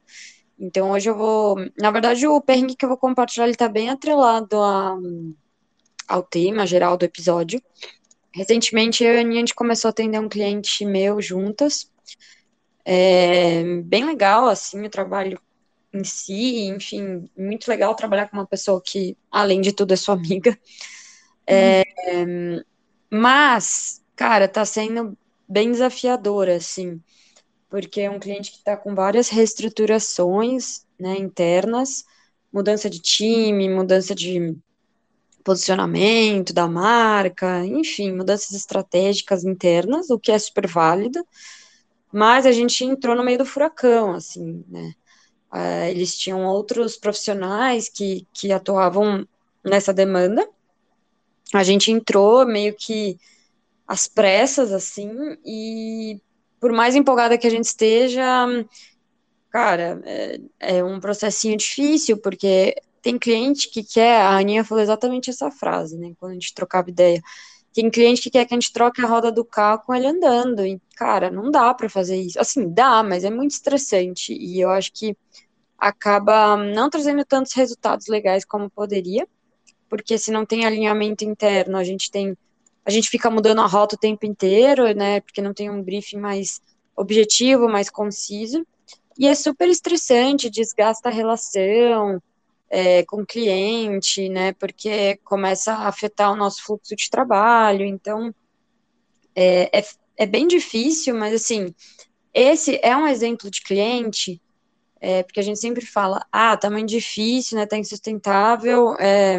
Então 0.56 0.92
hoje 0.92 1.10
eu 1.10 1.16
vou, 1.16 1.56
na 1.76 1.90
verdade 1.90 2.24
o 2.24 2.40
perrengue 2.40 2.76
que 2.76 2.84
eu 2.84 2.88
vou 2.88 2.96
compartilhar 2.96 3.48
ele 3.48 3.56
tá 3.56 3.68
bem 3.68 3.90
atrelado 3.90 4.56
a, 4.62 4.96
ao 6.06 6.22
tema 6.22 6.64
geral 6.68 6.96
do 6.96 7.04
episódio. 7.04 7.60
recentemente 8.32 9.02
eu 9.02 9.14
e 9.14 9.18
a 9.18 9.20
Aninha, 9.22 9.38
a 9.38 9.40
gente 9.40 9.56
começou 9.56 9.88
a 9.88 9.90
atender 9.90 10.20
um 10.20 10.28
cliente 10.28 10.84
meu 10.84 11.20
juntas. 11.20 11.90
É 12.84 13.64
bem 13.82 14.04
legal, 14.04 14.46
assim, 14.46 14.86
o 14.86 14.88
trabalho 14.88 15.40
em 15.92 16.04
si, 16.04 16.66
enfim, 16.66 17.28
muito 17.36 17.68
legal 17.68 17.94
trabalhar 17.94 18.28
com 18.28 18.36
uma 18.36 18.46
pessoa 18.46 18.80
que, 18.84 19.16
além 19.30 19.60
de 19.60 19.72
tudo, 19.72 19.92
é 19.92 19.96
sua 19.96 20.14
amiga. 20.14 20.58
É, 21.46 21.82
mas, 23.10 24.02
cara, 24.14 24.46
tá 24.46 24.64
sendo 24.64 25.16
bem 25.48 25.72
desafiador, 25.72 26.48
assim, 26.48 27.00
porque 27.70 28.02
é 28.02 28.10
um 28.10 28.18
cliente 28.18 28.50
que 28.50 28.58
está 28.58 28.76
com 28.76 28.94
várias 28.94 29.30
reestruturações, 29.30 30.84
né, 31.00 31.16
internas, 31.16 32.04
mudança 32.52 32.90
de 32.90 32.98
time, 33.00 33.68
mudança 33.68 34.14
de 34.14 34.56
posicionamento 35.42 36.52
da 36.52 36.68
marca, 36.68 37.64
enfim, 37.64 38.12
mudanças 38.12 38.52
estratégicas 38.52 39.44
internas, 39.44 40.10
o 40.10 40.18
que 40.18 40.30
é 40.30 40.38
super 40.38 40.66
válido, 40.66 41.26
mas 42.12 42.44
a 42.44 42.52
gente 42.52 42.84
entrou 42.84 43.16
no 43.16 43.24
meio 43.24 43.38
do 43.38 43.46
furacão, 43.46 44.12
assim, 44.12 44.62
né, 44.68 44.94
uh, 45.52 45.84
eles 45.88 46.16
tinham 46.16 46.44
outros 46.44 46.96
profissionais 46.96 47.88
que, 47.88 48.26
que 48.32 48.52
atuavam 48.52 49.26
nessa 49.64 49.92
demanda, 49.92 50.48
a 51.54 51.62
gente 51.62 51.90
entrou 51.90 52.46
meio 52.46 52.74
que 52.74 53.18
às 53.86 54.06
pressas, 54.06 54.72
assim, 54.72 55.10
e 55.44 56.20
por 56.60 56.72
mais 56.72 56.94
empolgada 56.94 57.38
que 57.38 57.46
a 57.46 57.50
gente 57.50 57.64
esteja, 57.64 58.46
cara, 59.50 60.00
é, 60.04 60.40
é 60.60 60.84
um 60.84 61.00
processinho 61.00 61.56
difícil, 61.56 62.18
porque 62.18 62.74
tem 63.00 63.18
cliente 63.18 63.70
que 63.70 63.82
quer, 63.82 64.20
a 64.20 64.36
Aninha 64.36 64.64
falou 64.64 64.82
exatamente 64.82 65.30
essa 65.30 65.50
frase, 65.50 65.96
né, 65.96 66.12
quando 66.18 66.32
a 66.32 66.34
gente 66.34 66.52
trocava 66.52 66.90
ideia, 66.90 67.22
tem 67.72 67.90
cliente 67.90 68.22
que 68.22 68.30
quer 68.30 68.44
que 68.44 68.54
a 68.54 68.56
gente 68.56 68.72
troque 68.72 69.00
a 69.00 69.06
roda 69.06 69.30
do 69.30 69.44
carro 69.44 69.82
com 69.84 69.94
ele 69.94 70.06
andando, 70.06 70.66
e, 70.66 70.80
cara, 70.96 71.30
não 71.30 71.50
dá 71.50 71.72
para 71.74 71.88
fazer 71.88 72.16
isso, 72.16 72.40
assim, 72.40 72.68
dá, 72.68 73.02
mas 73.02 73.24
é 73.24 73.30
muito 73.30 73.52
estressante, 73.52 74.32
e 74.32 74.60
eu 74.60 74.70
acho 74.70 74.92
que 74.92 75.16
acaba 75.78 76.56
não 76.56 76.90
trazendo 76.90 77.24
tantos 77.24 77.52
resultados 77.54 78.08
legais 78.08 78.44
como 78.44 78.68
poderia, 78.68 79.28
porque 79.88 80.18
se 80.18 80.30
não 80.30 80.44
tem 80.44 80.66
alinhamento 80.66 81.24
interno, 81.24 81.76
a 81.76 81.84
gente 81.84 82.10
tem 82.10 82.36
a 82.84 82.90
gente 82.90 83.10
fica 83.10 83.30
mudando 83.30 83.60
a 83.60 83.66
rota 83.66 83.96
o 83.96 83.98
tempo 83.98 84.24
inteiro, 84.24 84.94
né? 84.94 85.20
Porque 85.20 85.42
não 85.42 85.52
tem 85.52 85.68
um 85.68 85.82
briefing 85.82 86.16
mais 86.16 86.58
objetivo, 86.96 87.68
mais 87.68 87.90
conciso. 87.90 88.66
E 89.18 89.26
é 89.26 89.34
super 89.34 89.68
estressante, 89.68 90.48
desgasta 90.48 91.10
a 91.10 91.12
relação 91.12 92.18
é, 92.70 93.04
com 93.04 93.22
o 93.22 93.26
cliente, 93.26 94.28
né? 94.28 94.52
Porque 94.54 95.18
começa 95.24 95.72
a 95.72 95.88
afetar 95.88 96.32
o 96.32 96.36
nosso 96.36 96.62
fluxo 96.62 96.94
de 96.94 97.10
trabalho. 97.10 97.84
Então, 97.84 98.34
é, 99.34 99.78
é, 99.78 99.84
é 100.16 100.26
bem 100.26 100.46
difícil, 100.46 101.14
mas 101.14 101.34
assim, 101.34 101.74
esse 102.34 102.78
é 102.82 102.96
um 102.96 103.06
exemplo 103.06 103.50
de 103.50 103.62
cliente 103.62 104.40
é, 105.00 105.22
porque 105.22 105.40
a 105.40 105.42
gente 105.42 105.60
sempre 105.60 105.84
fala, 105.86 106.24
ah, 106.32 106.56
tamanho 106.56 106.86
difícil, 106.86 107.56
né, 107.56 107.66
tá 107.66 107.76
insustentável, 107.76 108.96
é, 108.98 109.38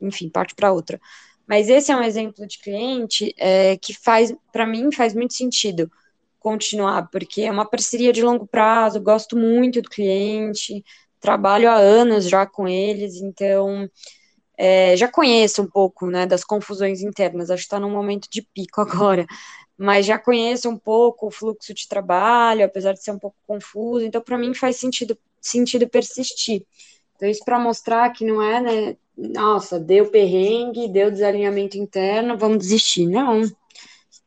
enfim, 0.00 0.28
parte 0.28 0.54
para 0.54 0.72
outra. 0.72 1.00
Mas 1.46 1.68
esse 1.68 1.90
é 1.90 1.96
um 1.96 2.02
exemplo 2.02 2.46
de 2.46 2.58
cliente 2.58 3.34
é, 3.36 3.76
que 3.76 3.92
faz, 3.92 4.32
para 4.52 4.66
mim, 4.66 4.92
faz 4.92 5.14
muito 5.14 5.34
sentido 5.34 5.90
continuar, 6.38 7.08
porque 7.10 7.42
é 7.42 7.50
uma 7.50 7.68
parceria 7.68 8.12
de 8.12 8.22
longo 8.22 8.46
prazo, 8.46 9.00
gosto 9.00 9.36
muito 9.36 9.82
do 9.82 9.88
cliente, 9.88 10.84
trabalho 11.22 11.70
há 11.70 11.76
anos 11.76 12.28
já 12.28 12.44
com 12.44 12.68
eles, 12.68 13.16
então 13.22 13.88
é, 14.58 14.96
já 14.96 15.08
conheço 15.08 15.62
um 15.62 15.66
pouco 15.66 16.06
né, 16.06 16.26
das 16.26 16.44
confusões 16.44 17.00
internas, 17.00 17.50
acho 17.50 17.62
que 17.62 17.66
está 17.66 17.80
num 17.80 17.90
momento 17.90 18.28
de 18.30 18.42
pico 18.42 18.80
agora, 18.82 19.24
mas 19.78 20.04
já 20.04 20.18
conheço 20.18 20.68
um 20.68 20.76
pouco 20.76 21.28
o 21.28 21.30
fluxo 21.30 21.72
de 21.72 21.88
trabalho, 21.88 22.64
apesar 22.64 22.92
de 22.92 23.02
ser 23.02 23.12
um 23.12 23.18
pouco 23.18 23.36
confuso, 23.46 24.04
então 24.04 24.20
para 24.20 24.36
mim 24.36 24.52
faz 24.52 24.76
sentido, 24.76 25.16
sentido 25.40 25.88
persistir. 25.88 26.66
Então, 27.16 27.28
isso 27.28 27.44
para 27.44 27.58
mostrar 27.58 28.10
que 28.10 28.24
não 28.24 28.42
é, 28.42 28.60
né, 28.60 28.96
nossa, 29.16 29.78
deu 29.78 30.10
perrengue, 30.10 30.88
deu 30.88 31.10
desalinhamento 31.10 31.78
interno, 31.78 32.36
vamos 32.36 32.58
desistir. 32.58 33.06
Não. 33.06 33.42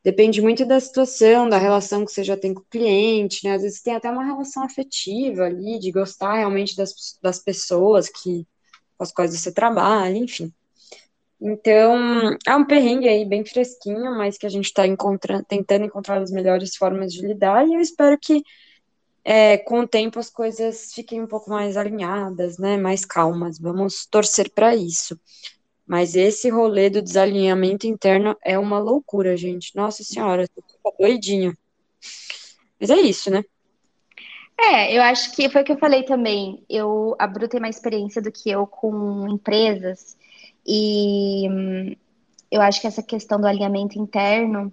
Depende 0.06 0.40
muito 0.40 0.64
da 0.64 0.78
situação, 0.78 1.48
da 1.48 1.58
relação 1.58 2.04
que 2.04 2.12
você 2.12 2.22
já 2.22 2.36
tem 2.36 2.54
com 2.54 2.60
o 2.60 2.66
cliente, 2.70 3.44
né? 3.44 3.54
Às 3.56 3.62
vezes 3.62 3.82
tem 3.82 3.92
até 3.92 4.08
uma 4.08 4.24
relação 4.24 4.62
afetiva 4.62 5.46
ali, 5.46 5.80
de 5.80 5.90
gostar 5.90 6.36
realmente 6.36 6.76
das, 6.76 7.18
das 7.20 7.40
pessoas 7.40 8.08
que, 8.08 8.46
com 8.96 9.02
as 9.02 9.10
quais 9.10 9.36
você 9.36 9.50
trabalha, 9.50 10.16
enfim. 10.16 10.52
Então, 11.40 12.36
é 12.46 12.54
um 12.54 12.64
perrengue 12.64 13.08
aí 13.08 13.24
bem 13.24 13.44
fresquinho, 13.44 14.16
mas 14.16 14.38
que 14.38 14.46
a 14.46 14.48
gente 14.48 14.66
está 14.66 14.86
encontrando, 14.86 15.44
tentando 15.44 15.86
encontrar 15.86 16.22
as 16.22 16.30
melhores 16.30 16.76
formas 16.76 17.12
de 17.12 17.26
lidar, 17.26 17.66
e 17.66 17.74
eu 17.74 17.80
espero 17.80 18.16
que 18.16 18.44
é, 19.24 19.58
com 19.58 19.80
o 19.80 19.88
tempo 19.88 20.20
as 20.20 20.30
coisas 20.30 20.92
fiquem 20.94 21.20
um 21.20 21.26
pouco 21.26 21.50
mais 21.50 21.76
alinhadas, 21.76 22.58
né, 22.58 22.76
mais 22.76 23.04
calmas. 23.04 23.58
Vamos 23.58 24.06
torcer 24.06 24.52
para 24.52 24.76
isso. 24.76 25.18
Mas 25.86 26.16
esse 26.16 26.50
rolê 26.50 26.90
do 26.90 27.00
desalinhamento 27.00 27.86
interno 27.86 28.36
é 28.44 28.58
uma 28.58 28.78
loucura, 28.78 29.36
gente. 29.36 29.74
Nossa 29.76 30.02
senhora, 30.02 30.48
tô 30.82 30.94
doidinho. 30.98 31.56
Mas 32.80 32.90
é 32.90 32.96
isso, 32.96 33.30
né? 33.30 33.44
É, 34.58 34.96
eu 34.96 35.02
acho 35.02 35.32
que 35.32 35.48
foi 35.48 35.62
o 35.62 35.64
que 35.64 35.72
eu 35.72 35.78
falei 35.78 36.02
também. 36.02 36.64
Eu, 36.68 37.14
a 37.18 37.26
Bru 37.26 37.46
tem 37.46 37.60
mais 37.60 37.76
experiência 37.76 38.20
do 38.20 38.32
que 38.32 38.50
eu 38.50 38.66
com 38.66 39.28
empresas. 39.28 40.16
E 40.66 41.48
hum, 41.48 41.94
eu 42.50 42.60
acho 42.60 42.80
que 42.80 42.86
essa 42.86 43.02
questão 43.02 43.40
do 43.40 43.46
alinhamento 43.46 43.98
interno 43.98 44.72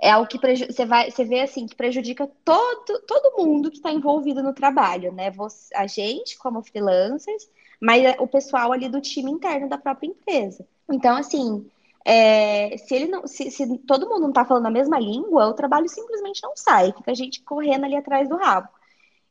é 0.00 0.10
algo 0.10 0.28
que 0.28 0.38
você 0.38 0.86
vai, 0.86 1.10
você 1.10 1.24
vê 1.24 1.40
assim 1.40 1.66
que 1.66 1.74
prejudica 1.74 2.30
todo, 2.44 3.02
todo 3.06 3.36
mundo 3.36 3.70
que 3.70 3.78
está 3.78 3.90
envolvido 3.90 4.42
no 4.42 4.54
trabalho, 4.54 5.12
né? 5.12 5.30
Você, 5.32 5.74
a 5.74 5.86
gente 5.86 6.38
como 6.38 6.62
freelancers, 6.62 7.48
mas 7.80 8.04
é 8.04 8.16
o 8.18 8.26
pessoal 8.26 8.72
ali 8.72 8.88
do 8.88 9.00
time 9.00 9.30
interno 9.30 9.68
da 9.68 9.78
própria 9.78 10.08
empresa. 10.08 10.66
Então, 10.90 11.16
assim, 11.16 11.66
é, 12.04 12.76
se 12.78 12.94
ele 12.94 13.06
não, 13.06 13.26
se, 13.26 13.50
se, 13.50 13.78
todo 13.80 14.08
mundo 14.08 14.22
não 14.22 14.28
está 14.30 14.44
falando 14.44 14.66
a 14.66 14.70
mesma 14.70 14.98
língua, 14.98 15.48
o 15.48 15.54
trabalho 15.54 15.88
simplesmente 15.88 16.42
não 16.42 16.56
sai, 16.56 16.92
fica 16.92 17.10
a 17.10 17.14
gente 17.14 17.42
correndo 17.42 17.84
ali 17.84 17.96
atrás 17.96 18.28
do 18.28 18.36
rabo. 18.36 18.68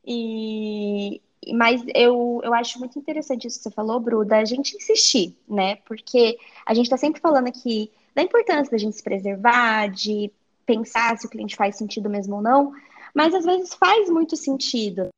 E, 0.06 1.20
mas 1.52 1.82
eu, 1.94 2.40
eu 2.42 2.54
acho 2.54 2.78
muito 2.78 2.98
interessante 2.98 3.46
isso 3.46 3.58
que 3.58 3.64
você 3.64 3.70
falou, 3.70 4.00
Bru, 4.00 4.24
da 4.24 4.44
gente 4.44 4.76
insistir, 4.76 5.36
né? 5.48 5.76
Porque 5.86 6.38
a 6.64 6.74
gente 6.74 6.86
está 6.86 6.96
sempre 6.96 7.20
falando 7.20 7.48
aqui 7.48 7.90
da 8.14 8.22
importância 8.22 8.70
da 8.70 8.78
gente 8.78 8.96
se 8.96 9.02
preservar, 9.02 9.88
de 9.88 10.32
pensar 10.64 11.18
se 11.18 11.26
o 11.26 11.30
cliente 11.30 11.56
faz 11.56 11.76
sentido 11.76 12.10
mesmo 12.10 12.36
ou 12.36 12.42
não, 12.42 12.72
mas 13.14 13.34
às 13.34 13.44
vezes 13.44 13.74
faz 13.74 14.08
muito 14.10 14.36
sentido 14.36 15.08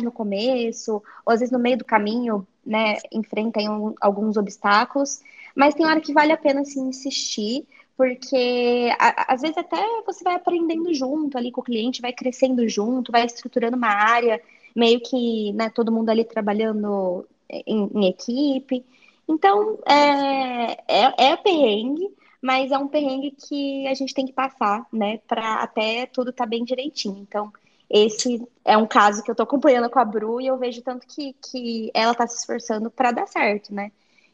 no 0.00 0.12
começo, 0.12 1.02
ou 1.26 1.32
às 1.32 1.40
vezes 1.40 1.52
no 1.52 1.58
meio 1.58 1.76
do 1.76 1.84
caminho, 1.84 2.46
né, 2.64 2.98
enfrentam 3.12 3.94
alguns 4.00 4.36
obstáculos, 4.36 5.20
mas 5.54 5.74
tem 5.74 5.84
hora 5.84 6.00
que 6.00 6.12
vale 6.12 6.32
a 6.32 6.36
pena 6.36 6.60
assim, 6.60 6.88
insistir, 6.88 7.66
porque 7.96 8.90
a, 8.98 9.34
às 9.34 9.42
vezes 9.42 9.58
até 9.58 9.84
você 10.06 10.22
vai 10.22 10.36
aprendendo 10.36 10.94
junto 10.94 11.36
ali 11.36 11.50
com 11.50 11.60
o 11.60 11.64
cliente, 11.64 12.00
vai 12.00 12.12
crescendo 12.12 12.66
junto, 12.68 13.12
vai 13.12 13.26
estruturando 13.26 13.76
uma 13.76 13.88
área, 13.88 14.40
meio 14.74 15.00
que 15.00 15.52
né, 15.52 15.68
todo 15.68 15.92
mundo 15.92 16.08
ali 16.10 16.24
trabalhando 16.24 17.26
em, 17.50 17.90
em 17.94 18.06
equipe. 18.06 18.84
Então, 19.28 19.78
é, 19.86 20.72
é, 20.88 21.32
é 21.32 21.36
perrengue, 21.36 22.08
mas 22.40 22.70
é 22.70 22.78
um 22.78 22.88
perrengue 22.88 23.32
que 23.32 23.86
a 23.86 23.94
gente 23.94 24.14
tem 24.14 24.26
que 24.26 24.32
passar, 24.32 24.86
né, 24.92 25.18
para 25.26 25.56
até 25.56 26.06
tudo 26.06 26.30
estar 26.30 26.44
tá 26.44 26.50
bem 26.50 26.64
direitinho. 26.64 27.18
Então, 27.18 27.52
esse 27.92 28.42
é 28.64 28.76
um 28.76 28.86
caso 28.86 29.22
que 29.22 29.30
eu 29.30 29.34
estou 29.34 29.44
acompanhando 29.44 29.90
com 29.90 29.98
a 29.98 30.04
Bru 30.04 30.40
e 30.40 30.46
eu 30.46 30.56
vejo 30.56 30.80
tanto 30.80 31.06
que, 31.06 31.34
que 31.34 31.90
ela 31.92 32.12
está 32.12 32.26
se 32.26 32.38
esforçando 32.38 32.90
para 32.90 33.12
dar 33.12 33.26
certo, 33.26 33.74
né? 33.74 33.92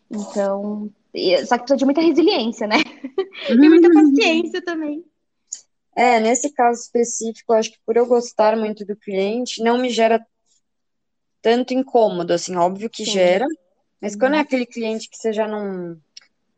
Então, 0.08 0.88
só 1.44 1.58
que 1.58 1.64
precisa 1.64 1.76
de 1.76 1.84
muita 1.84 2.00
resiliência, 2.00 2.68
né? 2.68 2.76
e 3.50 3.68
muita 3.68 3.88
uhum. 3.88 3.94
paciência 4.14 4.62
também. 4.62 5.04
É, 5.96 6.20
nesse 6.20 6.52
caso 6.52 6.80
específico, 6.80 7.52
acho 7.52 7.72
que 7.72 7.78
por 7.84 7.96
eu 7.96 8.06
gostar 8.06 8.56
muito 8.56 8.86
do 8.86 8.94
cliente, 8.94 9.60
não 9.60 9.76
me 9.76 9.90
gera 9.90 10.24
tanto 11.42 11.74
incômodo, 11.74 12.32
assim, 12.32 12.54
óbvio 12.54 12.88
que 12.88 13.04
Sim. 13.04 13.10
gera, 13.10 13.46
mas 14.00 14.14
quando 14.14 14.34
é 14.34 14.36
uhum. 14.36 14.42
aquele 14.42 14.66
cliente 14.66 15.10
que 15.10 15.16
você 15.16 15.32
já 15.32 15.48
não 15.48 16.00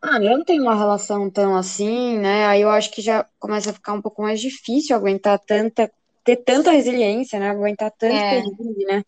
ah, 0.02 0.16
eu 0.16 0.38
não 0.38 0.44
tenho 0.44 0.62
uma 0.62 0.74
relação 0.74 1.30
tão 1.30 1.54
assim, 1.54 2.18
né? 2.18 2.46
Aí 2.46 2.62
eu 2.62 2.70
acho 2.70 2.90
que 2.90 3.02
já 3.02 3.26
começa 3.38 3.70
a 3.70 3.74
ficar 3.74 3.92
um 3.92 4.00
pouco 4.00 4.22
mais 4.22 4.40
difícil 4.40 4.96
aguentar 4.96 5.38
tanta, 5.38 5.92
ter 6.24 6.36
tanta 6.36 6.70
resiliência, 6.70 7.38
né? 7.38 7.50
Aguentar 7.50 7.90
tanto 7.92 8.14
é. 8.14 8.42
perrengue, 8.42 8.84
né? 8.84 9.04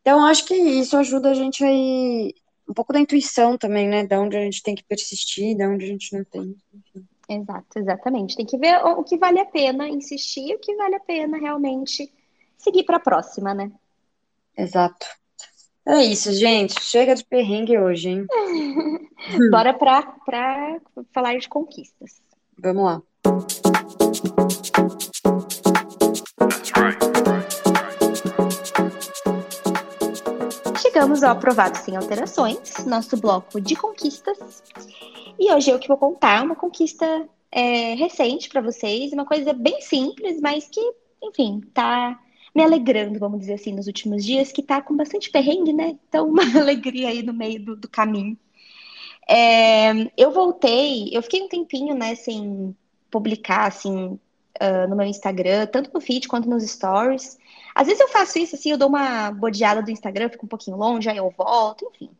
Então, 0.00 0.24
acho 0.24 0.46
que 0.46 0.54
isso 0.54 0.96
ajuda 0.96 1.30
a 1.30 1.34
gente 1.34 1.62
a 1.64 1.72
ir 1.72 2.34
um 2.68 2.74
pouco 2.74 2.92
da 2.92 3.00
intuição 3.00 3.56
também, 3.56 3.88
né? 3.88 4.06
Da 4.06 4.20
onde 4.20 4.36
a 4.36 4.40
gente 4.40 4.62
tem 4.62 4.74
que 4.74 4.84
persistir, 4.84 5.56
da 5.56 5.68
onde 5.68 5.84
a 5.84 5.88
gente 5.88 6.16
não 6.16 6.24
tem. 6.24 6.54
Enfim. 6.74 7.06
Exato, 7.28 7.78
exatamente. 7.78 8.36
Tem 8.36 8.46
que 8.46 8.56
ver 8.56 8.82
o 8.84 9.04
que 9.04 9.18
vale 9.18 9.38
a 9.38 9.44
pena 9.44 9.86
insistir, 9.86 10.54
o 10.54 10.58
que 10.58 10.74
vale 10.76 10.94
a 10.94 11.00
pena 11.00 11.36
realmente 11.36 12.10
seguir 12.56 12.84
para 12.84 12.96
a 12.96 13.00
próxima, 13.00 13.52
né? 13.52 13.70
Exato. 14.56 15.06
É 15.86 16.02
isso, 16.04 16.32
gente. 16.32 16.80
Chega 16.82 17.14
de 17.14 17.24
perrengue 17.24 17.78
hoje, 17.78 18.10
hein? 18.10 18.26
Bora 19.50 19.74
pra 19.74 20.16
falar 21.12 21.38
de 21.38 21.48
conquistas. 21.48 22.20
Vamos 22.58 22.84
lá. 22.84 23.02
Chegamos 30.88 31.22
ao 31.22 31.32
aprovado 31.32 31.76
sem 31.76 31.94
alterações, 31.94 32.82
nosso 32.86 33.14
bloco 33.18 33.60
de 33.60 33.76
conquistas. 33.76 34.62
E 35.38 35.52
hoje 35.52 35.70
eu 35.70 35.78
que 35.78 35.86
vou 35.86 35.98
contar 35.98 36.42
uma 36.42 36.56
conquista 36.56 37.28
é, 37.52 37.92
recente 37.92 38.48
para 38.48 38.62
vocês, 38.62 39.12
uma 39.12 39.26
coisa 39.26 39.52
bem 39.52 39.82
simples, 39.82 40.40
mas 40.40 40.66
que, 40.66 40.80
enfim, 41.22 41.60
tá 41.74 42.18
me 42.54 42.64
alegrando, 42.64 43.18
vamos 43.18 43.40
dizer 43.40 43.54
assim, 43.54 43.74
nos 43.74 43.86
últimos 43.86 44.24
dias, 44.24 44.50
que 44.50 44.62
tá 44.62 44.80
com 44.80 44.96
bastante 44.96 45.30
perrengue, 45.30 45.74
né? 45.74 45.94
Então, 46.08 46.26
uma 46.32 46.42
alegria 46.58 47.10
aí 47.10 47.22
no 47.22 47.34
meio 47.34 47.62
do, 47.62 47.76
do 47.76 47.88
caminho. 47.88 48.34
É, 49.28 49.92
eu 50.16 50.30
voltei, 50.32 51.10
eu 51.12 51.22
fiquei 51.22 51.42
um 51.42 51.48
tempinho, 51.48 51.94
né, 51.94 52.14
sem 52.14 52.74
publicar, 53.10 53.66
assim, 53.66 54.18
uh, 54.58 54.88
no 54.88 54.96
meu 54.96 55.06
Instagram, 55.06 55.66
tanto 55.66 55.90
no 55.92 56.00
feed 56.00 56.26
quanto 56.26 56.48
nos 56.48 56.62
stories. 56.62 57.36
Às 57.78 57.86
vezes 57.86 58.00
eu 58.00 58.08
faço 58.08 58.40
isso, 58.40 58.56
assim, 58.56 58.72
eu 58.72 58.76
dou 58.76 58.88
uma 58.88 59.30
bodeada 59.30 59.80
do 59.80 59.88
Instagram, 59.88 60.28
fico 60.28 60.46
um 60.46 60.48
pouquinho 60.48 60.76
longe, 60.76 61.08
aí 61.08 61.16
eu 61.16 61.32
volto, 61.38 61.88
enfim. 61.94 62.10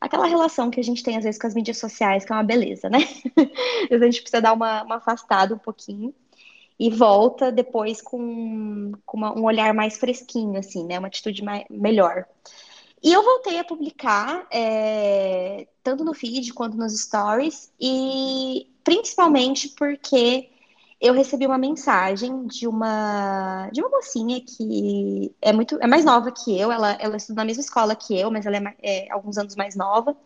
Aquela 0.00 0.26
relação 0.26 0.72
que 0.72 0.80
a 0.80 0.82
gente 0.82 1.04
tem, 1.04 1.16
às 1.16 1.22
vezes, 1.22 1.40
com 1.40 1.46
as 1.46 1.54
mídias 1.54 1.78
sociais, 1.78 2.24
que 2.24 2.32
é 2.32 2.34
uma 2.34 2.42
beleza, 2.42 2.90
né? 2.90 2.98
às 3.38 3.88
vezes 3.90 4.02
a 4.02 4.06
gente 4.06 4.22
precisa 4.22 4.42
dar 4.42 4.52
uma, 4.52 4.82
uma 4.82 4.96
afastada 4.96 5.54
um 5.54 5.58
pouquinho 5.58 6.12
e 6.80 6.90
volta 6.90 7.52
depois 7.52 8.02
com, 8.02 8.90
com 9.06 9.16
uma, 9.16 9.38
um 9.38 9.44
olhar 9.44 9.72
mais 9.72 9.96
fresquinho, 9.98 10.58
assim, 10.58 10.84
né? 10.84 10.98
Uma 10.98 11.06
atitude 11.06 11.44
mais, 11.44 11.64
melhor. 11.70 12.26
E 13.00 13.12
eu 13.12 13.22
voltei 13.22 13.60
a 13.60 13.64
publicar, 13.64 14.48
é, 14.50 15.68
tanto 15.80 16.02
no 16.02 16.12
feed 16.12 16.52
quanto 16.52 16.76
nos 16.76 17.00
stories, 17.00 17.72
e 17.80 18.66
principalmente 18.82 19.68
porque 19.68 20.50
eu 21.04 21.12
recebi 21.12 21.46
uma 21.46 21.58
mensagem 21.58 22.46
de 22.46 22.66
uma 22.66 23.68
de 23.70 23.82
uma 23.82 23.90
mocinha 23.90 24.40
que 24.40 25.34
é 25.42 25.52
muito 25.52 25.78
é 25.82 25.86
mais 25.86 26.02
nova 26.02 26.32
que 26.32 26.58
eu, 26.58 26.72
ela, 26.72 26.92
ela 26.92 27.18
estuda 27.18 27.42
na 27.42 27.44
mesma 27.44 27.60
escola 27.60 27.94
que 27.94 28.18
eu, 28.18 28.30
mas 28.30 28.46
ela 28.46 28.56
é, 28.56 28.74
é 28.82 29.12
alguns 29.12 29.36
anos 29.36 29.54
mais 29.54 29.76
nova. 29.76 30.16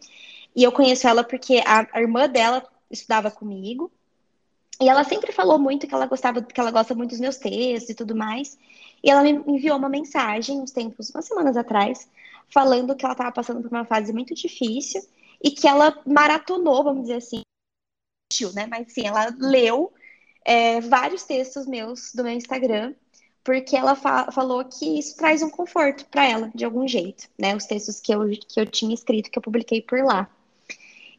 E 0.54 0.62
eu 0.62 0.70
conheço 0.70 1.08
ela 1.08 1.24
porque 1.24 1.62
a, 1.66 1.88
a 1.92 2.00
irmã 2.00 2.28
dela 2.28 2.64
estudava 2.88 3.28
comigo. 3.28 3.90
E 4.80 4.88
ela 4.88 5.02
sempre 5.02 5.32
falou 5.32 5.58
muito 5.58 5.88
que 5.88 5.94
ela 5.94 6.06
gostava, 6.06 6.40
que 6.42 6.60
ela 6.60 6.70
gosta 6.70 6.94
muito 6.94 7.10
dos 7.10 7.20
meus 7.20 7.38
textos 7.38 7.90
e 7.90 7.94
tudo 7.94 8.14
mais. 8.14 8.56
E 9.02 9.10
ela 9.10 9.24
me 9.24 9.32
enviou 9.32 9.76
uma 9.76 9.88
mensagem 9.88 10.60
uns 10.60 10.70
tempos, 10.70 11.10
umas 11.10 11.26
semanas 11.26 11.56
atrás, 11.56 12.08
falando 12.48 12.94
que 12.94 13.04
ela 13.04 13.14
estava 13.14 13.32
passando 13.32 13.62
por 13.62 13.70
uma 13.72 13.84
fase 13.84 14.12
muito 14.12 14.32
difícil 14.32 15.02
e 15.42 15.50
que 15.50 15.66
ela 15.66 16.00
maratonou, 16.06 16.84
vamos 16.84 17.02
dizer 17.02 17.16
assim, 17.16 17.42
né? 18.54 18.66
Mas 18.68 18.92
sim, 18.92 19.06
ela 19.06 19.34
leu 19.40 19.92
é, 20.44 20.80
vários 20.80 21.24
textos 21.24 21.66
meus 21.66 22.12
do 22.14 22.24
meu 22.24 22.32
Instagram, 22.32 22.94
porque 23.44 23.76
ela 23.76 23.94
fa 23.94 24.30
falou 24.32 24.64
que 24.64 24.98
isso 24.98 25.16
traz 25.16 25.42
um 25.42 25.50
conforto 25.50 26.04
para 26.06 26.26
ela, 26.26 26.50
de 26.54 26.64
algum 26.64 26.86
jeito, 26.86 27.28
né? 27.38 27.56
Os 27.56 27.64
textos 27.64 28.00
que 28.00 28.12
eu, 28.12 28.28
que 28.30 28.60
eu 28.60 28.66
tinha 28.66 28.94
escrito, 28.94 29.30
que 29.30 29.38
eu 29.38 29.42
publiquei 29.42 29.80
por 29.82 30.02
lá. 30.04 30.28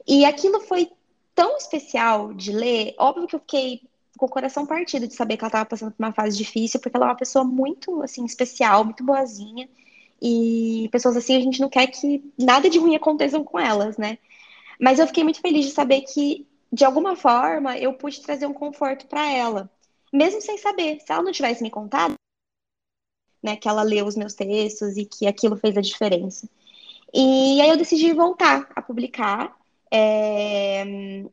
E 0.07 0.25
aquilo 0.25 0.61
foi 0.61 0.89
tão 1.35 1.57
especial 1.57 2.33
de 2.33 2.51
ler, 2.51 2.95
óbvio 2.97 3.27
que 3.27 3.35
eu 3.35 3.39
fiquei 3.39 3.81
com 4.17 4.25
o 4.25 4.29
coração 4.29 4.65
partido 4.65 5.07
de 5.07 5.15
saber 5.15 5.37
que 5.37 5.43
ela 5.43 5.49
estava 5.49 5.65
passando 5.65 5.91
por 5.91 6.03
uma 6.03 6.11
fase 6.11 6.37
difícil, 6.37 6.79
porque 6.79 6.97
ela 6.97 7.05
é 7.05 7.09
uma 7.09 7.15
pessoa 7.15 7.45
muito, 7.45 8.03
assim, 8.03 8.25
especial, 8.25 8.83
muito 8.83 9.03
boazinha, 9.03 9.69
e 10.21 10.89
pessoas 10.91 11.15
assim, 11.15 11.37
a 11.37 11.39
gente 11.39 11.61
não 11.61 11.69
quer 11.69 11.87
que 11.87 12.21
nada 12.37 12.69
de 12.69 12.77
ruim 12.77 12.95
aconteça 12.95 13.39
com 13.39 13.57
elas, 13.57 13.97
né? 13.97 14.17
Mas 14.79 14.99
eu 14.99 15.07
fiquei 15.07 15.23
muito 15.23 15.39
feliz 15.39 15.65
de 15.65 15.71
saber 15.71 16.01
que, 16.01 16.45
de 16.71 16.85
alguma 16.85 17.15
forma, 17.15 17.77
eu 17.77 17.93
pude 17.93 18.21
trazer 18.21 18.45
um 18.45 18.53
conforto 18.53 19.07
para 19.07 19.31
ela, 19.31 19.69
mesmo 20.11 20.41
sem 20.41 20.57
saber. 20.57 20.99
Se 20.99 21.11
ela 21.11 21.23
não 21.23 21.31
tivesse 21.31 21.63
me 21.63 21.69
contado, 21.69 22.13
né, 23.41 23.55
que 23.55 23.67
ela 23.67 23.83
leu 23.83 24.05
os 24.05 24.15
meus 24.15 24.33
textos 24.33 24.97
e 24.97 25.05
que 25.05 25.25
aquilo 25.27 25.57
fez 25.57 25.77
a 25.77 25.81
diferença. 25.81 26.49
E 27.13 27.59
aí 27.61 27.69
eu 27.69 27.77
decidi 27.77 28.13
voltar 28.13 28.69
a 28.75 28.81
publicar 28.81 29.57
é, 29.91 30.81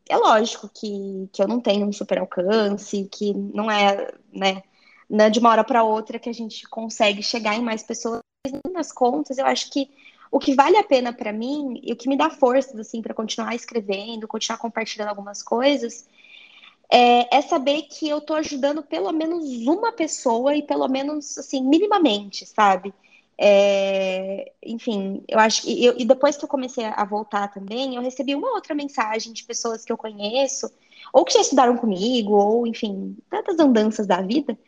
é 0.08 0.16
lógico 0.16 0.68
que, 0.68 1.28
que 1.32 1.42
eu 1.42 1.48
não 1.48 1.60
tenho 1.60 1.86
um 1.86 1.92
super 1.92 2.18
alcance, 2.18 3.08
que 3.12 3.34
não 3.34 3.70
é, 3.70 4.12
né, 4.32 4.62
é 5.10 5.30
de 5.30 5.38
uma 5.38 5.50
hora 5.50 5.64
para 5.64 5.84
outra 5.84 6.18
que 6.18 6.28
a 6.30 6.32
gente 6.32 6.66
consegue 6.68 7.22
chegar 7.22 7.54
em 7.54 7.62
mais 7.62 7.82
pessoas. 7.82 8.20
Mas, 8.46 8.72
nas 8.72 8.92
contas, 8.92 9.38
eu 9.38 9.46
acho 9.46 9.70
que 9.70 9.90
o 10.30 10.38
que 10.38 10.54
vale 10.54 10.76
a 10.76 10.84
pena 10.84 11.12
para 11.12 11.32
mim 11.32 11.80
e 11.82 11.92
o 11.92 11.96
que 11.96 12.08
me 12.08 12.16
dá 12.16 12.30
forças 12.30 12.78
assim 12.78 13.00
para 13.02 13.14
continuar 13.14 13.54
escrevendo, 13.54 14.28
continuar 14.28 14.58
compartilhando 14.58 15.08
algumas 15.08 15.42
coisas, 15.42 16.06
é, 16.90 17.36
é, 17.36 17.42
saber 17.42 17.82
que 17.82 18.08
eu 18.08 18.18
estou 18.18 18.36
ajudando 18.36 18.82
pelo 18.82 19.12
menos 19.12 19.44
uma 19.66 19.92
pessoa 19.92 20.54
e 20.54 20.62
pelo 20.62 20.86
menos 20.88 21.36
assim 21.38 21.62
minimamente, 21.62 22.46
sabe? 22.46 22.94
É, 23.38 24.52
enfim, 24.62 25.22
eu 25.28 25.38
acho 25.38 25.62
que. 25.62 25.84
Eu, 25.84 25.94
e 25.98 26.04
depois 26.04 26.36
que 26.36 26.44
eu 26.44 26.48
comecei 26.48 26.84
a 26.84 27.04
voltar 27.04 27.48
também, 27.48 27.94
eu 27.94 28.02
recebi 28.02 28.34
uma 28.34 28.52
outra 28.52 28.74
mensagem 28.74 29.32
de 29.32 29.44
pessoas 29.44 29.84
que 29.84 29.92
eu 29.92 29.96
conheço, 29.96 30.70
ou 31.12 31.24
que 31.24 31.34
já 31.34 31.40
estudaram 31.40 31.76
comigo, 31.76 32.32
ou, 32.32 32.66
enfim, 32.66 33.16
tantas 33.28 33.58
andanças 33.58 34.06
da 34.06 34.22
vida, 34.22 34.58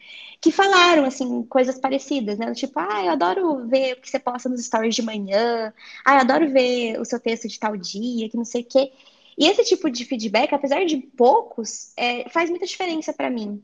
que 0.41 0.53
falaram, 0.53 1.05
assim, 1.05 1.43
coisas 1.45 1.78
parecidas, 1.78 2.39
né? 2.39 2.53
Tipo, 2.55 2.78
ah, 2.78 3.05
eu 3.05 3.11
adoro 3.11 3.66
ver 3.66 3.95
o 3.95 4.01
que 4.01 4.09
você 4.09 4.18
posta 4.18 4.49
nos 4.49 4.64
stories 4.64 4.95
de 4.95 5.03
manhã, 5.03 5.72
ah, 6.05 6.14
eu 6.14 6.20
adoro 6.20 6.51
ver 6.51 7.01
o 7.01 7.05
seu 7.05 7.18
texto 7.18 7.49
de 7.49 7.59
tal 7.59 7.76
dia, 7.76 8.28
que 8.28 8.36
não 8.36 8.45
sei 8.45 8.62
o 8.62 8.64
quê. 8.64 8.93
E 9.36 9.47
esse 9.47 9.64
tipo 9.64 9.91
de 9.91 10.05
feedback, 10.05 10.53
apesar 10.53 10.84
de 10.84 10.97
poucos, 10.97 11.93
é, 11.97 12.28
faz 12.28 12.51
muita 12.51 12.66
diferença 12.66 13.12
para 13.12 13.30
mim. 13.30 13.62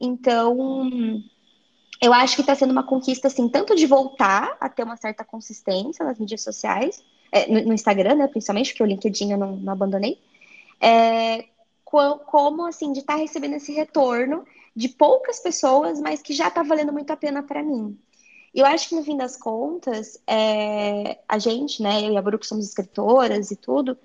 Então, 0.00 1.22
eu 2.00 2.12
acho 2.12 2.34
que 2.34 2.40
está 2.42 2.54
sendo 2.54 2.72
uma 2.72 2.82
conquista, 2.82 3.28
assim, 3.28 3.48
tanto 3.48 3.74
de 3.76 3.86
voltar 3.86 4.56
a 4.60 4.68
ter 4.68 4.82
uma 4.82 4.96
certa 4.96 5.24
consistência 5.24 6.04
nas 6.04 6.18
mídias 6.18 6.42
sociais, 6.42 7.02
é, 7.30 7.46
no, 7.46 7.68
no, 7.68 7.72
Instagram, 7.72 8.16
né, 8.16 8.28
principalmente, 8.28 8.70
porque 8.70 8.82
o 8.82 8.86
LinkedIn 8.86 9.32
eu 9.32 9.38
não, 9.38 9.56
não 9.56 9.72
abandonei, 9.72 10.18
é, 10.80 11.46
como, 11.84 12.66
assim, 12.66 12.92
de 12.92 13.00
estar 13.00 13.14
tá 13.14 13.20
recebendo 13.20 13.54
esse 13.54 13.72
retorno 13.72 14.44
de 14.74 14.88
poucas 14.88 15.40
pessoas, 15.40 16.00
mas 16.00 16.22
que 16.22 16.32
já 16.32 16.48
está 16.48 16.62
valendo 16.62 16.92
muito 16.92 17.10
a 17.10 17.16
pena 17.16 17.42
para 17.42 17.62
mim. 17.62 17.98
E 18.54 18.60
eu 18.60 18.66
acho 18.66 18.88
que, 18.88 18.94
no 18.94 19.04
fim 19.04 19.16
das 19.16 19.36
contas, 19.36 20.20
é, 20.26 21.18
a 21.26 21.38
gente, 21.38 21.82
né, 21.82 22.02
eu 22.06 22.12
e 22.12 22.16
a 22.16 22.22
Bru, 22.22 22.38
que 22.38 22.46
somos 22.46 22.66
escritoras 22.66 23.50
e 23.50 23.56
tudo, 23.56 23.96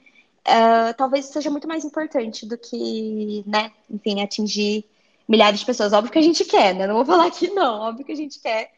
é, 0.45 0.93
talvez 0.93 1.25
seja 1.25 1.49
muito 1.49 1.67
mais 1.67 1.83
importante 1.83 2.45
do 2.45 2.57
que, 2.57 3.43
né, 3.45 3.71
enfim, 3.89 4.21
atingir 4.21 4.85
milhares 5.27 5.59
de 5.59 5.65
pessoas. 5.65 5.91
Óbvio 5.91 6.11
que 6.11 6.19
a 6.19 6.21
gente 6.21 6.45
quer, 6.45 6.73
né? 6.73 6.87
Não 6.87 6.95
vou 6.95 7.05
falar 7.05 7.29
que 7.31 7.49
não, 7.49 7.81
óbvio 7.81 8.05
que 8.05 8.13
a 8.13 8.15
gente 8.15 8.39
quer, 8.39 8.71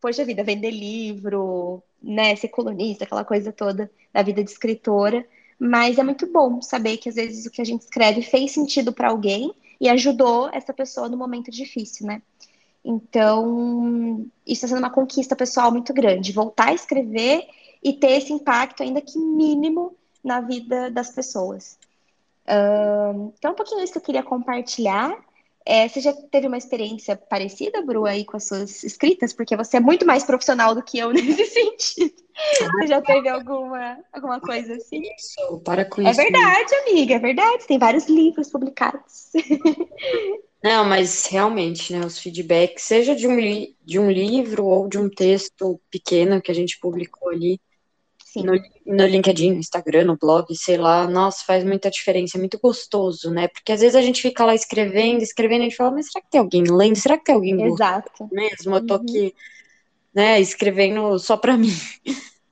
poxa 0.00 0.24
vida, 0.24 0.42
vender 0.42 0.70
livro, 0.72 1.80
né? 2.02 2.34
Ser 2.34 2.48
colunista, 2.48 3.04
aquela 3.04 3.24
coisa 3.24 3.52
toda 3.52 3.90
da 4.12 4.22
vida 4.22 4.42
de 4.42 4.50
escritora. 4.50 5.24
Mas 5.58 5.98
é 5.98 6.02
muito 6.02 6.26
bom 6.26 6.60
saber 6.60 6.96
que 6.96 7.08
às 7.08 7.14
vezes 7.14 7.46
o 7.46 7.50
que 7.50 7.62
a 7.62 7.64
gente 7.64 7.82
escreve 7.82 8.22
fez 8.22 8.50
sentido 8.50 8.92
para 8.92 9.10
alguém 9.10 9.54
e 9.82 9.88
ajudou 9.88 10.48
essa 10.52 10.72
pessoa 10.72 11.08
no 11.08 11.16
momento 11.16 11.50
difícil, 11.50 12.06
né? 12.06 12.22
Então, 12.84 14.24
isso 14.46 14.64
está 14.64 14.68
sendo 14.68 14.78
uma 14.78 14.90
conquista 14.90 15.34
pessoal 15.34 15.72
muito 15.72 15.92
grande. 15.92 16.30
Voltar 16.32 16.68
a 16.68 16.72
escrever 16.72 17.48
e 17.82 17.92
ter 17.92 18.12
esse 18.12 18.32
impacto, 18.32 18.84
ainda 18.84 19.00
que 19.00 19.18
mínimo, 19.18 19.96
na 20.22 20.40
vida 20.40 20.88
das 20.88 21.10
pessoas. 21.10 21.76
então, 23.36 23.50
é 23.50 23.52
um 23.52 23.56
pouquinho 23.56 23.82
isso 23.82 23.92
que 23.92 23.98
eu 23.98 24.02
queria 24.02 24.22
compartilhar. 24.22 25.18
É, 25.64 25.88
você 25.88 26.00
já 26.00 26.12
teve 26.12 26.46
uma 26.46 26.58
experiência 26.58 27.16
parecida, 27.16 27.82
Bru, 27.82 28.04
aí 28.04 28.24
com 28.24 28.36
as 28.36 28.46
suas 28.46 28.82
escritas? 28.82 29.32
Porque 29.32 29.56
você 29.56 29.76
é 29.76 29.80
muito 29.80 30.04
mais 30.04 30.24
profissional 30.24 30.74
do 30.74 30.82
que 30.82 30.98
eu 30.98 31.10
nesse 31.14 31.46
sentido. 31.46 32.14
Você 32.80 32.86
já 32.88 33.00
teve 33.00 33.28
alguma, 33.28 33.98
alguma 34.12 34.40
coisa 34.40 34.74
assim? 34.74 35.02
Isso, 35.16 35.60
para 35.64 35.84
com 35.84 36.02
é 36.02 36.10
isso. 36.10 36.20
É 36.20 36.24
verdade, 36.24 36.74
amiga, 36.86 37.14
é 37.14 37.18
verdade. 37.18 37.66
Tem 37.66 37.78
vários 37.78 38.06
livros 38.08 38.50
publicados. 38.50 39.30
Não, 40.62 40.84
mas 40.84 41.26
realmente, 41.26 41.92
né, 41.92 42.06
os 42.06 42.18
feedbacks, 42.18 42.84
seja 42.84 43.16
de 43.16 43.26
um, 43.26 43.36
de 43.84 43.98
um 43.98 44.10
livro 44.10 44.64
ou 44.64 44.88
de 44.88 44.96
um 44.96 45.10
texto 45.10 45.80
pequeno 45.90 46.40
que 46.40 46.52
a 46.52 46.54
gente 46.54 46.78
publicou 46.78 47.30
ali, 47.30 47.60
Sim. 48.32 48.44
No, 48.44 48.52
no 48.86 49.06
LinkedIn, 49.06 49.52
no 49.52 49.58
Instagram, 49.58 50.06
no 50.06 50.16
blog, 50.16 50.54
sei 50.56 50.78
lá, 50.78 51.06
nossa, 51.06 51.44
faz 51.44 51.62
muita 51.62 51.90
diferença, 51.90 52.38
é 52.38 52.40
muito 52.40 52.58
gostoso, 52.58 53.30
né? 53.30 53.46
Porque 53.48 53.72
às 53.72 53.80
vezes 53.82 53.94
a 53.94 54.00
gente 54.00 54.22
fica 54.22 54.42
lá 54.42 54.54
escrevendo, 54.54 55.22
escrevendo, 55.22 55.60
e 55.60 55.66
a 55.66 55.68
gente 55.68 55.76
fala, 55.76 55.90
mas 55.90 56.06
será 56.06 56.24
que 56.24 56.30
tem 56.30 56.40
alguém 56.40 56.64
lendo? 56.64 56.96
Será 56.96 57.18
que 57.18 57.24
tem 57.24 57.34
alguém 57.34 57.62
Exato. 57.62 58.28
mesmo? 58.32 58.74
Eu 58.74 58.86
tô 58.86 58.94
uhum. 58.94 59.02
aqui, 59.02 59.34
né, 60.14 60.40
escrevendo 60.40 61.18
só 61.18 61.36
pra 61.36 61.58
mim. 61.58 61.74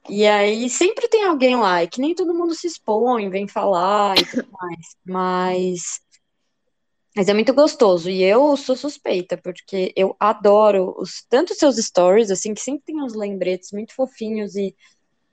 E 0.07 0.27
aí 0.27 0.69
sempre 0.69 1.09
tem 1.09 1.25
alguém 1.25 1.57
lá, 1.57 1.83
e 1.83 1.89
que 1.89 2.01
nem 2.01 2.15
todo 2.15 2.35
mundo 2.35 2.55
se 2.55 2.67
expõe, 2.67 3.31
vem 3.31 3.49
falar 3.49 4.19
e 4.19 4.25
tudo 4.27 4.49
mais. 4.53 4.97
Mas 5.03 6.01
mas 7.17 7.29
é 7.29 7.35
muito 7.35 7.53
gostoso. 7.53 8.09
E 8.09 8.23
eu 8.23 8.57
sou 8.57 8.77
suspeita, 8.77 9.37
porque 9.37 9.93
eu 9.97 10.15
adoro 10.21 10.95
os, 10.97 11.25
tanto 11.29 11.55
seus 11.55 11.77
stories, 11.77 12.31
assim, 12.31 12.55
que 12.55 12.61
sempre 12.61 12.85
tem 12.85 13.03
uns 13.03 13.15
lembretes 13.15 13.73
muito 13.73 13.95
fofinhos 13.95 14.55
e 14.55 14.75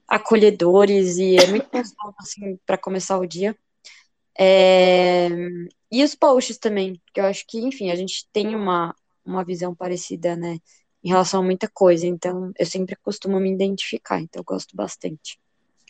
acolhedores 0.08 1.18
e 1.18 1.36
é 1.36 1.48
muito 1.48 1.70
gostoso 1.70 2.16
assim 2.20 2.58
para 2.66 2.78
começar 2.78 3.18
o 3.20 3.28
dia. 3.28 3.56
É... 4.38 5.30
E 5.92 6.04
os 6.04 6.16
posts 6.16 6.58
também, 6.58 7.02
que 7.14 7.20
eu 7.20 7.26
acho 7.26 7.46
que, 7.48 7.60
enfim, 7.60 7.90
a 7.92 7.96
gente 7.96 8.28
tem 8.32 8.56
uma, 8.56 8.96
uma 9.26 9.44
visão 9.44 9.74
parecida, 9.74 10.36
né, 10.36 10.60
em 11.04 11.10
relação 11.10 11.42
a 11.42 11.46
muita 11.46 11.70
coisa, 11.70 12.06
então 12.06 12.52
eu 12.58 12.66
sempre 12.66 12.96
costumo 12.98 13.40
me 13.40 13.52
identificar, 13.52 14.20
então 14.20 14.42
eu 14.42 14.44
gosto 14.44 14.76
bastante. 14.76 15.40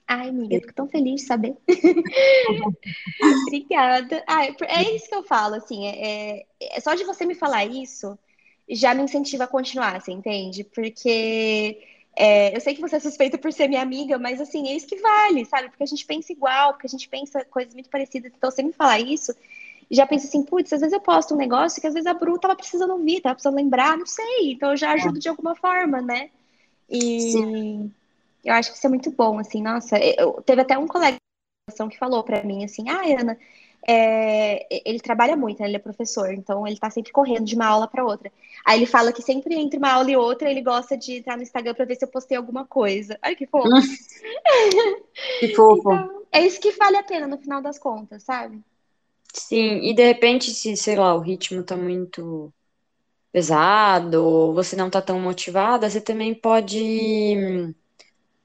Ai, 0.07 0.29
amiga, 0.29 0.55
eu 0.55 0.61
fico 0.61 0.73
tão 0.73 0.87
feliz 0.87 1.21
de 1.21 1.27
saber. 1.27 1.55
Obrigada. 3.47 4.23
Ah, 4.25 4.45
é 4.45 4.95
isso 4.95 5.09
que 5.09 5.15
eu 5.15 5.23
falo, 5.23 5.55
assim, 5.55 5.85
é, 5.85 6.45
é, 6.61 6.79
só 6.79 6.93
de 6.93 7.03
você 7.03 7.25
me 7.25 7.35
falar 7.35 7.65
isso 7.65 8.17
já 8.69 8.93
me 8.93 9.03
incentiva 9.03 9.45
a 9.45 9.47
continuar, 9.47 10.01
você 10.01 10.11
entende? 10.11 10.63
Porque 10.63 11.79
é, 12.19 12.55
eu 12.55 12.59
sei 12.59 12.73
que 12.73 12.81
você 12.81 12.95
é 12.95 12.99
suspeita 12.99 13.37
por 13.37 13.53
ser 13.53 13.67
minha 13.67 13.81
amiga, 13.81 14.17
mas 14.17 14.41
assim, 14.41 14.67
é 14.67 14.75
isso 14.75 14.87
que 14.87 14.95
vale, 14.95 15.45
sabe? 15.45 15.69
Porque 15.69 15.83
a 15.83 15.87
gente 15.87 16.03
pensa 16.03 16.31
igual, 16.31 16.73
porque 16.73 16.87
a 16.87 16.89
gente 16.89 17.07
pensa 17.07 17.45
coisas 17.45 17.75
muito 17.75 17.91
parecidas. 17.91 18.31
Então, 18.35 18.49
você 18.49 18.63
me 18.63 18.73
falar 18.73 18.99
isso, 18.99 19.31
já 19.91 20.07
pensa 20.07 20.27
assim, 20.27 20.43
putz, 20.43 20.73
às 20.73 20.79
vezes 20.79 20.93
eu 20.93 20.99
posto 20.99 21.35
um 21.35 21.37
negócio 21.37 21.79
que 21.79 21.85
às 21.85 21.93
vezes 21.93 22.07
a 22.07 22.15
Bru 22.15 22.39
tava 22.39 22.55
precisando 22.55 22.91
ouvir, 22.91 23.21
tava 23.21 23.35
precisando 23.35 23.55
lembrar, 23.55 23.95
não 23.95 24.05
sei. 24.07 24.51
Então 24.53 24.71
eu 24.71 24.77
já 24.77 24.93
ajudo 24.93 25.17
é. 25.17 25.21
de 25.21 25.29
alguma 25.29 25.55
forma, 25.55 26.01
né? 26.01 26.31
E 26.89 27.21
Sim. 27.21 27.91
eu 28.43 28.53
acho 28.55 28.71
que 28.71 28.77
isso 28.77 28.87
é 28.87 28.89
muito 28.89 29.11
bom, 29.11 29.37
assim, 29.37 29.61
nossa. 29.61 29.99
Eu, 29.99 30.41
teve 30.41 30.61
até 30.61 30.75
um 30.75 30.87
colega 30.87 31.17
que 31.89 31.97
falou 31.99 32.23
para 32.23 32.43
mim 32.43 32.63
assim, 32.63 32.89
ah, 32.89 33.01
Ana, 33.19 33.37
é, 33.89 34.67
ele 34.87 34.99
trabalha 34.99 35.37
muito, 35.37 35.61
né? 35.61 35.67
ele 35.67 35.77
é 35.77 35.79
professor, 35.79 36.33
então 36.33 36.67
ele 36.67 36.77
tá 36.77 36.89
sempre 36.89 37.13
correndo 37.13 37.45
de 37.45 37.55
uma 37.55 37.67
aula 37.67 37.87
para 37.87 38.03
outra. 38.03 38.29
Aí 38.65 38.79
ele 38.79 38.85
fala 38.85 39.13
que 39.13 39.21
sempre 39.21 39.55
entre 39.55 39.77
uma 39.79 39.93
aula 39.93 40.11
e 40.11 40.17
outra 40.17 40.51
ele 40.51 40.61
gosta 40.61 40.97
de 40.97 41.13
entrar 41.13 41.37
no 41.37 41.43
Instagram 41.43 41.73
para 41.73 41.85
ver 41.85 41.95
se 41.95 42.03
eu 42.03 42.09
postei 42.09 42.35
alguma 42.35 42.65
coisa. 42.65 43.17
Ai, 43.21 43.33
que 43.33 43.47
fofo. 43.47 43.69
que 45.39 45.55
fofo. 45.55 45.93
Então, 45.93 46.23
é 46.33 46.45
isso 46.45 46.59
que 46.59 46.71
vale 46.71 46.97
a 46.97 47.03
pena 47.03 47.27
no 47.27 47.37
final 47.37 47.61
das 47.61 47.79
contas, 47.79 48.23
sabe? 48.23 48.61
Sim, 49.33 49.79
e 49.81 49.93
de 49.93 50.05
repente, 50.05 50.51
se, 50.51 50.75
sei 50.75 50.97
lá, 50.97 51.15
o 51.15 51.19
ritmo 51.19 51.63
tá 51.63 51.77
muito 51.77 52.51
pesado, 53.31 54.23
ou 54.23 54.53
você 54.53 54.75
não 54.75 54.89
tá 54.89 55.01
tão 55.01 55.19
motivada, 55.19 55.89
você 55.89 56.01
também 56.01 56.33
pode 56.33 57.73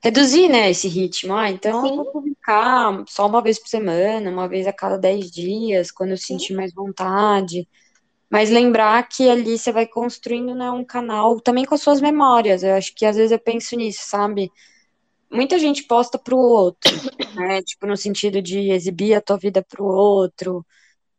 reduzir, 0.03 0.49
né, 0.49 0.71
esse 0.71 0.89
ritmo. 0.89 1.35
Ah, 1.35 1.51
então 1.51 1.83
Sim. 1.83 1.91
eu 1.91 1.97
vou 1.97 2.13
publicar 2.13 3.05
só 3.09 3.27
uma 3.27 3.43
vez 3.43 3.59
por 3.59 3.69
semana, 3.69 4.31
uma 4.31 4.49
vez 4.49 4.67
a 4.67 4.73
cada 4.73 4.99
dez 4.99 5.31
dias, 5.31 5.91
quando 5.91 6.11
eu 6.11 6.17
Sim. 6.17 6.39
sentir 6.39 6.55
mais 6.55 6.73
vontade. 6.73 7.69
Mas 8.31 8.51
lembrar 8.51 9.09
que 9.09 9.29
ali 9.29 9.59
você 9.59 9.73
vai 9.73 9.87
construindo, 9.87 10.55
né, 10.55 10.71
um 10.71 10.85
canal 10.85 11.41
também 11.41 11.65
com 11.65 11.75
as 11.75 11.83
suas 11.83 12.01
memórias. 12.01 12.63
Eu 12.63 12.75
acho 12.75 12.95
que 12.95 13.07
às 13.07 13.17
vezes 13.17 13.33
eu 13.33 13.39
penso 13.39 13.77
nisso, 13.77 14.03
sabe? 14.09 14.51
Muita 15.31 15.59
gente 15.59 15.85
posta 15.85 16.19
pro 16.19 16.37
outro, 16.39 16.91
né? 17.35 17.63
Tipo, 17.63 17.87
no 17.87 17.97
sentido 17.97 18.43
de 18.43 18.71
exibir 18.71 19.15
a 19.15 19.21
tua 19.21 19.39
vida 19.39 19.65
pro 19.69 19.85
outro, 19.85 20.65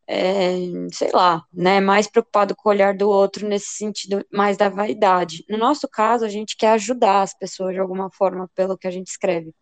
é, 0.08 0.56
sei 0.92 1.12
lá, 1.12 1.44
né, 1.54 1.80
mais 1.80 2.08
preocupado 2.08 2.56
com 2.56 2.70
o 2.70 2.72
olhar 2.72 2.96
do 2.96 3.10
outro 3.10 3.48
nesse 3.48 3.70
sentido 3.70 4.26
mais 4.32 4.58
da 4.58 4.70
vaidade. 4.70 5.46
No 5.50 5.58
nosso 5.58 5.88
caso, 5.88 6.26
a 6.26 6.30
gente 6.30 6.58
quer 6.58 6.72
ajudar 6.72 7.22
as 7.22 7.34
pessoas 7.34 7.74
de 7.74 7.80
alguma 7.80 8.10
forma 8.12 8.50
pelo 8.56 8.78
que 8.78 8.88
a 8.88 8.92
gente 8.92 9.08
escreve. 9.08 9.54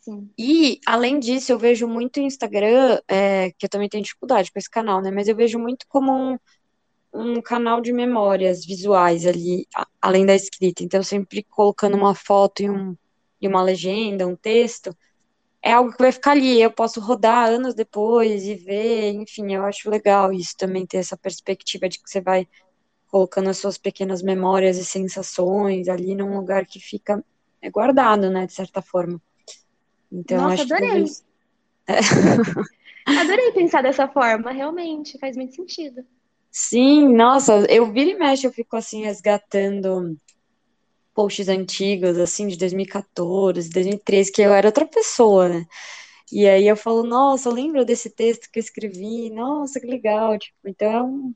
Sim. 0.00 0.30
E, 0.38 0.80
além 0.86 1.18
disso, 1.18 1.52
eu 1.52 1.58
vejo 1.58 1.86
muito 1.86 2.18
o 2.18 2.22
Instagram, 2.22 3.00
é, 3.08 3.52
que 3.52 3.66
eu 3.66 3.68
também 3.68 3.88
tenho 3.88 4.02
dificuldade 4.02 4.50
com 4.50 4.58
esse 4.58 4.70
canal, 4.70 5.00
né, 5.00 5.10
mas 5.10 5.28
eu 5.28 5.36
vejo 5.36 5.58
muito 5.58 5.86
como 5.88 6.12
um, 6.12 6.38
um 7.12 7.40
canal 7.40 7.80
de 7.80 7.92
memórias 7.92 8.64
visuais 8.64 9.26
ali, 9.26 9.66
além 10.00 10.26
da 10.26 10.34
escrita. 10.34 10.82
Então, 10.82 11.02
sempre 11.02 11.42
colocando 11.44 11.96
uma 11.96 12.14
foto 12.14 12.62
e, 12.62 12.70
um, 12.70 12.96
e 13.40 13.48
uma 13.48 13.62
legenda, 13.62 14.26
um 14.26 14.36
texto, 14.36 14.96
é 15.62 15.72
algo 15.72 15.92
que 15.92 16.02
vai 16.02 16.10
ficar 16.10 16.32
ali, 16.32 16.60
eu 16.60 16.70
posso 16.70 17.00
rodar 17.00 17.48
anos 17.48 17.74
depois 17.74 18.44
e 18.44 18.54
ver, 18.54 19.12
enfim, 19.12 19.54
eu 19.54 19.64
acho 19.64 19.88
legal 19.88 20.32
isso 20.32 20.56
também, 20.56 20.84
ter 20.84 20.98
essa 20.98 21.16
perspectiva 21.16 21.88
de 21.88 22.02
que 22.02 22.10
você 22.10 22.20
vai 22.20 22.48
colocando 23.06 23.50
as 23.50 23.58
suas 23.58 23.78
pequenas 23.78 24.22
memórias 24.22 24.76
e 24.76 24.84
sensações 24.84 25.88
ali 25.88 26.14
num 26.14 26.36
lugar 26.36 26.66
que 26.66 26.80
fica 26.80 27.24
é, 27.60 27.70
guardado, 27.70 28.28
né, 28.28 28.46
de 28.46 28.54
certa 28.54 28.82
forma. 28.82 29.20
Então, 30.10 30.42
Nossa, 30.42 30.62
acho 30.62 30.74
adorei. 30.74 31.04
Que 31.04 31.12
é. 31.92 33.20
Adorei 33.20 33.52
pensar 33.52 33.82
dessa 33.82 34.08
forma, 34.08 34.50
realmente, 34.50 35.18
faz 35.18 35.36
muito 35.36 35.54
sentido. 35.54 36.04
Sim, 36.50 37.14
nossa, 37.14 37.64
eu 37.70 37.90
viro 37.92 38.10
e 38.10 38.18
mexe, 38.18 38.46
eu 38.46 38.52
fico 38.52 38.76
assim 38.76 39.02
resgatando 39.02 40.16
posts 41.14 41.48
antigos, 41.48 42.18
assim, 42.18 42.48
de 42.48 42.56
2014, 42.56 43.70
2013, 43.70 44.32
que 44.32 44.42
eu 44.42 44.52
era 44.52 44.68
outra 44.68 44.86
pessoa, 44.86 45.48
né? 45.48 45.66
E 46.32 46.48
aí 46.48 46.66
eu 46.66 46.76
falo, 46.76 47.02
nossa, 47.02 47.48
eu 47.48 47.52
lembro 47.52 47.84
desse 47.84 48.08
texto 48.08 48.50
que 48.50 48.58
eu 48.58 48.62
escrevi, 48.62 49.30
nossa, 49.30 49.78
que 49.78 49.86
legal, 49.86 50.38
tipo, 50.38 50.56
então 50.66 50.90
é 50.90 51.02
um, 51.02 51.34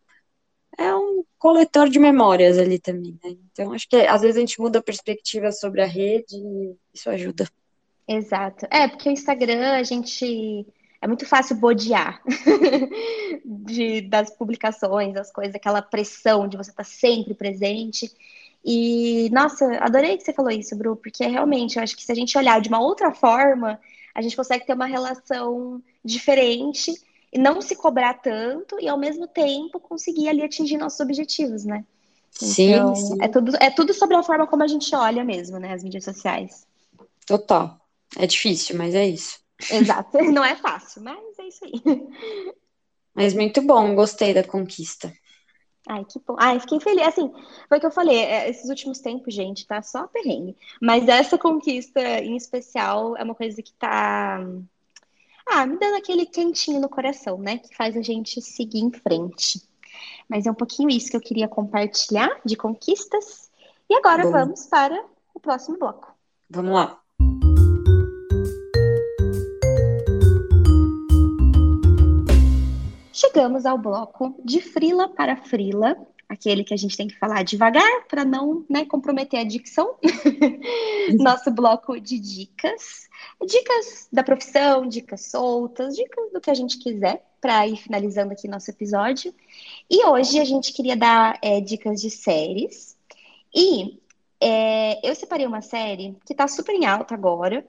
é 0.79 0.95
um 0.95 1.25
coletor 1.39 1.89
de 1.89 1.99
memórias 1.99 2.59
ali 2.59 2.79
também, 2.79 3.19
né? 3.23 3.37
Então 3.53 3.73
acho 3.73 3.89
que 3.89 3.97
às 3.97 4.23
vezes 4.23 4.37
a 4.37 4.41
gente 4.41 4.61
muda 4.61 4.79
a 4.79 4.83
perspectiva 4.83 5.53
sobre 5.53 5.83
a 5.83 5.87
rede 5.87 6.37
e 6.37 6.75
isso 6.95 7.11
ajuda. 7.11 7.47
Exato. 8.09 8.67
É, 8.71 8.89
porque 8.89 9.09
o 9.09 9.13
Instagram 9.13 9.73
a 9.73 9.83
gente 9.83 10.67
é 11.01 11.07
muito 11.07 11.27
fácil 11.27 11.57
bodear 11.57 12.23
de, 13.45 14.01
das 14.03 14.31
publicações, 14.31 15.13
das 15.13 15.31
coisas, 15.31 15.55
aquela 15.55 15.83
pressão 15.83 16.49
de 16.49 16.57
você 16.57 16.71
estar 16.71 16.85
sempre 16.85 17.35
presente. 17.35 18.11
E, 18.69 19.31
nossa, 19.31 19.65
adorei 19.79 20.17
que 20.17 20.25
você 20.25 20.33
falou 20.33 20.51
isso, 20.51 20.75
Bru, 20.75 20.97
porque 20.97 21.25
realmente 21.25 21.77
eu 21.77 21.83
acho 21.85 21.97
que 21.97 22.03
se 22.03 22.11
a 22.11 22.15
gente 22.17 22.37
olhar 22.37 22.61
de 22.61 22.69
uma 22.69 22.81
outra 22.81 23.15
forma, 23.15 23.81
a 24.13 24.21
gente 24.21 24.35
consegue 24.35 24.67
ter 24.67 24.73
uma 24.73 24.87
relação 24.87 25.81
diferente 26.05 26.93
e 27.33 27.39
não 27.39 27.63
se 27.63 27.77
cobrar 27.77 28.15
tanto 28.15 28.77
e 28.81 28.89
ao 28.89 28.99
mesmo 28.99 29.29
tempo 29.29 29.79
conseguir 29.79 30.29
ali 30.29 30.43
atingir 30.43 30.77
nossos 30.79 30.99
objetivos, 30.99 31.65
né? 31.65 31.85
Sim, 32.33 32.73
então, 32.73 32.95
sim. 32.97 33.19
É, 33.21 33.29
tudo, 33.29 33.57
é 33.61 33.71
tudo 33.71 33.95
sobre 33.95 34.17
a 34.17 34.23
forma 34.25 34.49
como 34.49 34.65
a 34.65 34.67
gente 34.67 34.93
olha 34.97 35.23
mesmo, 35.23 35.61
né? 35.61 35.73
As 35.73 35.85
mídias 35.85 36.03
sociais. 36.03 36.67
Total. 37.25 37.79
É 38.19 38.27
difícil, 38.27 38.77
mas 38.77 38.97
é 38.97 39.07
isso. 39.07 39.39
Exato. 39.71 40.19
Não 40.33 40.45
é 40.45 40.57
fácil, 40.57 41.03
mas 41.03 41.39
é 41.39 41.47
isso 41.47 41.65
aí. 41.65 42.53
Mas 43.15 43.33
muito 43.33 43.63
bom, 43.63 43.95
gostei 43.95 44.35
da 44.35 44.43
conquista. 44.43 45.13
Ai, 45.89 46.05
que 46.05 46.19
bom. 46.19 46.37
Ai, 46.39 46.59
fiquei 46.59 46.81
feliz. 46.81 47.07
Assim, 47.07 47.33
foi 47.69 47.79
o 47.79 47.81
que 47.81 47.87
eu 47.87 47.93
falei, 47.93 48.19
é, 48.19 48.51
esses 48.51 48.69
últimos 48.69 48.99
tempos, 48.99 49.33
gente, 49.33 49.67
tá 49.67 49.81
só 49.81 50.07
perrengue. 50.09 50.57
Mas 50.83 51.07
essa 51.07 51.39
conquista 51.39 52.01
em 52.01 52.37
especial 52.37 53.17
é 53.17 53.23
uma 53.23 53.35
coisa 53.35 53.63
que 53.63 53.73
tá. 53.75 54.41
Ah, 55.49 55.65
me 55.65 55.79
dando 55.79 55.97
aquele 55.97 56.27
quentinho 56.27 56.81
no 56.81 56.89
coração, 56.89 57.39
né? 57.39 57.59
Que 57.59 57.75
faz 57.77 57.97
a 57.97 58.03
gente 58.03 58.43
seguir 58.43 58.81
em 58.81 58.91
frente. 58.91 59.63
Mas 60.29 60.45
é 60.45 60.51
um 60.51 60.55
pouquinho 60.55 60.91
isso 60.91 61.09
que 61.09 61.17
eu 61.17 61.21
queria 61.21 61.47
compartilhar 61.47 62.41
de 62.45 62.57
conquistas. 62.57 63.49
E 63.89 63.95
agora 63.95 64.25
bom. 64.25 64.33
vamos 64.33 64.67
para 64.67 65.05
o 65.33 65.39
próximo 65.39 65.79
bloco. 65.79 66.13
Vamos 66.51 66.73
lá. 66.73 67.01
Chegamos 73.37 73.67
ao 73.67 73.77
bloco 73.77 74.35
de 74.43 74.63
frila 74.63 75.11
para 75.11 75.37
frila, 75.37 75.95
aquele 76.27 76.65
que 76.65 76.73
a 76.73 76.77
gente 76.77 76.97
tem 76.97 77.07
que 77.07 77.19
falar 77.19 77.43
devagar 77.43 78.07
para 78.09 78.25
não 78.25 78.65
né, 78.67 78.87
comprometer 78.87 79.39
a 79.39 79.45
dicção. 79.45 79.99
Nosso 81.21 81.51
bloco 81.51 82.01
de 82.01 82.19
dicas. 82.19 83.07
Dicas 83.47 84.09
da 84.11 84.23
profissão, 84.23 84.89
dicas 84.89 85.27
soltas, 85.27 85.95
dicas 85.95 86.33
do 86.33 86.41
que 86.41 86.51
a 86.51 86.55
gente 86.55 86.79
quiser 86.79 87.27
para 87.39 87.69
ir 87.69 87.77
finalizando 87.77 88.33
aqui 88.33 88.49
nosso 88.49 88.71
episódio. 88.71 89.35
E 89.91 90.07
hoje 90.07 90.41
a 90.41 90.45
gente 90.47 90.73
queria 90.73 90.97
dar 90.97 91.39
é, 91.43 91.61
dicas 91.61 92.01
de 92.01 92.09
séries. 92.09 92.97
E 93.55 94.01
é, 94.41 95.07
eu 95.07 95.15
separei 95.15 95.47
uma 95.47 95.61
série 95.61 96.17
que 96.25 96.33
está 96.33 96.49
super 96.49 96.75
em 96.75 96.87
alta 96.87 97.13
agora, 97.13 97.67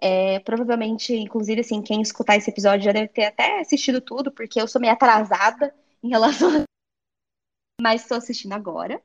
é, 0.00 0.38
provavelmente, 0.40 1.14
inclusive, 1.14 1.60
assim, 1.60 1.82
quem 1.82 2.00
escutar 2.00 2.36
esse 2.36 2.50
episódio 2.50 2.84
já 2.84 2.92
deve 2.92 3.08
ter 3.08 3.24
até 3.24 3.60
assistido 3.60 4.00
tudo, 4.00 4.30
porque 4.30 4.60
eu 4.60 4.68
sou 4.68 4.80
meio 4.80 4.92
atrasada 4.92 5.74
em 6.02 6.08
relação 6.08 6.48
a... 6.48 6.62
Mas 7.80 8.02
estou 8.02 8.18
assistindo 8.18 8.52
agora. 8.52 9.00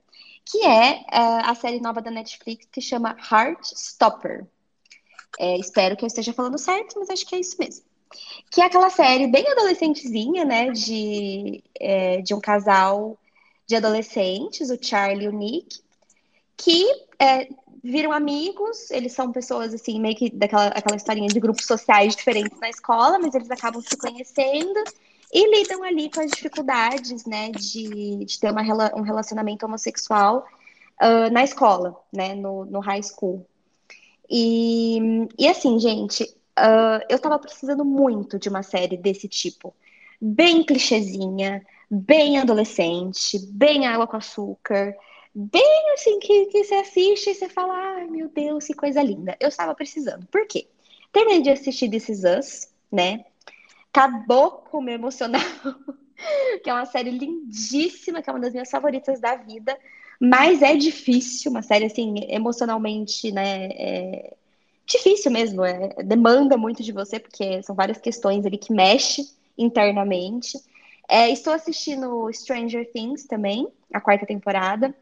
Que 0.45 0.65
é, 0.65 1.05
é, 1.09 1.17
a 1.45 1.55
série 1.55 1.79
nova 1.79 2.01
da 2.01 2.11
Netflix 2.11 2.67
que 2.71 2.81
chama 2.81 3.15
Heartstopper. 3.31 4.45
É, 5.39 5.57
espero 5.57 5.95
que 5.95 6.03
eu 6.03 6.07
esteja 6.07 6.33
falando 6.33 6.57
certo, 6.57 6.99
mas 6.99 7.09
acho 7.09 7.25
que 7.25 7.35
é 7.35 7.39
isso 7.39 7.55
mesmo. 7.59 7.85
Que 8.51 8.61
é 8.61 8.65
aquela 8.65 8.89
série 8.89 9.25
bem 9.27 9.47
adolescentezinha, 9.47 10.45
né? 10.45 10.69
De, 10.71 11.63
é, 11.79 12.21
de 12.21 12.33
um 12.33 12.41
casal 12.41 13.17
de 13.65 13.75
adolescentes, 13.75 14.69
o 14.69 14.77
Charlie 14.79 15.25
e 15.25 15.29
o 15.29 15.31
Nick, 15.31 15.82
que 16.64 16.86
é, 17.20 17.47
viram 17.84 18.11
amigos, 18.11 18.89
eles 18.91 19.11
são 19.11 19.32
pessoas, 19.32 19.74
assim, 19.74 19.99
meio 19.99 20.16
que 20.16 20.30
daquela 20.30 20.68
aquela 20.68 20.95
historinha 20.95 21.28
de 21.28 21.39
grupos 21.39 21.66
sociais 21.66 22.16
diferentes 22.16 22.57
na 22.59 22.70
escola, 22.70 23.20
mas 23.20 23.36
eles 23.36 23.51
acabam 23.51 23.82
se 23.82 23.97
conhecendo 23.97 24.84
e 25.34 25.49
lidam 25.49 25.84
ali 25.84 26.09
com 26.09 26.22
as 26.22 26.32
dificuldades, 26.32 27.26
né, 27.26 27.49
de, 27.51 28.24
de 28.24 28.39
ter 28.39 28.51
uma, 28.51 28.61
um 28.95 29.01
relacionamento 29.01 29.66
homossexual 29.66 30.45
uh, 31.01 31.34
na 31.34 31.43
escola, 31.43 31.99
né, 32.14 32.36
no, 32.36 32.66
no 32.66 32.80
high 32.80 33.01
school. 33.01 33.45
E, 34.30 35.28
e 35.38 35.47
assim, 35.47 35.80
gente, 35.80 36.24
uh, 36.24 37.03
eu 37.09 37.20
tava 37.20 37.39
precisando 37.39 37.84
muito 37.84 38.39
de 38.39 38.47
uma 38.47 38.64
série 38.64 38.95
desse 38.95 39.28
tipo. 39.28 39.74
Bem 40.22 40.64
clichêzinha, 40.64 41.66
bem 41.89 42.38
adolescente, 42.38 43.39
bem 43.51 43.88
água 43.88 44.07
com 44.07 44.18
açúcar, 44.18 44.95
bem 45.34 45.93
assim 45.93 46.19
que, 46.19 46.45
que 46.47 46.63
você 46.63 46.75
assiste 46.75 47.29
e 47.29 47.36
você 47.36 47.49
fala, 47.49 47.73
ai 47.73 48.07
meu 48.07 48.29
Deus, 48.29 48.65
que 48.65 48.73
coisa 48.73 49.01
linda. 49.01 49.36
Eu 49.39 49.49
estava 49.49 49.73
precisando. 49.73 50.25
Por 50.27 50.47
quê? 50.47 50.67
Terminei 51.11 51.41
de 51.41 51.49
assistir 51.49 51.89
This 51.89 52.09
Is 52.09 52.23
Us, 52.23 52.67
né? 52.91 53.25
Acabou 53.91 54.51
com 54.51 54.79
o 54.79 54.81
meu 54.81 54.95
emocional, 54.95 55.41
que 56.63 56.69
é 56.69 56.73
uma 56.73 56.86
série 56.86 57.11
lindíssima, 57.11 58.21
que 58.21 58.29
é 58.29 58.34
uma 58.34 58.39
das 58.39 58.53
minhas 58.53 58.69
favoritas 58.69 59.19
da 59.19 59.36
vida, 59.36 59.77
mas 60.19 60.61
é 60.61 60.75
difícil, 60.75 61.51
uma 61.51 61.61
série 61.61 61.86
assim, 61.86 62.15
emocionalmente, 62.29 63.31
né? 63.31 63.67
É 63.73 64.34
difícil 64.86 65.31
mesmo, 65.31 65.63
é, 65.63 65.89
demanda 66.03 66.57
muito 66.57 66.84
de 66.84 66.91
você, 66.91 67.19
porque 67.19 67.61
são 67.63 67.75
várias 67.75 67.99
questões 67.99 68.45
ali 68.45 68.57
que 68.57 68.73
mexem 68.73 69.25
internamente. 69.57 70.57
É, 71.07 71.29
estou 71.29 71.53
assistindo 71.53 72.31
Stranger 72.34 72.89
Things 72.91 73.25
também, 73.25 73.67
a 73.93 74.01
quarta 74.01 74.25
temporada, 74.25 74.95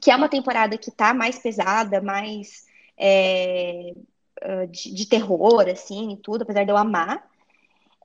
que 0.00 0.10
é 0.10 0.16
uma 0.16 0.28
temporada 0.28 0.78
que 0.78 0.90
tá 0.90 1.14
mais 1.14 1.38
pesada, 1.38 2.00
mais 2.00 2.66
é, 2.96 3.94
ah, 4.42 4.66
de, 4.66 4.92
de, 4.92 5.08
terror, 5.08 5.66
assim, 5.68 6.12
e 6.12 6.16
tudo, 6.18 6.42
apesar 6.42 6.64
de 6.64 6.70
eu 6.70 6.76
amar. 6.76 7.26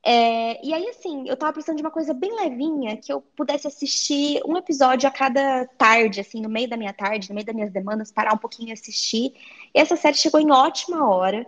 É, 0.04 0.66
e 0.66 0.74
aí, 0.74 0.88
assim, 0.90 1.28
eu 1.28 1.38
tava 1.38 1.54
precisando 1.54 1.78
de 1.78 1.84
uma 1.84 1.92
coisa 1.92 2.14
bem 2.14 2.34
levinha, 2.36 2.98
que 2.98 3.14
eu 3.14 3.22
pudesse 3.22 3.68
assistir 3.68 4.42
um 4.46 4.58
episódio 4.58 5.08
a 5.08 5.12
cada 5.12 5.68
tarde, 5.78 6.22
assim, 6.22 6.42
no 6.42 6.50
meio 6.50 6.70
da 6.70 6.78
minha 6.78 6.94
tarde, 6.94 7.30
no 7.30 7.36
meio 7.36 7.46
das 7.46 7.56
minhas 7.56 7.72
demandas, 7.72 8.12
parar 8.12 8.34
um 8.34 8.38
pouquinho 8.38 8.70
e 8.70 8.74
assistir. 8.74 9.34
E 9.76 9.80
essa 9.80 9.96
série 9.96 10.18
chegou 10.18 10.40
em 10.40 10.52
ótima 10.52 11.08
hora. 11.08 11.46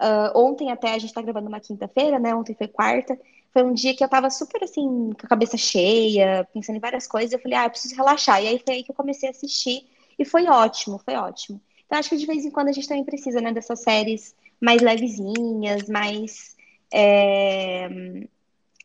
Uh, 0.00 0.38
ontem 0.38 0.70
até, 0.70 0.92
a 0.92 0.98
gente 0.98 1.12
tá 1.12 1.22
gravando 1.22 1.48
uma 1.48 1.60
quinta-feira, 1.60 2.18
né? 2.18 2.34
Ontem 2.34 2.54
foi 2.54 2.68
quarta. 2.68 3.18
Foi 3.52 3.62
um 3.62 3.72
dia 3.72 3.94
que 3.94 4.04
eu 4.04 4.08
tava 4.08 4.28
super, 4.30 4.62
assim, 4.62 5.12
com 5.12 5.26
a 5.26 5.28
cabeça 5.28 5.56
cheia, 5.56 6.46
pensando 6.52 6.76
em 6.76 6.80
várias 6.80 7.06
coisas. 7.06 7.32
Eu 7.32 7.38
falei, 7.38 7.56
ah, 7.56 7.64
eu 7.64 7.70
preciso 7.70 7.96
relaxar. 7.96 8.42
E 8.42 8.48
aí 8.48 8.62
foi 8.64 8.74
aí 8.74 8.82
que 8.82 8.90
eu 8.90 8.94
comecei 8.94 9.28
a 9.28 9.32
assistir. 9.32 9.86
E 10.18 10.24
foi 10.24 10.46
ótimo, 10.46 10.98
foi 10.98 11.14
ótimo. 11.14 11.60
Então, 11.86 11.98
acho 11.98 12.08
que 12.08 12.16
de 12.16 12.26
vez 12.26 12.44
em 12.44 12.50
quando 12.50 12.68
a 12.68 12.72
gente 12.72 12.88
também 12.88 13.04
precisa, 13.04 13.40
né, 13.40 13.52
dessas 13.52 13.80
séries 13.80 14.34
mais 14.60 14.82
levezinhas, 14.82 15.88
mais 15.88 16.56
é... 16.92 17.88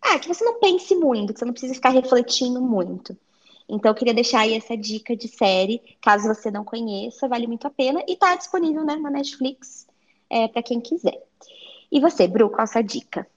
Ah, 0.01 0.19
que 0.19 0.27
você 0.27 0.43
não 0.43 0.59
pense 0.59 0.95
muito, 0.95 1.33
que 1.33 1.39
você 1.39 1.45
não 1.45 1.53
precisa 1.53 1.73
ficar 1.73 1.89
refletindo 1.89 2.61
muito. 2.61 3.17
Então, 3.69 3.91
eu 3.91 3.95
queria 3.95 4.13
deixar 4.13 4.41
aí 4.41 4.53
essa 4.53 4.75
dica 4.75 5.15
de 5.15 5.27
série, 5.27 5.81
caso 6.01 6.27
você 6.27 6.51
não 6.51 6.65
conheça, 6.65 7.27
vale 7.27 7.47
muito 7.47 7.65
a 7.65 7.69
pena 7.69 8.03
e 8.07 8.13
está 8.13 8.35
disponível 8.35 8.83
né, 8.83 8.95
na 8.95 9.09
Netflix 9.09 9.87
é, 10.29 10.47
para 10.47 10.63
quem 10.63 10.81
quiser. 10.81 11.21
E 11.91 11.99
você, 11.99 12.27
Bru, 12.27 12.49
qual 12.49 12.63
a 12.63 12.67
sua 12.67 12.81
dica? 12.81 13.27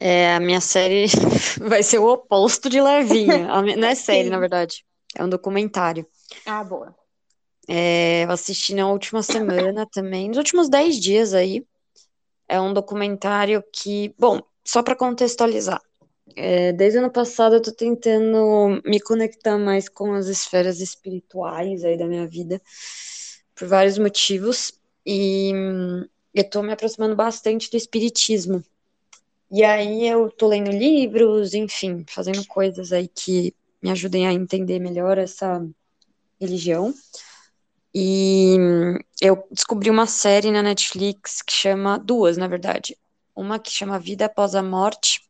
É, 0.00 0.34
a 0.34 0.40
minha 0.40 0.60
série 0.60 1.06
vai 1.60 1.82
ser 1.82 1.98
o 1.98 2.06
oposto 2.06 2.70
de 2.70 2.80
levinha. 2.80 3.48
Não 3.76 3.88
é 3.88 3.94
série, 3.94 4.24
Sim. 4.24 4.30
na 4.30 4.38
verdade. 4.38 4.84
É 5.16 5.24
um 5.24 5.28
documentário. 5.28 6.06
Ah, 6.46 6.62
boa. 6.62 6.94
É, 7.66 8.24
eu 8.24 8.30
assisti 8.30 8.74
na 8.74 8.88
última 8.88 9.22
semana 9.22 9.86
também, 9.92 10.28
nos 10.28 10.38
últimos 10.38 10.68
10 10.68 10.98
dias 10.98 11.34
aí. 11.34 11.66
É 12.48 12.58
um 12.60 12.72
documentário 12.72 13.62
que, 13.72 14.14
bom, 14.18 14.40
só 14.64 14.82
para 14.82 14.96
contextualizar, 14.96 15.82
é, 16.34 16.72
desde 16.72 16.98
o 16.98 17.02
ano 17.02 17.12
passado 17.12 17.56
eu 17.56 17.62
tô 17.62 17.72
tentando 17.72 18.80
me 18.84 19.00
conectar 19.00 19.58
mais 19.58 19.88
com 19.88 20.14
as 20.14 20.28
esferas 20.28 20.80
espirituais 20.80 21.84
aí 21.84 21.98
da 21.98 22.06
minha 22.06 22.26
vida, 22.26 22.60
por 23.54 23.68
vários 23.68 23.98
motivos, 23.98 24.72
e 25.04 25.52
eu 26.32 26.48
tô 26.48 26.62
me 26.62 26.72
aproximando 26.72 27.16
bastante 27.16 27.70
do 27.70 27.76
espiritismo. 27.76 28.62
E 29.50 29.64
aí 29.64 30.06
eu 30.06 30.30
tô 30.30 30.48
lendo 30.48 30.70
livros, 30.70 31.54
enfim, 31.54 32.04
fazendo 32.08 32.46
coisas 32.46 32.92
aí 32.92 33.08
que 33.08 33.54
me 33.82 33.90
ajudem 33.90 34.26
a 34.26 34.32
entender 34.32 34.78
melhor 34.78 35.16
essa 35.18 35.66
religião. 36.40 36.94
E 37.94 38.56
eu 39.20 39.46
descobri 39.50 39.90
uma 39.90 40.06
série 40.06 40.50
na 40.50 40.62
Netflix 40.62 41.42
que 41.42 41.52
chama, 41.52 41.98
duas, 41.98 42.36
na 42.36 42.46
verdade. 42.46 42.96
Uma 43.34 43.58
que 43.58 43.70
chama 43.70 43.98
Vida 43.98 44.26
Após 44.26 44.54
a 44.54 44.62
Morte, 44.62 45.22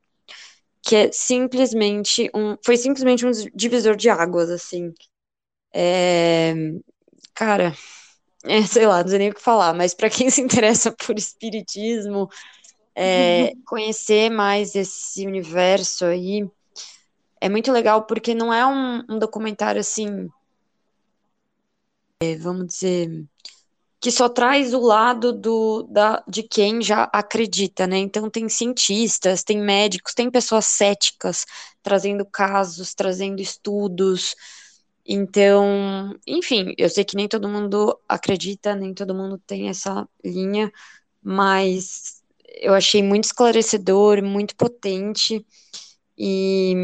que 0.82 0.96
é 0.96 1.12
simplesmente 1.12 2.30
um, 2.34 2.56
foi 2.64 2.76
simplesmente 2.76 3.26
um 3.26 3.30
divisor 3.54 3.96
de 3.96 4.10
águas, 4.10 4.50
assim. 4.50 4.92
É, 5.74 6.54
cara, 7.34 7.74
é, 8.44 8.62
sei 8.64 8.86
lá, 8.86 9.02
não 9.02 9.08
sei 9.10 9.18
nem 9.18 9.30
o 9.30 9.34
que 9.34 9.42
falar, 9.42 9.74
mas 9.74 9.94
para 9.94 10.10
quem 10.10 10.30
se 10.30 10.40
interessa 10.42 10.92
por 10.92 11.18
espiritismo, 11.18 12.28
é, 12.98 13.52
conhecer 13.64 14.30
mais 14.30 14.74
esse 14.74 15.26
universo 15.26 16.04
aí, 16.04 16.48
é 17.40 17.48
muito 17.48 17.70
legal 17.70 18.04
porque 18.04 18.34
não 18.34 18.52
é 18.52 18.66
um, 18.66 19.04
um 19.08 19.18
documentário 19.18 19.80
assim 19.80 20.28
é, 22.20 22.36
vamos 22.36 22.66
dizer, 22.66 23.28
que 24.00 24.10
só 24.10 24.28
traz 24.28 24.74
o 24.74 24.80
lado 24.80 25.32
do, 25.32 25.84
da, 25.84 26.22
de 26.26 26.42
quem 26.42 26.82
já 26.82 27.04
acredita, 27.12 27.86
né? 27.86 27.98
Então 27.98 28.28
tem 28.28 28.48
cientistas, 28.48 29.44
tem 29.44 29.60
médicos, 29.60 30.14
tem 30.14 30.30
pessoas 30.30 30.66
céticas 30.66 31.46
trazendo 31.82 32.24
casos, 32.26 32.94
trazendo 32.94 33.40
estudos. 33.40 34.34
Então, 35.06 36.14
enfim, 36.26 36.74
eu 36.76 36.88
sei 36.90 37.04
que 37.04 37.16
nem 37.16 37.28
todo 37.28 37.48
mundo 37.48 37.98
acredita, 38.08 38.74
nem 38.74 38.92
todo 38.92 39.14
mundo 39.14 39.40
tem 39.46 39.68
essa 39.68 40.08
linha, 40.24 40.72
mas 41.22 42.17
eu 42.60 42.74
achei 42.74 43.02
muito 43.02 43.24
esclarecedor, 43.24 44.22
muito 44.22 44.56
potente. 44.56 45.44
E, 46.18 46.74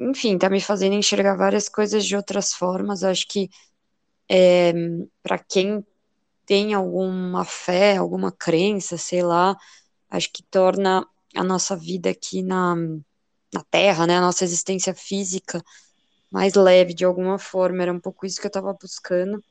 enfim, 0.00 0.38
tá 0.38 0.50
me 0.50 0.60
fazendo 0.60 0.94
enxergar 0.94 1.36
várias 1.36 1.68
coisas 1.68 2.04
de 2.06 2.16
outras 2.16 2.54
formas. 2.54 3.04
Acho 3.04 3.26
que 3.28 3.50
é, 4.30 4.72
para 5.22 5.38
quem 5.38 5.84
tem 6.46 6.74
alguma 6.74 7.44
fé, 7.44 7.96
alguma 7.96 8.32
crença, 8.32 8.98
sei 8.98 9.22
lá, 9.22 9.56
acho 10.10 10.32
que 10.32 10.42
torna 10.44 11.06
a 11.34 11.44
nossa 11.44 11.76
vida 11.76 12.10
aqui 12.10 12.42
na, 12.42 12.74
na 13.52 13.64
Terra, 13.70 14.06
né, 14.06 14.18
a 14.18 14.20
nossa 14.22 14.44
existência 14.44 14.94
física 14.94 15.62
mais 16.30 16.54
leve 16.54 16.94
de 16.94 17.04
alguma 17.04 17.38
forma, 17.38 17.82
era 17.82 17.92
um 17.92 18.00
pouco 18.00 18.26
isso 18.26 18.40
que 18.40 18.46
eu 18.46 18.50
estava 18.50 18.72
buscando. 18.74 19.42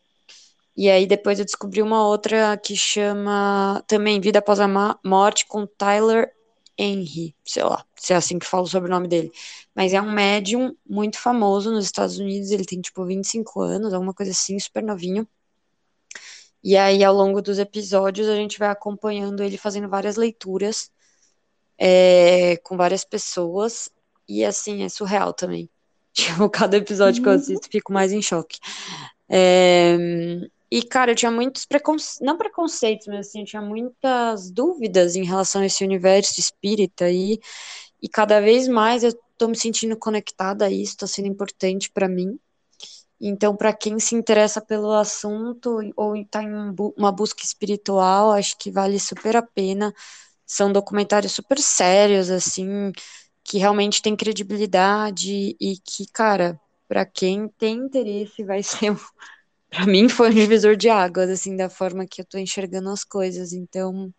E 0.78 0.91
aí 0.91 1.07
depois 1.07 1.39
eu 1.39 1.45
descobri 1.45 1.82
uma 1.82 2.07
outra 2.07 2.55
que 2.55 2.75
chama 2.75 3.84
também 3.88 4.21
Vida 4.21 4.38
Após 4.38 4.59
a 4.59 4.67
Morte 5.03 5.47
com 5.47 5.65
Tyler 5.65 6.32
Henry, 6.78 7.36
sei 7.43 7.63
lá, 7.63 7.84
se 7.95 8.13
é 8.13 8.15
assim 8.15 8.38
que 8.38 8.45
fala 8.45 8.61
o 8.63 8.67
sobrenome 8.67 9.07
dele. 9.07 9.32
Mas 9.73 9.91
é 9.93 9.99
um 9.99 10.11
médium 10.11 10.75
muito 10.88 11.17
famoso 11.17 11.71
nos 11.71 11.86
Estados 11.86 12.19
Unidos, 12.19 12.51
ele 12.51 12.63
tem 12.63 12.80
tipo 12.80 13.03
25 13.03 13.59
anos, 13.59 13.91
alguma 13.91 14.13
coisa 14.13 14.32
assim, 14.32 14.59
super 14.59 14.84
novinho. 14.84 15.28
E 16.63 16.78
aí, 16.78 17.03
ao 17.03 17.13
longo 17.13 17.41
dos 17.41 17.57
episódios, 17.57 18.28
a 18.28 18.36
gente 18.36 18.59
vai 18.59 18.69
acompanhando 18.69 19.41
ele 19.41 19.57
fazendo 19.57 19.89
várias 19.89 20.15
leituras 20.15 20.91
é, 21.78 22.57
com 22.57 22.78
várias 22.78 23.03
pessoas. 23.03 23.89
E 24.28 24.45
assim, 24.45 24.84
é 24.84 24.89
surreal 24.89 25.34
também. 25.34 25.69
Tipo, 26.13 26.49
cada 26.49 26.78
episódio 26.78 27.21
que 27.21 27.30
eu 27.30 27.34
assisto, 27.34 27.69
fico 27.69 27.93
mais 27.93 28.11
em 28.11 28.21
choque. 28.21 28.59
É, 29.30 29.95
e, 30.72 30.84
cara, 30.84 31.11
eu 31.11 31.15
tinha 31.15 31.32
muitos 31.32 31.65
preconceitos, 31.65 32.20
não 32.22 32.38
preconceitos, 32.38 33.07
mas 33.07 33.28
assim, 33.28 33.41
eu 33.41 33.45
tinha 33.45 33.61
muitas 33.61 34.51
dúvidas 34.51 35.15
em 35.15 35.24
relação 35.24 35.61
a 35.61 35.65
esse 35.65 35.84
universo 35.84 36.39
espírita 36.39 37.05
aí, 37.05 37.39
e 38.01 38.09
cada 38.09 38.41
vez 38.41 38.68
mais 38.68 39.03
eu 39.03 39.13
tô 39.38 39.47
me 39.47 39.57
sentindo 39.57 39.97
conectada 39.97 40.65
a 40.65 40.72
isso, 40.72 40.97
tá 40.97 41.07
sendo 41.07 41.28
importante 41.28 41.89
para 41.91 42.07
mim. 42.07 42.39
Então, 43.20 43.55
para 43.55 43.74
quem 43.74 43.99
se 43.99 44.15
interessa 44.15 44.61
pelo 44.61 44.91
assunto 44.93 45.80
ou 45.95 46.15
está 46.15 46.43
em 46.43 46.76
uma 46.97 47.11
busca 47.11 47.43
espiritual, 47.43 48.32
acho 48.32 48.57
que 48.57 48.70
vale 48.72 48.99
super 48.99 49.36
a 49.36 49.41
pena. 49.41 49.93
São 50.45 50.72
documentários 50.72 51.34
super 51.34 51.59
sérios, 51.59 52.30
assim, 52.30 52.91
que 53.43 53.57
realmente 53.57 54.01
tem 54.01 54.15
credibilidade 54.15 55.55
e 55.59 55.78
que, 55.84 56.05
cara, 56.11 56.59
para 56.88 57.05
quem 57.05 57.47
tem 57.57 57.78
interesse, 57.78 58.43
vai 58.43 58.61
ser 58.63 58.95
para 59.70 59.86
mim 59.86 60.09
foi 60.09 60.30
um 60.30 60.34
divisor 60.34 60.76
de 60.76 60.89
águas, 60.89 61.30
assim, 61.30 61.55
da 61.55 61.70
forma 61.70 62.05
que 62.05 62.22
eu 62.22 62.26
tô 62.26 62.38
enxergando 62.38 62.89
as 62.89 63.03
coisas. 63.03 63.53
Então, 63.53 64.13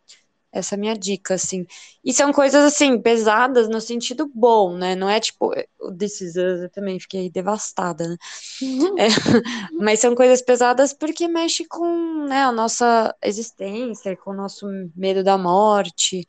essa 0.52 0.74
é 0.74 0.76
a 0.76 0.78
minha 0.78 0.94
dica, 0.94 1.34
assim. 1.34 1.66
E 2.04 2.12
são 2.12 2.32
coisas, 2.32 2.64
assim, 2.64 3.00
pesadas 3.00 3.68
no 3.68 3.80
sentido 3.80 4.30
bom, 4.34 4.76
né? 4.76 4.94
Não 4.94 5.08
é 5.08 5.20
tipo, 5.20 5.52
o 5.80 5.90
Us, 5.90 6.36
eu 6.36 6.70
também 6.70 6.98
fiquei 6.98 7.30
devastada, 7.30 8.08
né? 8.08 8.16
Uhum. 8.62 8.98
É, 8.98 9.08
mas 9.78 10.00
são 10.00 10.14
coisas 10.14 10.42
pesadas 10.42 10.92
porque 10.92 11.28
mexe 11.28 11.64
com 11.66 12.26
né, 12.26 12.44
a 12.44 12.52
nossa 12.52 13.14
existência, 13.22 14.16
com 14.16 14.30
o 14.30 14.36
nosso 14.36 14.66
medo 14.96 15.22
da 15.22 15.36
morte, 15.36 16.26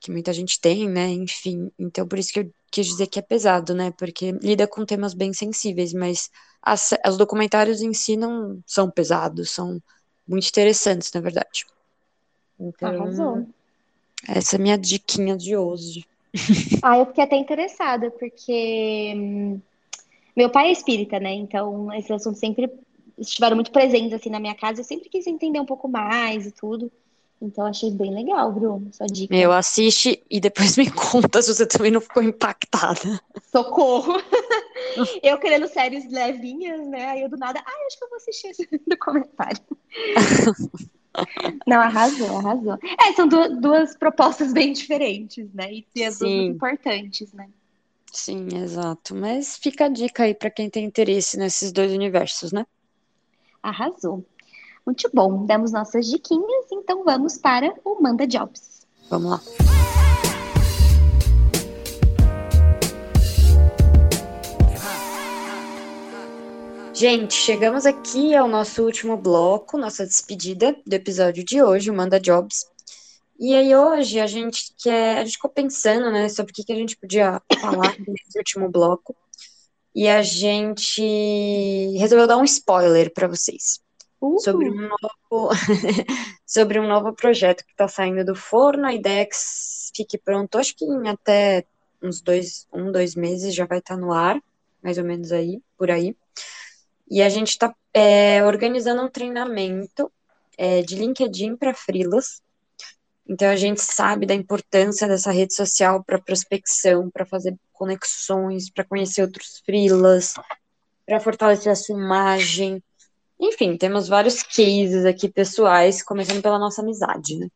que 0.00 0.10
muita 0.10 0.32
gente 0.32 0.60
tem, 0.60 0.88
né? 0.88 1.08
Enfim, 1.08 1.70
então 1.78 2.06
por 2.06 2.18
isso 2.18 2.32
que 2.32 2.40
eu 2.40 2.54
quis 2.70 2.86
dizer 2.86 3.06
que 3.08 3.18
é 3.18 3.22
pesado, 3.22 3.74
né? 3.74 3.92
Porque 3.98 4.32
lida 4.42 4.66
com 4.66 4.84
temas 4.84 5.14
bem 5.14 5.32
sensíveis, 5.32 5.92
mas 5.92 6.30
as, 6.66 6.92
os 7.06 7.16
documentários 7.16 7.80
em 7.80 7.94
si 7.94 8.16
não 8.16 8.58
são 8.66 8.90
pesados, 8.90 9.52
são 9.52 9.80
muito 10.26 10.48
interessantes, 10.48 11.12
na 11.12 11.20
verdade. 11.20 11.64
Então, 12.58 12.88
Arrasou. 12.88 13.46
essa 14.28 14.56
é 14.56 14.58
a 14.58 14.62
minha 14.62 14.76
diquinha 14.76 15.36
de 15.36 15.56
hoje. 15.56 16.04
Ah, 16.82 16.98
eu 16.98 17.06
fiquei 17.06 17.24
até 17.24 17.36
interessada, 17.36 18.10
porque 18.10 19.12
hum, 19.16 19.60
meu 20.36 20.50
pai 20.50 20.68
é 20.68 20.72
espírita, 20.72 21.18
né? 21.18 21.32
Então, 21.32 21.92
esses 21.94 22.10
assuntos 22.10 22.38
sempre 22.38 22.70
estiveram 23.18 23.56
muito 23.56 23.70
presentes 23.70 24.12
assim 24.12 24.28
na 24.28 24.38
minha 24.38 24.54
casa. 24.54 24.80
Eu 24.80 24.84
sempre 24.84 25.08
quis 25.08 25.26
entender 25.26 25.58
um 25.58 25.64
pouco 25.64 25.88
mais 25.88 26.46
e 26.46 26.50
tudo. 26.50 26.92
Então, 27.40 27.66
achei 27.66 27.90
bem 27.90 28.14
legal, 28.14 28.50
Bruno, 28.52 28.90
sua 28.92 29.06
dica. 29.06 29.34
Meu, 29.34 29.52
assiste 29.52 30.22
e 30.30 30.40
depois 30.40 30.76
me 30.76 30.88
conta 30.90 31.42
se 31.42 31.54
você 31.54 31.66
também 31.66 31.90
não 31.90 32.00
ficou 32.00 32.22
impactada. 32.22 33.20
Socorro! 33.50 34.14
eu 35.22 35.38
querendo 35.38 35.68
séries 35.68 36.10
levinhas, 36.10 36.86
né? 36.88 37.08
Aí 37.10 37.22
eu 37.22 37.28
do 37.28 37.36
nada, 37.36 37.62
ai, 37.64 37.86
acho 37.86 37.98
que 37.98 38.04
eu 38.04 38.08
vou 38.08 38.16
assistir 38.16 38.48
esse 38.48 38.68
documentário. 38.88 39.60
Não, 41.66 41.80
arrasou, 41.80 42.38
arrasou. 42.38 42.78
É, 43.00 43.12
são 43.12 43.28
du- 43.28 43.60
duas 43.60 43.96
propostas 43.96 44.52
bem 44.52 44.72
diferentes, 44.72 45.52
né? 45.52 45.70
E 45.94 46.04
as 46.04 46.18
duas 46.18 46.32
muito 46.34 46.52
importantes, 46.52 47.32
né? 47.32 47.48
Sim, 48.12 48.48
exato. 48.56 49.14
Mas 49.14 49.56
fica 49.58 49.86
a 49.86 49.88
dica 49.88 50.24
aí 50.24 50.34
pra 50.34 50.50
quem 50.50 50.70
tem 50.70 50.84
interesse 50.84 51.36
nesses 51.36 51.70
dois 51.72 51.92
universos, 51.92 52.52
né? 52.52 52.64
Arrasou. 53.62 54.24
Muito 54.86 55.10
bom. 55.12 55.44
Demos 55.44 55.72
nossas 55.72 56.06
diquinhas, 56.06 56.66
então 56.70 57.02
vamos 57.02 57.36
para 57.36 57.74
o 57.84 58.00
Manda 58.00 58.24
Jobs. 58.24 58.86
Vamos 59.10 59.32
lá. 59.32 59.42
Gente, 66.94 67.34
chegamos 67.34 67.84
aqui 67.84 68.34
ao 68.34 68.46
nosso 68.46 68.84
último 68.84 69.16
bloco, 69.16 69.76
nossa 69.76 70.06
despedida 70.06 70.74
do 70.86 70.94
episódio 70.94 71.44
de 71.44 71.60
hoje, 71.60 71.90
o 71.90 71.94
Manda 71.94 72.20
Jobs. 72.20 72.64
E 73.38 73.54
aí 73.54 73.74
hoje 73.74 74.20
a 74.20 74.26
gente 74.28 74.72
quer, 74.78 75.18
a 75.18 75.24
gente 75.24 75.34
ficou 75.34 75.50
pensando, 75.50 76.12
né, 76.12 76.28
sobre 76.28 76.52
o 76.52 76.54
que 76.54 76.64
que 76.64 76.72
a 76.72 76.76
gente 76.76 76.96
podia 76.96 77.42
falar 77.60 77.94
nesse 78.06 78.38
último 78.38 78.70
bloco. 78.70 79.16
E 79.92 80.08
a 80.08 80.22
gente 80.22 81.02
resolveu 81.98 82.28
dar 82.28 82.36
um 82.36 82.44
spoiler 82.44 83.12
para 83.12 83.26
vocês 83.26 83.84
Uh, 84.20 84.38
sobre 84.40 84.70
um 84.70 84.88
novo, 84.88 85.50
sobre 86.46 86.80
um 86.80 86.88
novo 86.88 87.12
projeto 87.12 87.64
que 87.64 87.72
está 87.72 87.86
saindo 87.86 88.24
do 88.24 88.34
forno. 88.34 88.86
A 88.86 88.94
ideia 88.94 89.22
é 89.22 89.24
que 89.26 89.36
fique 89.94 90.18
pronto, 90.18 90.58
acho 90.58 90.76
que 90.76 90.84
em 90.84 91.08
até 91.08 91.64
uns 92.02 92.20
dois, 92.20 92.66
um, 92.72 92.92
dois 92.92 93.14
meses 93.14 93.54
já 93.54 93.66
vai 93.66 93.78
estar 93.78 93.96
no 93.96 94.12
ar, 94.12 94.40
mais 94.82 94.98
ou 94.98 95.04
menos 95.04 95.32
aí, 95.32 95.60
por 95.76 95.90
aí. 95.90 96.16
E 97.08 97.22
a 97.22 97.28
gente 97.28 97.48
está 97.50 97.74
organizando 98.44 99.02
um 99.02 99.08
treinamento 99.08 100.10
é, 100.56 100.82
de 100.82 100.96
LinkedIn 100.96 101.56
para 101.56 101.74
freelas. 101.74 102.40
Então 103.28 103.48
a 103.48 103.56
gente 103.56 103.80
sabe 103.80 104.24
da 104.24 104.34
importância 104.34 105.08
dessa 105.08 105.30
rede 105.30 105.54
social 105.54 106.02
para 106.04 106.20
prospecção, 106.20 107.10
para 107.10 107.26
fazer 107.26 107.56
conexões, 107.72 108.70
para 108.70 108.84
conhecer 108.84 109.22
outros 109.22 109.62
freelas, 109.64 110.34
para 111.04 111.20
fortalecer 111.20 111.72
a 111.72 111.76
sua 111.76 111.98
imagem. 111.98 112.82
Enfim, 113.38 113.76
temos 113.76 114.08
vários 114.08 114.42
cases 114.42 115.04
aqui 115.04 115.28
pessoais, 115.28 116.02
começando 116.02 116.42
pela 116.42 116.58
nossa 116.58 116.82
amizade, 116.82 117.36
né? 117.36 117.48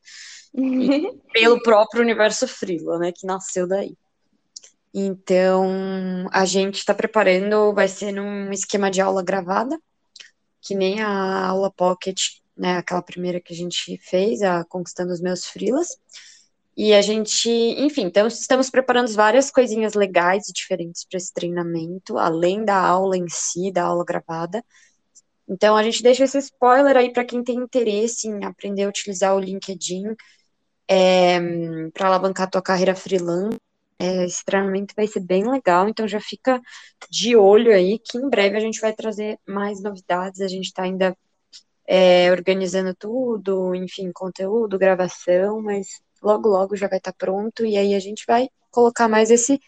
Pelo 1.33 1.62
próprio 1.62 2.03
universo 2.03 2.47
Freela, 2.47 2.99
né? 2.99 3.12
Que 3.12 3.26
nasceu 3.26 3.66
daí. 3.66 3.97
Então, 4.93 6.28
a 6.33 6.45
gente 6.45 6.78
está 6.78 6.93
preparando, 6.93 7.72
vai 7.72 7.87
ser 7.87 8.12
num 8.12 8.51
esquema 8.51 8.91
de 8.91 9.01
aula 9.01 9.22
gravada, 9.22 9.78
que 10.61 10.74
nem 10.74 11.01
a 11.01 11.47
aula 11.47 11.70
Pocket, 11.70 12.18
né? 12.57 12.76
Aquela 12.78 13.03
primeira 13.03 13.41
que 13.41 13.53
a 13.53 13.57
gente 13.57 13.97
fez, 13.99 14.43
a 14.43 14.64
Conquistando 14.64 15.12
os 15.12 15.20
Meus 15.20 15.47
Freelas. 15.47 15.97
E 16.76 16.95
a 16.95 17.03
gente, 17.03 17.49
enfim, 17.49 18.05
então 18.05 18.26
estamos 18.26 18.70
preparando 18.70 19.12
várias 19.12 19.51
coisinhas 19.51 19.95
legais 19.95 20.49
e 20.49 20.53
diferentes 20.53 21.05
para 21.05 21.18
esse 21.18 21.33
treinamento, 21.33 22.16
além 22.16 22.64
da 22.64 22.76
aula 22.76 23.16
em 23.16 23.28
si, 23.28 23.70
da 23.70 23.85
aula 23.85 24.05
gravada. 24.05 24.64
Então, 25.51 25.76
a 25.76 25.82
gente 25.82 26.01
deixa 26.01 26.22
esse 26.24 26.38
spoiler 26.38 26.96
aí 26.96 27.12
para 27.12 27.24
quem 27.24 27.42
tem 27.42 27.57
interesse 27.57 28.28
em 28.28 28.44
aprender 28.44 28.84
a 28.84 28.88
utilizar 28.88 29.34
o 29.34 29.40
LinkedIn 29.40 30.14
para 31.92 32.07
alavancar 32.07 32.46
a 32.46 32.51
tua 32.51 32.62
carreira 32.62 32.94
freelance. 32.94 33.59
É, 33.98 34.24
esse 34.24 34.44
treinamento 34.44 34.94
vai 34.96 35.07
ser 35.07 35.20
bem 35.20 35.46
legal, 35.51 35.88
então 35.88 36.09
já 36.09 36.20
fica 36.20 36.59
de 37.11 37.36
olho 37.36 37.74
aí 37.74 37.98
que 37.98 38.16
em 38.16 38.30
breve 38.30 38.57
a 38.57 38.61
gente 38.61 38.80
vai 38.80 38.94
trazer 38.94 39.38
mais 39.46 39.82
novidades. 39.82 40.40
A 40.40 40.48
gente 40.48 40.66
está 40.66 40.84
ainda 40.84 41.14
é, 41.86 42.30
organizando 42.30 42.94
tudo, 42.94 43.74
enfim, 43.74 44.11
conteúdo, 44.12 44.78
gravação, 44.78 45.61
mas 45.61 46.01
logo, 46.22 46.48
logo 46.48 46.76
já 46.76 46.88
vai 46.88 46.98
estar 46.98 47.12
pronto 47.12 47.66
e 47.66 47.76
aí 47.76 47.94
a 47.94 48.01
gente 48.01 48.24
vai 48.26 48.48
colocar 48.70 49.09
mais 49.09 49.30
esse 49.30 49.61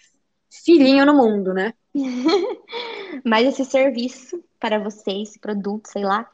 filhinho 0.65 1.07
no 1.07 1.15
mundo, 1.15 1.53
né? 1.55 1.75
mais 3.25 3.47
esse 3.47 3.65
serviço 3.65 4.43
para 4.59 4.79
vocês, 4.79 5.31
esse 5.31 5.39
produto, 5.39 5.87
sei 5.89 6.05
lá. 6.05 6.29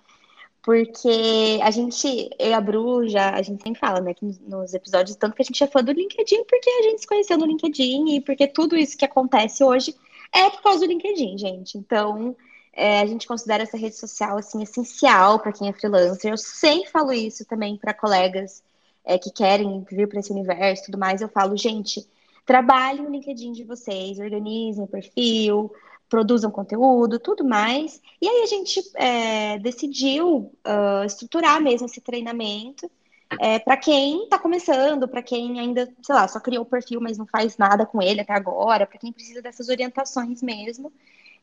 Porque 0.62 1.58
a 1.62 1.70
gente, 1.70 2.28
eu 2.38 2.50
e 2.50 2.52
a 2.52 2.60
Bru, 2.60 3.08
já, 3.08 3.30
a 3.30 3.42
gente 3.42 3.62
sempre 3.62 3.80
fala, 3.80 4.00
né, 4.00 4.12
que 4.12 4.24
nos- 4.24 4.38
nos 4.40 4.74
episódios, 4.74 5.16
tanto 5.16 5.34
que 5.34 5.42
a 5.42 5.44
gente 5.44 5.62
é 5.62 5.66
fã 5.66 5.82
do 5.82 5.92
LinkedIn, 5.92 6.44
porque 6.44 6.68
a 6.68 6.82
gente 6.82 7.00
se 7.00 7.06
conheceu 7.06 7.38
no 7.38 7.46
LinkedIn 7.46 8.16
e 8.16 8.20
porque 8.20 8.46
tudo 8.46 8.76
isso 8.76 8.96
que 8.98 9.04
acontece 9.04 9.64
hoje 9.64 9.94
é 10.32 10.50
por 10.50 10.62
causa 10.62 10.80
do 10.80 10.86
LinkedIn, 10.86 11.38
gente. 11.38 11.78
Então, 11.78 12.36
é, 12.72 13.00
a 13.00 13.06
gente 13.06 13.26
considera 13.26 13.62
essa 13.62 13.78
rede 13.78 13.96
social, 13.96 14.36
assim, 14.36 14.62
essencial 14.62 15.38
para 15.38 15.52
quem 15.52 15.68
é 15.68 15.72
freelancer. 15.72 16.30
Eu 16.32 16.36
sempre 16.36 16.90
falo 16.90 17.12
isso 17.12 17.44
também 17.46 17.76
para 17.76 17.94
colegas 17.94 18.62
é, 19.04 19.16
que 19.18 19.30
querem 19.30 19.84
vir 19.90 20.06
para 20.08 20.20
esse 20.20 20.32
universo 20.32 20.82
e 20.82 20.86
tudo 20.86 20.98
mais. 20.98 21.22
Eu 21.22 21.28
falo, 21.28 21.56
gente, 21.56 22.06
trabalhem 22.48 23.02
no 23.02 23.10
LinkedIn 23.10 23.52
de 23.52 23.62
vocês, 23.62 24.18
organizem 24.18 24.82
o 24.82 24.86
perfil, 24.86 25.70
produzam 26.08 26.50
conteúdo, 26.50 27.18
tudo 27.18 27.44
mais. 27.44 28.00
E 28.22 28.26
aí 28.26 28.42
a 28.42 28.46
gente 28.46 28.80
é, 28.94 29.58
decidiu 29.58 30.50
uh, 30.66 31.04
estruturar 31.04 31.60
mesmo 31.60 31.84
esse 31.84 32.00
treinamento 32.00 32.90
é, 33.38 33.58
para 33.58 33.76
quem 33.76 34.24
está 34.24 34.38
começando, 34.38 35.06
para 35.06 35.22
quem 35.22 35.60
ainda, 35.60 35.92
sei 36.02 36.14
lá, 36.14 36.26
só 36.26 36.40
criou 36.40 36.62
o 36.62 36.66
perfil, 36.66 37.02
mas 37.02 37.18
não 37.18 37.26
faz 37.26 37.58
nada 37.58 37.84
com 37.84 38.00
ele 38.00 38.22
até 38.22 38.32
agora, 38.32 38.86
para 38.86 38.98
quem 38.98 39.12
precisa 39.12 39.42
dessas 39.42 39.68
orientações 39.68 40.40
mesmo, 40.40 40.90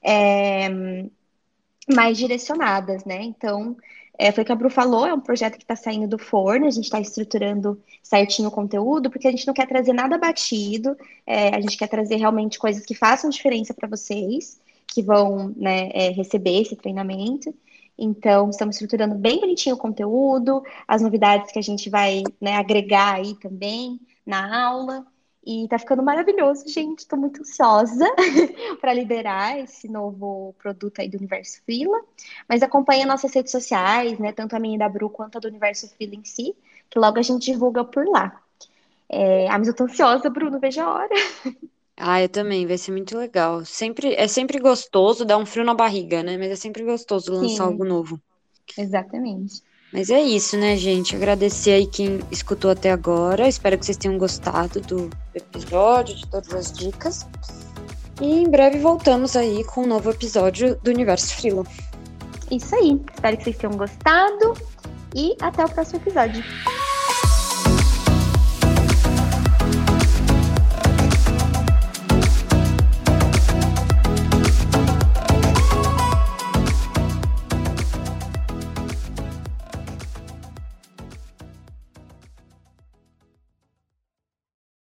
é, 0.02 0.68
mais 1.94 2.18
direcionadas, 2.18 3.06
né? 3.06 3.22
Então, 3.22 3.78
é, 4.18 4.32
foi 4.32 4.44
o 4.44 4.46
que 4.46 4.52
a 4.52 4.56
Bru 4.56 4.70
falou, 4.70 5.06
é 5.06 5.14
um 5.14 5.20
projeto 5.20 5.58
que 5.58 5.64
está 5.64 5.76
saindo 5.76 6.08
do 6.08 6.18
forno, 6.18 6.66
a 6.66 6.72
gente 6.72 6.86
está 6.86 7.00
estruturando 7.00 7.82
certinho 8.02 8.48
o 8.48 8.52
conteúdo, 8.52 9.10
porque 9.10 9.28
a 9.28 9.32
gente 9.32 9.48
não 9.48 9.54
quer 9.54 9.68
trazer 9.68 9.94
nada 9.94 10.18
batido, 10.18 10.96
é, 11.26 11.56
a 11.56 11.62
gente 11.62 11.78
quer 11.78 11.88
trazer 11.88 12.16
realmente 12.16 12.58
coisas 12.60 12.86
que 12.86 12.96
façam 12.96 13.30
diferença 13.30 13.74
para 13.74 13.88
vocês, 13.88 14.60
que 14.88 15.02
vão 15.02 15.54
né, 15.58 15.90
é, 15.94 16.10
receber 16.10 16.62
esse 16.62 16.76
treinamento. 16.76 17.54
Então, 17.98 18.50
estamos 18.50 18.76
estruturando 18.76 19.16
bem 19.16 19.40
bonitinho 19.40 19.76
o 19.76 19.80
conteúdo, 19.80 20.62
as 20.88 21.02
novidades 21.02 21.52
que 21.52 21.60
a 21.60 21.62
gente 21.62 21.90
vai 21.90 22.24
né, 22.40 22.54
agregar 22.56 23.16
aí 23.16 23.36
também 23.36 24.00
na 24.26 24.68
aula. 24.68 25.06
E 25.46 25.68
tá 25.68 25.78
ficando 25.78 26.02
maravilhoso, 26.02 26.68
gente. 26.68 27.00
Estou 27.00 27.20
muito 27.20 27.42
ansiosa 27.42 28.06
para 28.82 28.94
liderar 28.94 29.60
esse 29.60 29.88
novo 29.88 30.56
produto 30.58 31.00
aí 31.00 31.08
do 31.08 31.18
Universo 31.18 31.62
Frila. 31.64 32.02
Mas 32.50 32.64
acompanha 32.64 33.06
nossas 33.06 33.34
redes 33.34 33.52
sociais, 33.52 34.18
né? 34.18 34.32
Tanto 34.32 34.56
a 34.56 34.60
minha 34.60 34.76
e 34.76 34.80
da 34.80 34.90
Bru 34.90 35.10
quanto 35.10 35.38
a 35.38 35.42
do 35.42 35.48
Universo 35.48 35.88
Frila 35.96 36.16
em 36.16 36.24
si, 36.24 36.56
que 36.90 36.98
logo 36.98 37.20
a 37.20 37.22
gente 37.22 37.52
divulga 37.52 37.84
por 37.84 38.08
lá. 38.08 38.42
É, 39.08 39.48
ah, 39.50 39.60
mas 39.60 39.68
eu 39.68 39.76
tô 39.76 39.84
ansiosa, 39.84 40.30
Bruno, 40.30 40.60
veja 40.60 40.84
a 40.84 40.94
hora. 40.94 41.16
Ah, 41.98 42.22
eu 42.22 42.28
também, 42.28 42.68
vai 42.68 42.78
ser 42.78 42.92
muito 42.92 43.18
legal. 43.18 43.64
Sempre, 43.64 44.14
é 44.16 44.28
sempre 44.28 44.60
gostoso, 44.60 45.24
dá 45.24 45.38
um 45.38 45.46
frio 45.46 45.64
na 45.64 45.74
barriga, 45.74 46.22
né? 46.22 46.38
Mas 46.38 46.52
é 46.52 46.56
sempre 46.58 46.84
gostoso 46.84 47.32
lançar 47.32 47.64
Sim. 47.64 47.72
algo 47.72 47.86
novo. 47.86 48.22
Exatamente. 48.78 49.64
Mas 49.96 50.10
é 50.10 50.20
isso, 50.20 50.58
né, 50.58 50.76
gente? 50.76 51.16
Agradecer 51.16 51.72
aí 51.72 51.88
quem 51.88 52.20
escutou 52.30 52.70
até 52.70 52.92
agora. 52.92 53.48
Espero 53.48 53.78
que 53.78 53.86
vocês 53.86 53.98
tenham 53.98 54.18
gostado 54.18 54.82
do 54.82 55.10
episódio, 55.34 56.14
de 56.14 56.28
todas 56.28 56.54
as 56.54 56.74
dicas. 56.74 57.26
E 58.20 58.26
em 58.26 58.50
breve 58.50 58.78
voltamos 58.78 59.38
aí 59.38 59.64
com 59.64 59.84
um 59.84 59.88
novo 59.88 60.12
episódio 60.12 60.76
do 60.84 60.92
Universo 60.92 61.38
Frila. 61.38 61.64
Isso 62.52 62.76
aí. 62.76 63.02
Espero 63.14 63.38
que 63.38 63.44
vocês 63.46 63.58
tenham 63.58 63.78
gostado. 63.78 64.54
E 65.16 65.34
até 65.40 65.64
o 65.64 65.70
próximo 65.70 66.02
episódio. 66.02 66.44